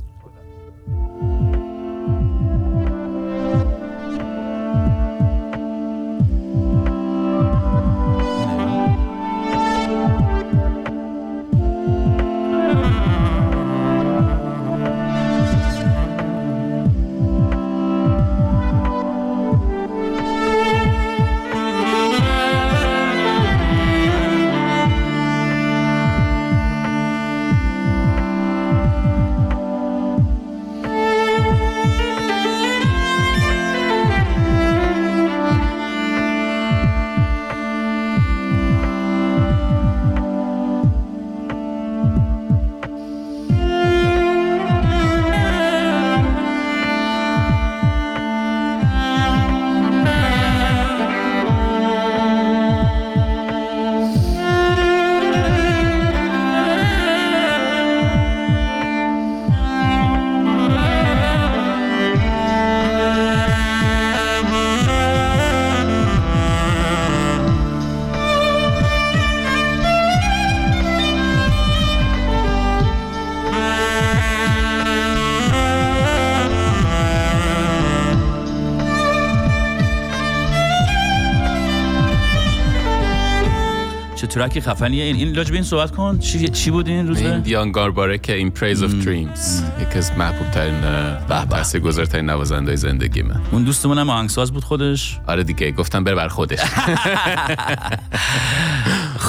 [84.40, 86.20] چه ترکی خفنیه این این راجب این صحبت کن.
[86.20, 89.40] چی چی بود این روزبه این دیان گارباره که این پریز of dreams
[89.82, 90.84] یکی از محبوب ترین
[91.30, 93.42] و تاثیرگذارترین نوازنده زندگی من.
[93.52, 95.20] اون دوستمون هم آهنگساز بود خودش.
[95.28, 96.60] آره دیگه گفتم بره بر خودش.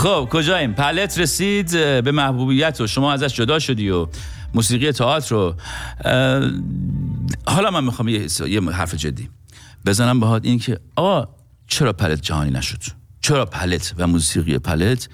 [0.01, 4.07] خب کجاییم؟ پلت رسید به محبوبیت و شما ازش جدا شدی و
[4.55, 5.55] موسیقی تئاتر رو.
[7.47, 9.29] حالا من می‌خوام یه, یه حرف جدی
[9.87, 11.29] بزنم باهات این که آقا
[11.67, 15.09] چرا پلت جهانی نشد؟ چرا پلت و موسیقی پلت؟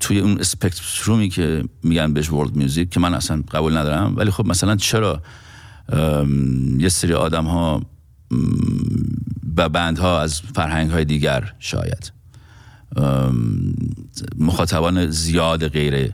[0.00, 4.46] توی اون اسپکترومی که میگن بهش ورلد میوزیک که من اصلا قبول ندارم ولی خب
[4.46, 5.22] مثلا چرا
[6.78, 7.82] یه سری آدم ها
[9.56, 12.12] و بندها از فرهنگ های دیگر شاید
[14.38, 16.12] مخاطبان زیاد غیر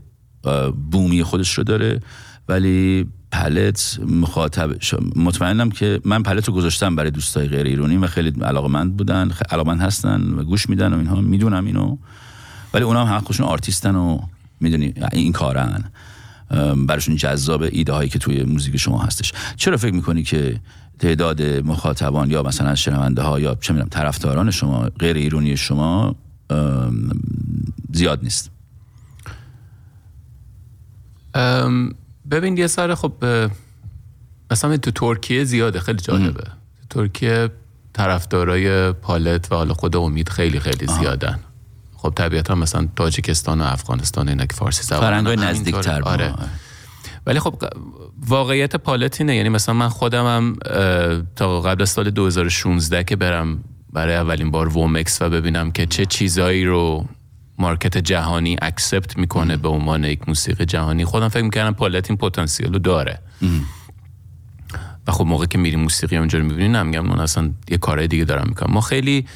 [0.91, 2.01] بومی خودش رو داره
[2.49, 4.71] ولی پلت مخاطب
[5.17, 9.81] مطمئنم که من پلت رو گذاشتم برای دوستای غیر ایرانی و خیلی علاقمند بودن علاقمند
[9.81, 11.21] هستن و گوش میدن و اینها.
[11.21, 11.97] می‌دونم اینو.
[12.75, 14.19] ولی اونا هم خودشون آرتیستن و
[14.61, 15.85] می‌دونی این کارن.
[16.87, 19.33] براشون جذاب ایده هایی که توی موزیک شما هستش.
[19.57, 20.61] چرا فکر می‌کنی که
[20.99, 26.17] تعداد مخاطبان یا مثلا شنونده ها یا چه می‌دونم طرفداران شما غیر ایرانی شما
[27.93, 28.51] زیاد نیست؟
[32.33, 33.13] ببین یه سر خب
[34.51, 36.43] مثلا تو ترکیه زیاده خیلی جالبه.
[36.43, 37.49] تو ترکیه
[37.93, 41.39] طرفدارای پالت و حالا خود امید خیلی خیلی زیادن.
[41.97, 45.49] خب طبیعتا مثلا تاجیکستان و افغانستان اینا که فارسی زبان همینطوره.
[45.49, 46.03] نزدیک‌تر.
[46.03, 46.35] آره.
[47.27, 47.65] ولی خب
[48.27, 49.37] واقعیت پالت اینه.
[49.37, 50.57] یعنی مثلا من خودم هم
[51.37, 56.07] تا قبل از سال 2016 که برم برای اولین بار وومکس و ببینم که چه
[56.07, 57.07] چیزایی رو
[57.59, 61.05] market جهانی accept می‌کنه به عنوان یک موسیقی جهانی.
[61.05, 63.19] خودم فکر می‌کردم پالت این پتانسیل رو داره.
[65.07, 68.25] و خب موقع که میری موسیقی اونجا رو می‌بینی نمیگم اون اصلا یه کارهای دیگه
[68.25, 68.75] دارم می‌کنم.
[68.75, 69.27] ما خیلی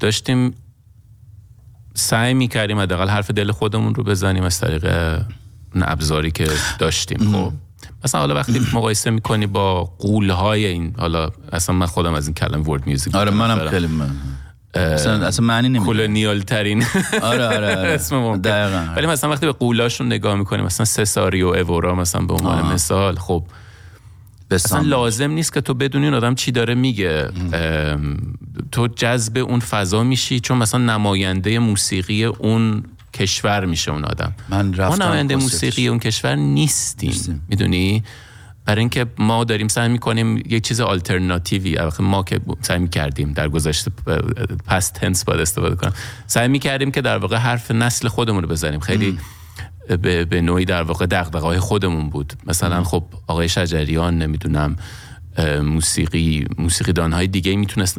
[0.00, 0.54] داشتیم
[1.94, 4.84] سعی می‌کردیم حداقل حرف دل خودمون رو بزنیم از طریق
[5.74, 6.48] اون ابزاری که
[6.78, 7.32] داشتیم.
[7.32, 7.52] خب.
[8.04, 12.64] مثلا حالا وقتی مقایسه می‌کنی با غولهای این حالا اصلا من خودم از این کلمه
[12.64, 14.10] world music آره منم خیلی من
[14.74, 16.84] اصلا, اصلا معنی نمیده کلونیال ترین
[17.22, 17.90] آره آره, آره.
[17.94, 18.40] اسم ممکن.
[18.40, 18.92] دقیقاً.
[18.96, 22.72] ولی مثلا وقتی به قولاشون نگاه می‌کنیم مثلا سساری و اورا مثلا به عنوان آه.
[22.74, 23.44] مثال خب
[24.50, 24.80] اصلا.
[24.80, 27.28] لازم نیست که تو بدونی اون آدم چی داره میگه
[28.72, 32.84] تو جذب اون فضا میشی چون مثلا نماینده موسیقی اون
[33.14, 35.52] کشور میشه اون آدم من ما رفتم نماینده کنسرتش.
[35.54, 38.04] موسیقی اون کشور نیستیم می‌دونی
[38.64, 43.90] برای اینکه ما داریم سعی می‌کنیم یک چیز آلترناتیوی ما که سعی می‌کردیم در گذشته
[44.66, 45.92] پست تنس باید استفاده کنم.
[46.26, 48.80] سعی می‌کردیم که در واقع حرف نسل خودمون رو بزنیم.
[48.80, 49.18] خیلی
[50.02, 52.32] به, به نوعی در واقع دغدغه‌های خودمون بود.
[52.46, 54.76] مثلا خب آقای شجریان نمی‌دونم
[55.62, 57.98] موسیقی موسیقی های دیگه می‌تونست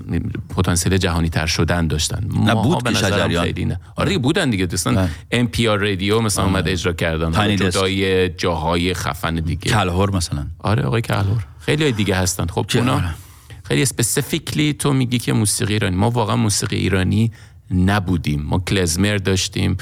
[0.55, 2.27] پتانسیل جهانی تر شدن داشتن.
[2.45, 3.45] نه، بود که شجریان.
[3.45, 3.79] خیلی نه.
[3.95, 5.09] آره دیگه بودن دیگه دوستان.
[5.31, 7.55] ام پی آر رادیو مثلا اومد اجرا کردن.
[7.55, 9.71] جدای جاهای خفن دیگه.
[9.71, 10.45] کلهور مثلا.
[10.59, 11.45] آره آقای کلهور.
[11.59, 12.45] خیلی دیگه هستن.
[12.45, 13.15] خب اونا آره.
[13.63, 15.95] خیلی specifically تو میگی که موسیقی ایرانی.
[15.95, 17.31] ما واقعا موسیقی ایرانی
[17.71, 18.41] نبودیم.
[18.41, 19.77] ما کلزمر داشتیم.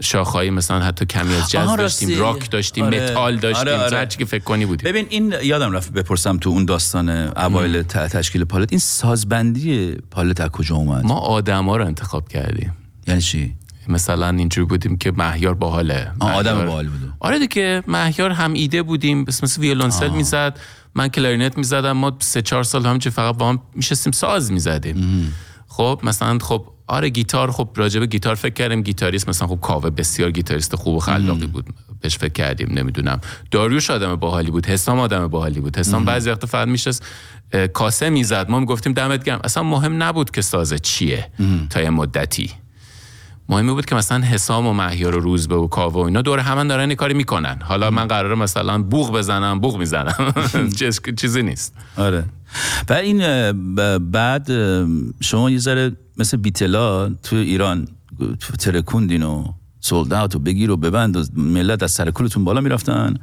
[0.00, 2.18] شاخهایی مثلا حتی کمی از جاز داشتیم.
[2.18, 3.10] راک داشتیم آره.
[3.10, 4.06] متال داشتیم آره، آره.
[4.06, 4.90] هر چی فکر کنی بودیم.
[4.90, 8.72] ببین این یادم رفت بپرسم تو اون داستان اوایل تشکیل پالت.
[8.72, 12.76] این سازبندی پالت از کجا اومد؟ ما آدما رو انتخاب کردیم.
[13.06, 13.54] یعنی چی؟
[13.88, 16.12] مثلا اینجوری بودیم که مهیار باحاله.
[16.20, 17.12] آدم باحال بوده.
[17.20, 20.58] آره دیگه مهیار هم ایده بودیم پس مثل ویولونسل می‌زد
[20.94, 25.32] من کلارینت می‌زدم ما سه چهار سال همینجوری فقط با هم میشستیم ساز می‌زدیم.
[25.68, 28.82] خب مثلا خب آره گیتار خب راجع به گیتار فکر کردیم.
[28.82, 31.66] گیتاریست مثلا خب کاوه بسیار گیتاریست خوب و خلاقی بود.
[32.00, 33.20] بهش فکر کردیم نمی‌دونم.
[33.50, 35.78] داریوش آدم باحالی بود حسام آدم باحالی بود.
[35.78, 37.04] حسام بعضی وقت فقط میشست
[37.72, 38.50] کاسه می‌زد.
[38.50, 39.40] ما می‌گفتیم دمت گرم.
[39.44, 41.30] اصلا مهم نبود که سازه چیه
[41.70, 42.50] تا یه مدتی.
[43.48, 46.68] مهمی بود که مثلا حسام و مهیار و روزبه و کاوه و اینا دور همن
[46.68, 47.58] دارن کاری می‌کنن.
[47.62, 50.34] حالا من قراره مثلا بوق بزنم بوق می‌زنم.
[50.78, 51.74] چیز- چیزی نیست.
[51.96, 52.24] آره.
[52.88, 53.18] و این
[54.10, 54.48] بعد
[55.20, 57.88] شما یه ذره مثل بیتلا تو ایران
[58.58, 59.44] ترکوندین و
[59.80, 63.14] سولد اوت و بگیر و ببند و ملت از سر کولتون بالا می‌رفتن.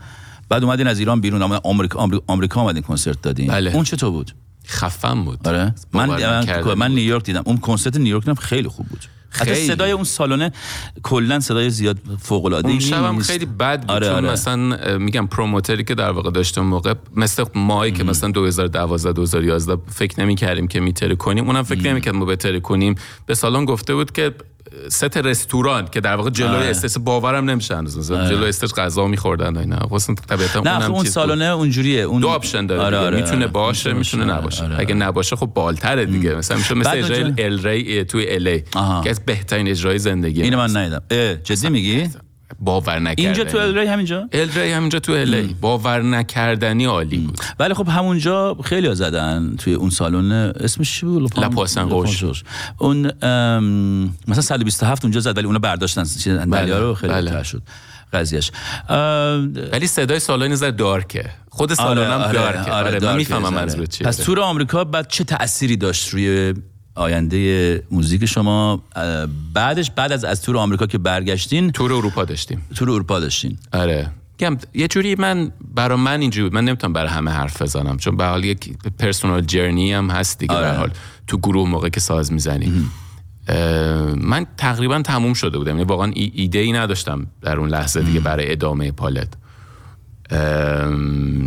[0.50, 3.48] بعد اومدین از ایران بیرون آمریکا آمریکا, آمریکا اومدین کنسرت دادین.
[3.48, 3.72] بله.
[3.76, 4.32] اون چطور بود؟
[4.68, 5.48] خفن بود.
[5.48, 5.76] آره.
[5.94, 6.92] من من, من.
[6.92, 7.42] نیویورک دیدم.
[7.46, 9.06] اون کنسرت نیویورک هم خیلی خوب بود.
[9.34, 9.68] حتی.
[9.68, 10.52] صدای اون سالونه
[11.04, 14.32] کلا صدای زیاد فوق العاده اون شب هم خیلی بد بود آره، چون آره.
[14.32, 19.78] مثلا میگم پروموتری که در واقع داشت اون موقع مثل مایی که مثلا 2012 2011
[19.88, 22.96] فکر نمی کردیم که میتره کنیم اونم فکر نمی کردیم ما بتره کنیم
[23.26, 24.34] به سالن گفته بود که
[24.90, 26.66] ست رستوران که در واقع جلوی آره.
[26.66, 28.30] stage باورم نمیشه هنوز آره.
[28.30, 31.06] جلوی stage غذا میخوردن اینا اصلا طبیعتا نه اونم آخه اون.
[31.06, 32.98] سالونه اونجوریه اون دو option داره آره،.
[32.98, 33.48] آره، می‌تونه آره.
[33.48, 38.06] باشه می‌تونه نباشه آره، اگه نباشه خب بهتره دیگه مثلا میشه مثل اجرای El Rey
[38.06, 38.60] توی LA.
[39.04, 41.02] که از بهترین اجرای زندگی اینو من ندیدم
[41.44, 42.10] جدی میگی
[42.60, 43.26] باور نکردنی.
[43.26, 47.40] اینجا تو El Rey همینجا؟ El Rey همینجا تو LA باور نکردنی عالی بود.
[47.60, 50.32] ولی خب همونجا خیلی ها زدن توی اون سالن.
[50.32, 52.44] اسمش چی بود؟ Le Poisson Rouge.
[52.78, 53.06] اون
[54.28, 56.04] مثلا 127 اونجا زد ولی اونا برداشتن.
[56.04, 57.44] چیز بله رو خیلی بله.
[57.44, 57.62] شد.
[58.14, 58.52] قضیهش
[59.72, 61.30] ولی صدای سالن ذره دارکه.
[61.50, 62.72] خود سالن هم دارکه.
[62.72, 63.56] آره, من دارکه می‌فهمم ذره.
[63.56, 64.08] منظورت چیه.
[64.08, 66.54] پس تور آمریکا بعد چه تأثیری داشت روی
[66.96, 68.84] آینده موزیک شما
[69.54, 72.62] بعدش بعد از از تور آمریکا که برگشتین؟ تور اروپا داشتیم.
[72.76, 73.58] تور اروپا داشتین.
[73.74, 74.12] آره.
[74.74, 76.54] یه جوری من برا من اینجوری بود.
[76.54, 77.98] من نمی‌تونم برای همه حرف بزنم.
[77.98, 80.54] چون به حال یک پرسونال جرنی هم هست دیگه.
[80.56, 80.72] آره.
[80.72, 80.90] به حال
[81.28, 82.90] تو گروه موقع که ساز می‌زنی.
[84.18, 85.72] من تقریبا تموم شده بودم.
[85.72, 89.28] یعنی واقعا ای- ایده ای نداشتم در اون لحظه دیگه برای ادامه پالت.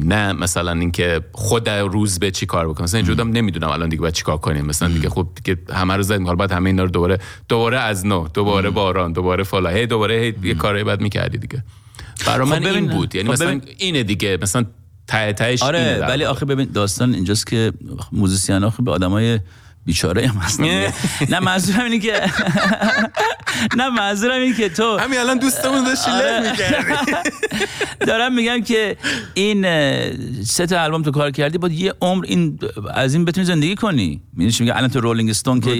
[0.04, 2.84] نه مثلا اینکه خود روز به چی کار بکنم.
[2.84, 4.66] مثلا اینجوری نمی‌دونم الان دیگه باید چی کار کنیم.
[4.66, 6.24] مثلا دیگه خب دیگه همه رو زدیم.
[6.24, 7.18] حالا باید همه اینا رو دوباره
[7.48, 11.64] دوباره از نو دوباره باران دوباره فلا هی دوباره هی یه کاری بعد می‌کردی دیگه.
[12.26, 13.14] برای خب من این ببین- بود.
[13.14, 14.38] یعنی خب مثلا اینه دیگه.
[14.42, 14.64] مثلا
[15.06, 16.24] ته تهش آره ولی.
[16.24, 17.72] آخه ببین داستان اینجاست که
[18.12, 19.40] musician ها به آدمای
[19.86, 20.92] بیچاره هم دیگه.
[21.30, 22.12] نه منظورم اینه که
[23.78, 26.52] نه منظورم اینه که تو همین الان دوستمون داشتی آره.
[28.06, 28.96] دارم میگم که
[29.34, 29.66] این
[30.44, 32.58] سه تا آلبوم تو کار کردی باید یه عمر این
[32.94, 35.70] از این بتونی زندگی کنی می‌دونی میگه الان تو Rolling Stone که.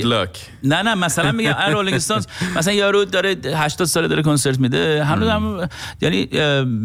[0.64, 2.26] نه نه مثلا میگم الان Rolling Stones
[2.56, 5.68] مثلا یارو داره 80 ساله داره کنسرت میده هنوز هم
[6.00, 6.28] یعنی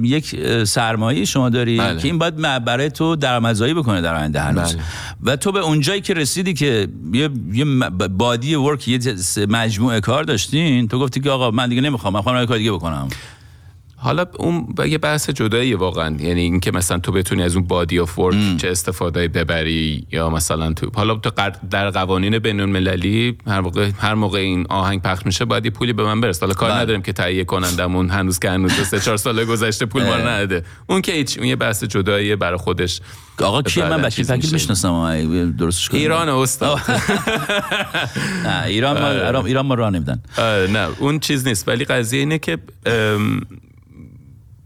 [0.04, 2.00] یک سرمایه شما داری بله.
[2.00, 2.36] که این باید
[2.66, 4.84] برای تو درآمدزایی بکنه در آینده هنوز بله.
[5.24, 7.66] و تو به اونجایی که رسیدی که یه یه
[8.10, 9.00] body work یه
[9.50, 13.08] مجموعه کار داشتین؟ تو گفتی که آقا من دیگه نمی‌خوام من یه کار دیگه بکنم.
[14.04, 16.16] حالا اون یه بحث جداییه واقعا.
[16.20, 20.74] یعنی اینکه مثلا تو بتونی از اون body of work چه استفاده ببری یا مثلا
[20.74, 21.32] تو حالا تو
[21.70, 25.94] در قوانین بین المللی هر موقع هر موقع این آهنگ پخش میشه باید یه پولی
[25.94, 26.42] به من برسه.
[26.46, 26.80] حالا کار بله.
[26.80, 30.18] نداریم که تهیه کنندمون هنوز که هنوز سه چهار سال گذشته پول ما.
[30.18, 33.02] نده اون که هیچ اون یه بحث جداییه برای خودش.
[33.42, 34.54] آقا کیه من بعداً وکیل چیز وکیل میشه.
[34.54, 35.52] می‌شناسم.
[35.60, 36.80] درستش کنم ایران استاد
[38.46, 39.02] نه ایران
[39.34, 39.42] ما.
[39.46, 40.22] ایران ما راه نمیدن.
[40.70, 41.68] نه اون چیز نیست.
[41.68, 42.58] ولی قضیه اینه که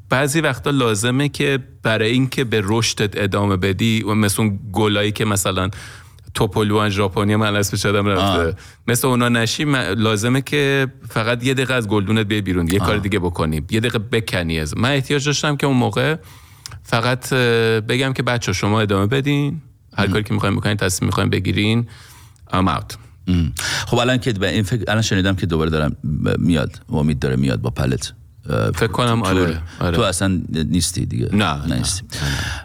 [0.10, 5.26] بعضی وقتا لازمه که برای اینکه به رشدت ادامه بدی و مثل اون گلایی که
[5.26, 5.70] مثلا
[6.34, 8.14] توپولوان ژاپنی من اسمش شدم آه.
[8.14, 8.62] رفته.
[8.88, 9.66] مثل اونا نشی
[9.98, 12.68] لازمه که فقط یه دقیقه از گلدونت بیای بیرون.
[12.68, 13.62] یه کار دیگه بکنی.
[13.72, 14.78] یه دقیقه بکنی از.
[14.78, 16.16] من احتیاج داشتم که اون موقع
[16.84, 17.34] فقط
[17.84, 19.62] بگم که بچه شما ادامه بدین.
[19.98, 21.88] هر کاری که می‌خواین بکنین تصمیم می‌خواین بگیرین.
[22.52, 22.96] I'm out.
[23.28, 23.54] ام.
[23.88, 25.98] خب الان که به این فکر الان شنیدم که دوباره دارم
[26.38, 26.82] میاد.
[26.90, 28.14] امید داره میاد با پلت.
[28.76, 29.24] فکر کنم.
[29.24, 29.98] آره, آره.
[29.98, 31.76] تو اصلا نیستی دیگه نه، نه.
[31.78, 32.04] نیستی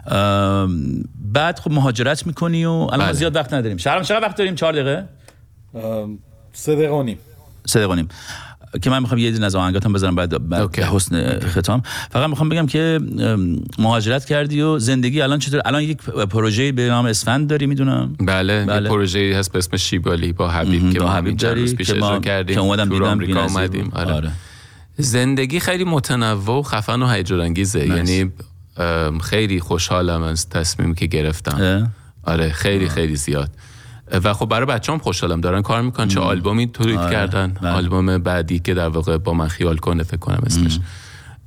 [0.07, 1.03] ام،
[1.33, 3.13] بعد خب مهاجرت می‌کنی و الان بله.
[3.13, 5.05] زیاد وقت نداریم شهرام چقدر وقت داریم چهار دقیقه
[6.53, 7.17] سه دقیقه و نیم
[7.65, 8.07] سه دقیقه و نیم.
[8.81, 10.81] که من می‌خوام یه دونه از آهنگاتم بذارم بعد, بعد اوکی.
[10.81, 11.81] حسن ختام
[12.11, 12.99] فقط می‌خوام بگم که
[13.79, 18.65] مهاجرت کردی و زندگی الان چطور الان یک پروژه به نام اسفند داری می‌دونم بله,
[18.65, 18.83] بله.
[18.83, 21.93] یه پروژه هست به اسم شیبالی با حبیب که با ما حبیب داری پیش که
[21.93, 23.89] ما اجرا کردیم که اومدم دیدم.
[23.93, 24.13] آره.
[24.13, 24.31] آره.
[24.97, 28.31] زندگی خیلی متنوع و خفن و هیجان انگیزه یعنی
[29.23, 31.61] خیلی خوشحالم از تصمیمی که گرفتم.
[31.61, 31.87] اه؟
[32.23, 33.49] آره خیلی خیلی زیاد.
[34.23, 35.41] و خب برای بچه‌ام خوشحالم.
[35.41, 37.57] دارن کار می‌کنن چه آلبومی تولید آره، کردن.
[37.61, 37.71] بله.
[37.71, 40.79] آلبوم بعدی که در واقع با من خیال کنه فکر کنم اسمش.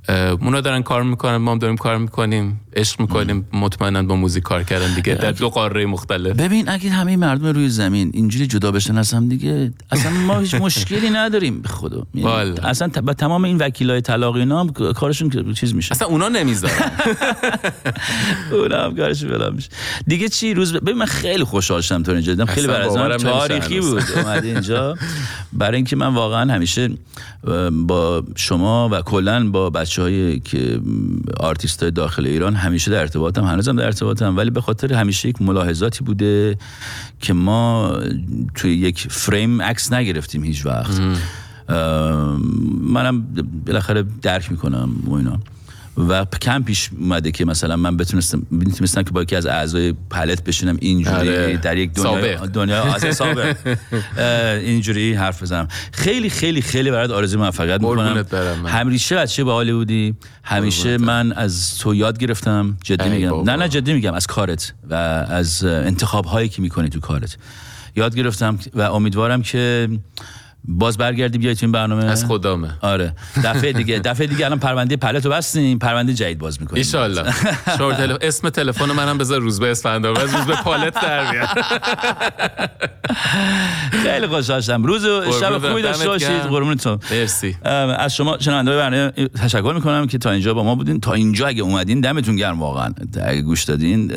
[0.09, 4.63] اونا دارن کار می‌کنن ما هم داریم کار می‌کنیم عشق می‌کنیم مطمئنا با موزیک کار
[4.63, 6.35] کردن دیگه در دو قاره مختلف.
[6.35, 10.55] ببین اگه همه مردم روی زمین اینجوری جدا بشن از هم دیگه اصلا ما هیچ
[10.55, 12.03] مشکلی نداریم به خدا.
[12.13, 12.53] یعنی والا.
[12.63, 15.91] اصلا با تمام این وکیلای طلاقی اینا هم کارشون چیز میشه.
[15.91, 16.91] اصلا اونا نمی‌ذارن.
[18.51, 19.69] اونا هم کارشون بلا میشه.
[20.07, 22.31] دیگه چی؟ روز ب- ببین من خیلی خوشحال شدم تو اینجا.
[22.33, 23.79] دیدم خیلی برای تاریخی.
[23.79, 24.03] بود.
[24.15, 24.95] اومدی اینجا.
[25.53, 26.89] برای اینکه من واقعا همیشه
[27.71, 30.79] با شما و کلا با بچه های که
[31.39, 35.41] آرتیست های داخل ایران همیشه در ارتباطم هنوزم در ارتباطم ولی به خاطر همیشه یک
[35.41, 36.57] ملاحظاتی بوده
[37.19, 37.93] که ما
[38.55, 41.01] توی یک فریم عکس نگرفتیم هیچ وقت.
[42.81, 43.25] منم
[43.65, 45.39] بالاخره درک می‌کنم و اینا.
[45.97, 50.43] و کم پیش اومده که مثلا من بتونستم می‌تونستم که با یکی از اعضای پالت
[50.43, 51.57] بشینم اینجوری آره.
[51.57, 52.45] در یک دنیا سابق.
[52.45, 53.55] دنیا اصلا سابق.
[54.61, 55.67] اینجوری حرف بزنم.
[55.91, 58.25] خیلی خیلی خیلی برات آرزوی موفقیت می‌کنم.
[58.65, 62.77] همیشه بچه باحالی بودی همیشه من از تو یاد گرفتم.
[62.83, 63.41] جدی میگم.
[63.41, 64.13] نه نه جدی میگم.
[64.13, 67.37] از کارت و از انتخاب هایی که می‌کنی تو کارت.
[67.95, 69.89] یاد گرفتم و امیدوارم که
[70.67, 72.05] باز برگردی بیای تو این برنامه.
[72.05, 72.69] از خدامه.
[72.81, 73.13] آره.
[73.43, 76.77] دفعه دیگه دفعه دیگه الان پرونده پلتو بستیم پرونده جدید باز می‌کنیم.
[76.77, 77.33] ایشالله
[77.77, 78.17] شور تل...
[78.21, 81.47] اسم تلفن منم بذار روزبه اسفندیار از روزبه پالت در بیار
[84.03, 85.81] خیلی خوشحال شدم روز و شب خوبی.
[85.81, 86.29] داشته باشید.
[86.41, 87.55] قربونتون مرسی.
[87.97, 90.99] از شما شنونده برنامه تشکر می‌کنم که تا اینجا با ما بودین.
[90.99, 92.89] تا اینجا اگه اومدین دمتون گرم واقعا.
[93.25, 94.11] اگه گوش دادین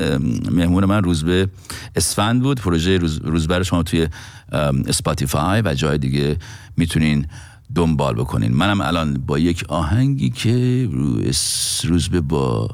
[0.50, 1.48] مهمون من روزبه
[1.96, 2.60] اسفند بود.
[2.60, 4.08] پروژه روز روزبه رو شما توی
[4.52, 6.36] Spotify و جای دیگه
[6.76, 7.26] می‌تونین
[7.74, 8.52] دنبال بکنین.
[8.52, 12.68] منم الان با یک آهنگی که رو اس- روزبه با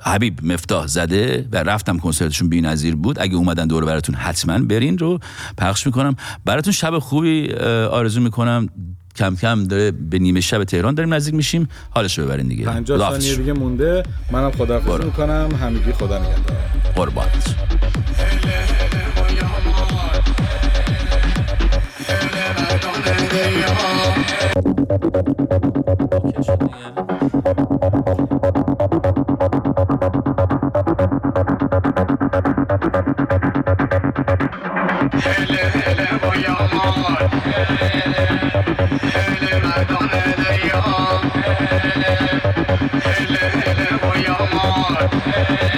[0.00, 3.18] حبیب مفتاح زده و رفتم کنسرتشون بی‌نظیر بود.
[3.20, 5.18] اگه اومدن دور براتون حتما برین رو
[5.58, 6.16] پخش می‌کنم.
[6.44, 7.52] براتون شب خوبی
[7.90, 8.68] آرزو می‌کنم.
[9.16, 11.68] کم کم داره به نیمه شب تهران داریم نزدیک میشیم.
[11.90, 12.64] حالش رو ببرین دیگه.
[12.64, 13.36] 50 خداحافظ ثانیه.
[13.36, 14.02] دیگه مونده.
[14.30, 15.48] منم خداحافظی می‌کنم.
[15.60, 16.56] همگی خدا نگهدار.
[16.94, 17.56] قربانت.
[24.54, 24.60] Hey,
[35.48, 35.96] hey,
[45.54, 45.71] hey.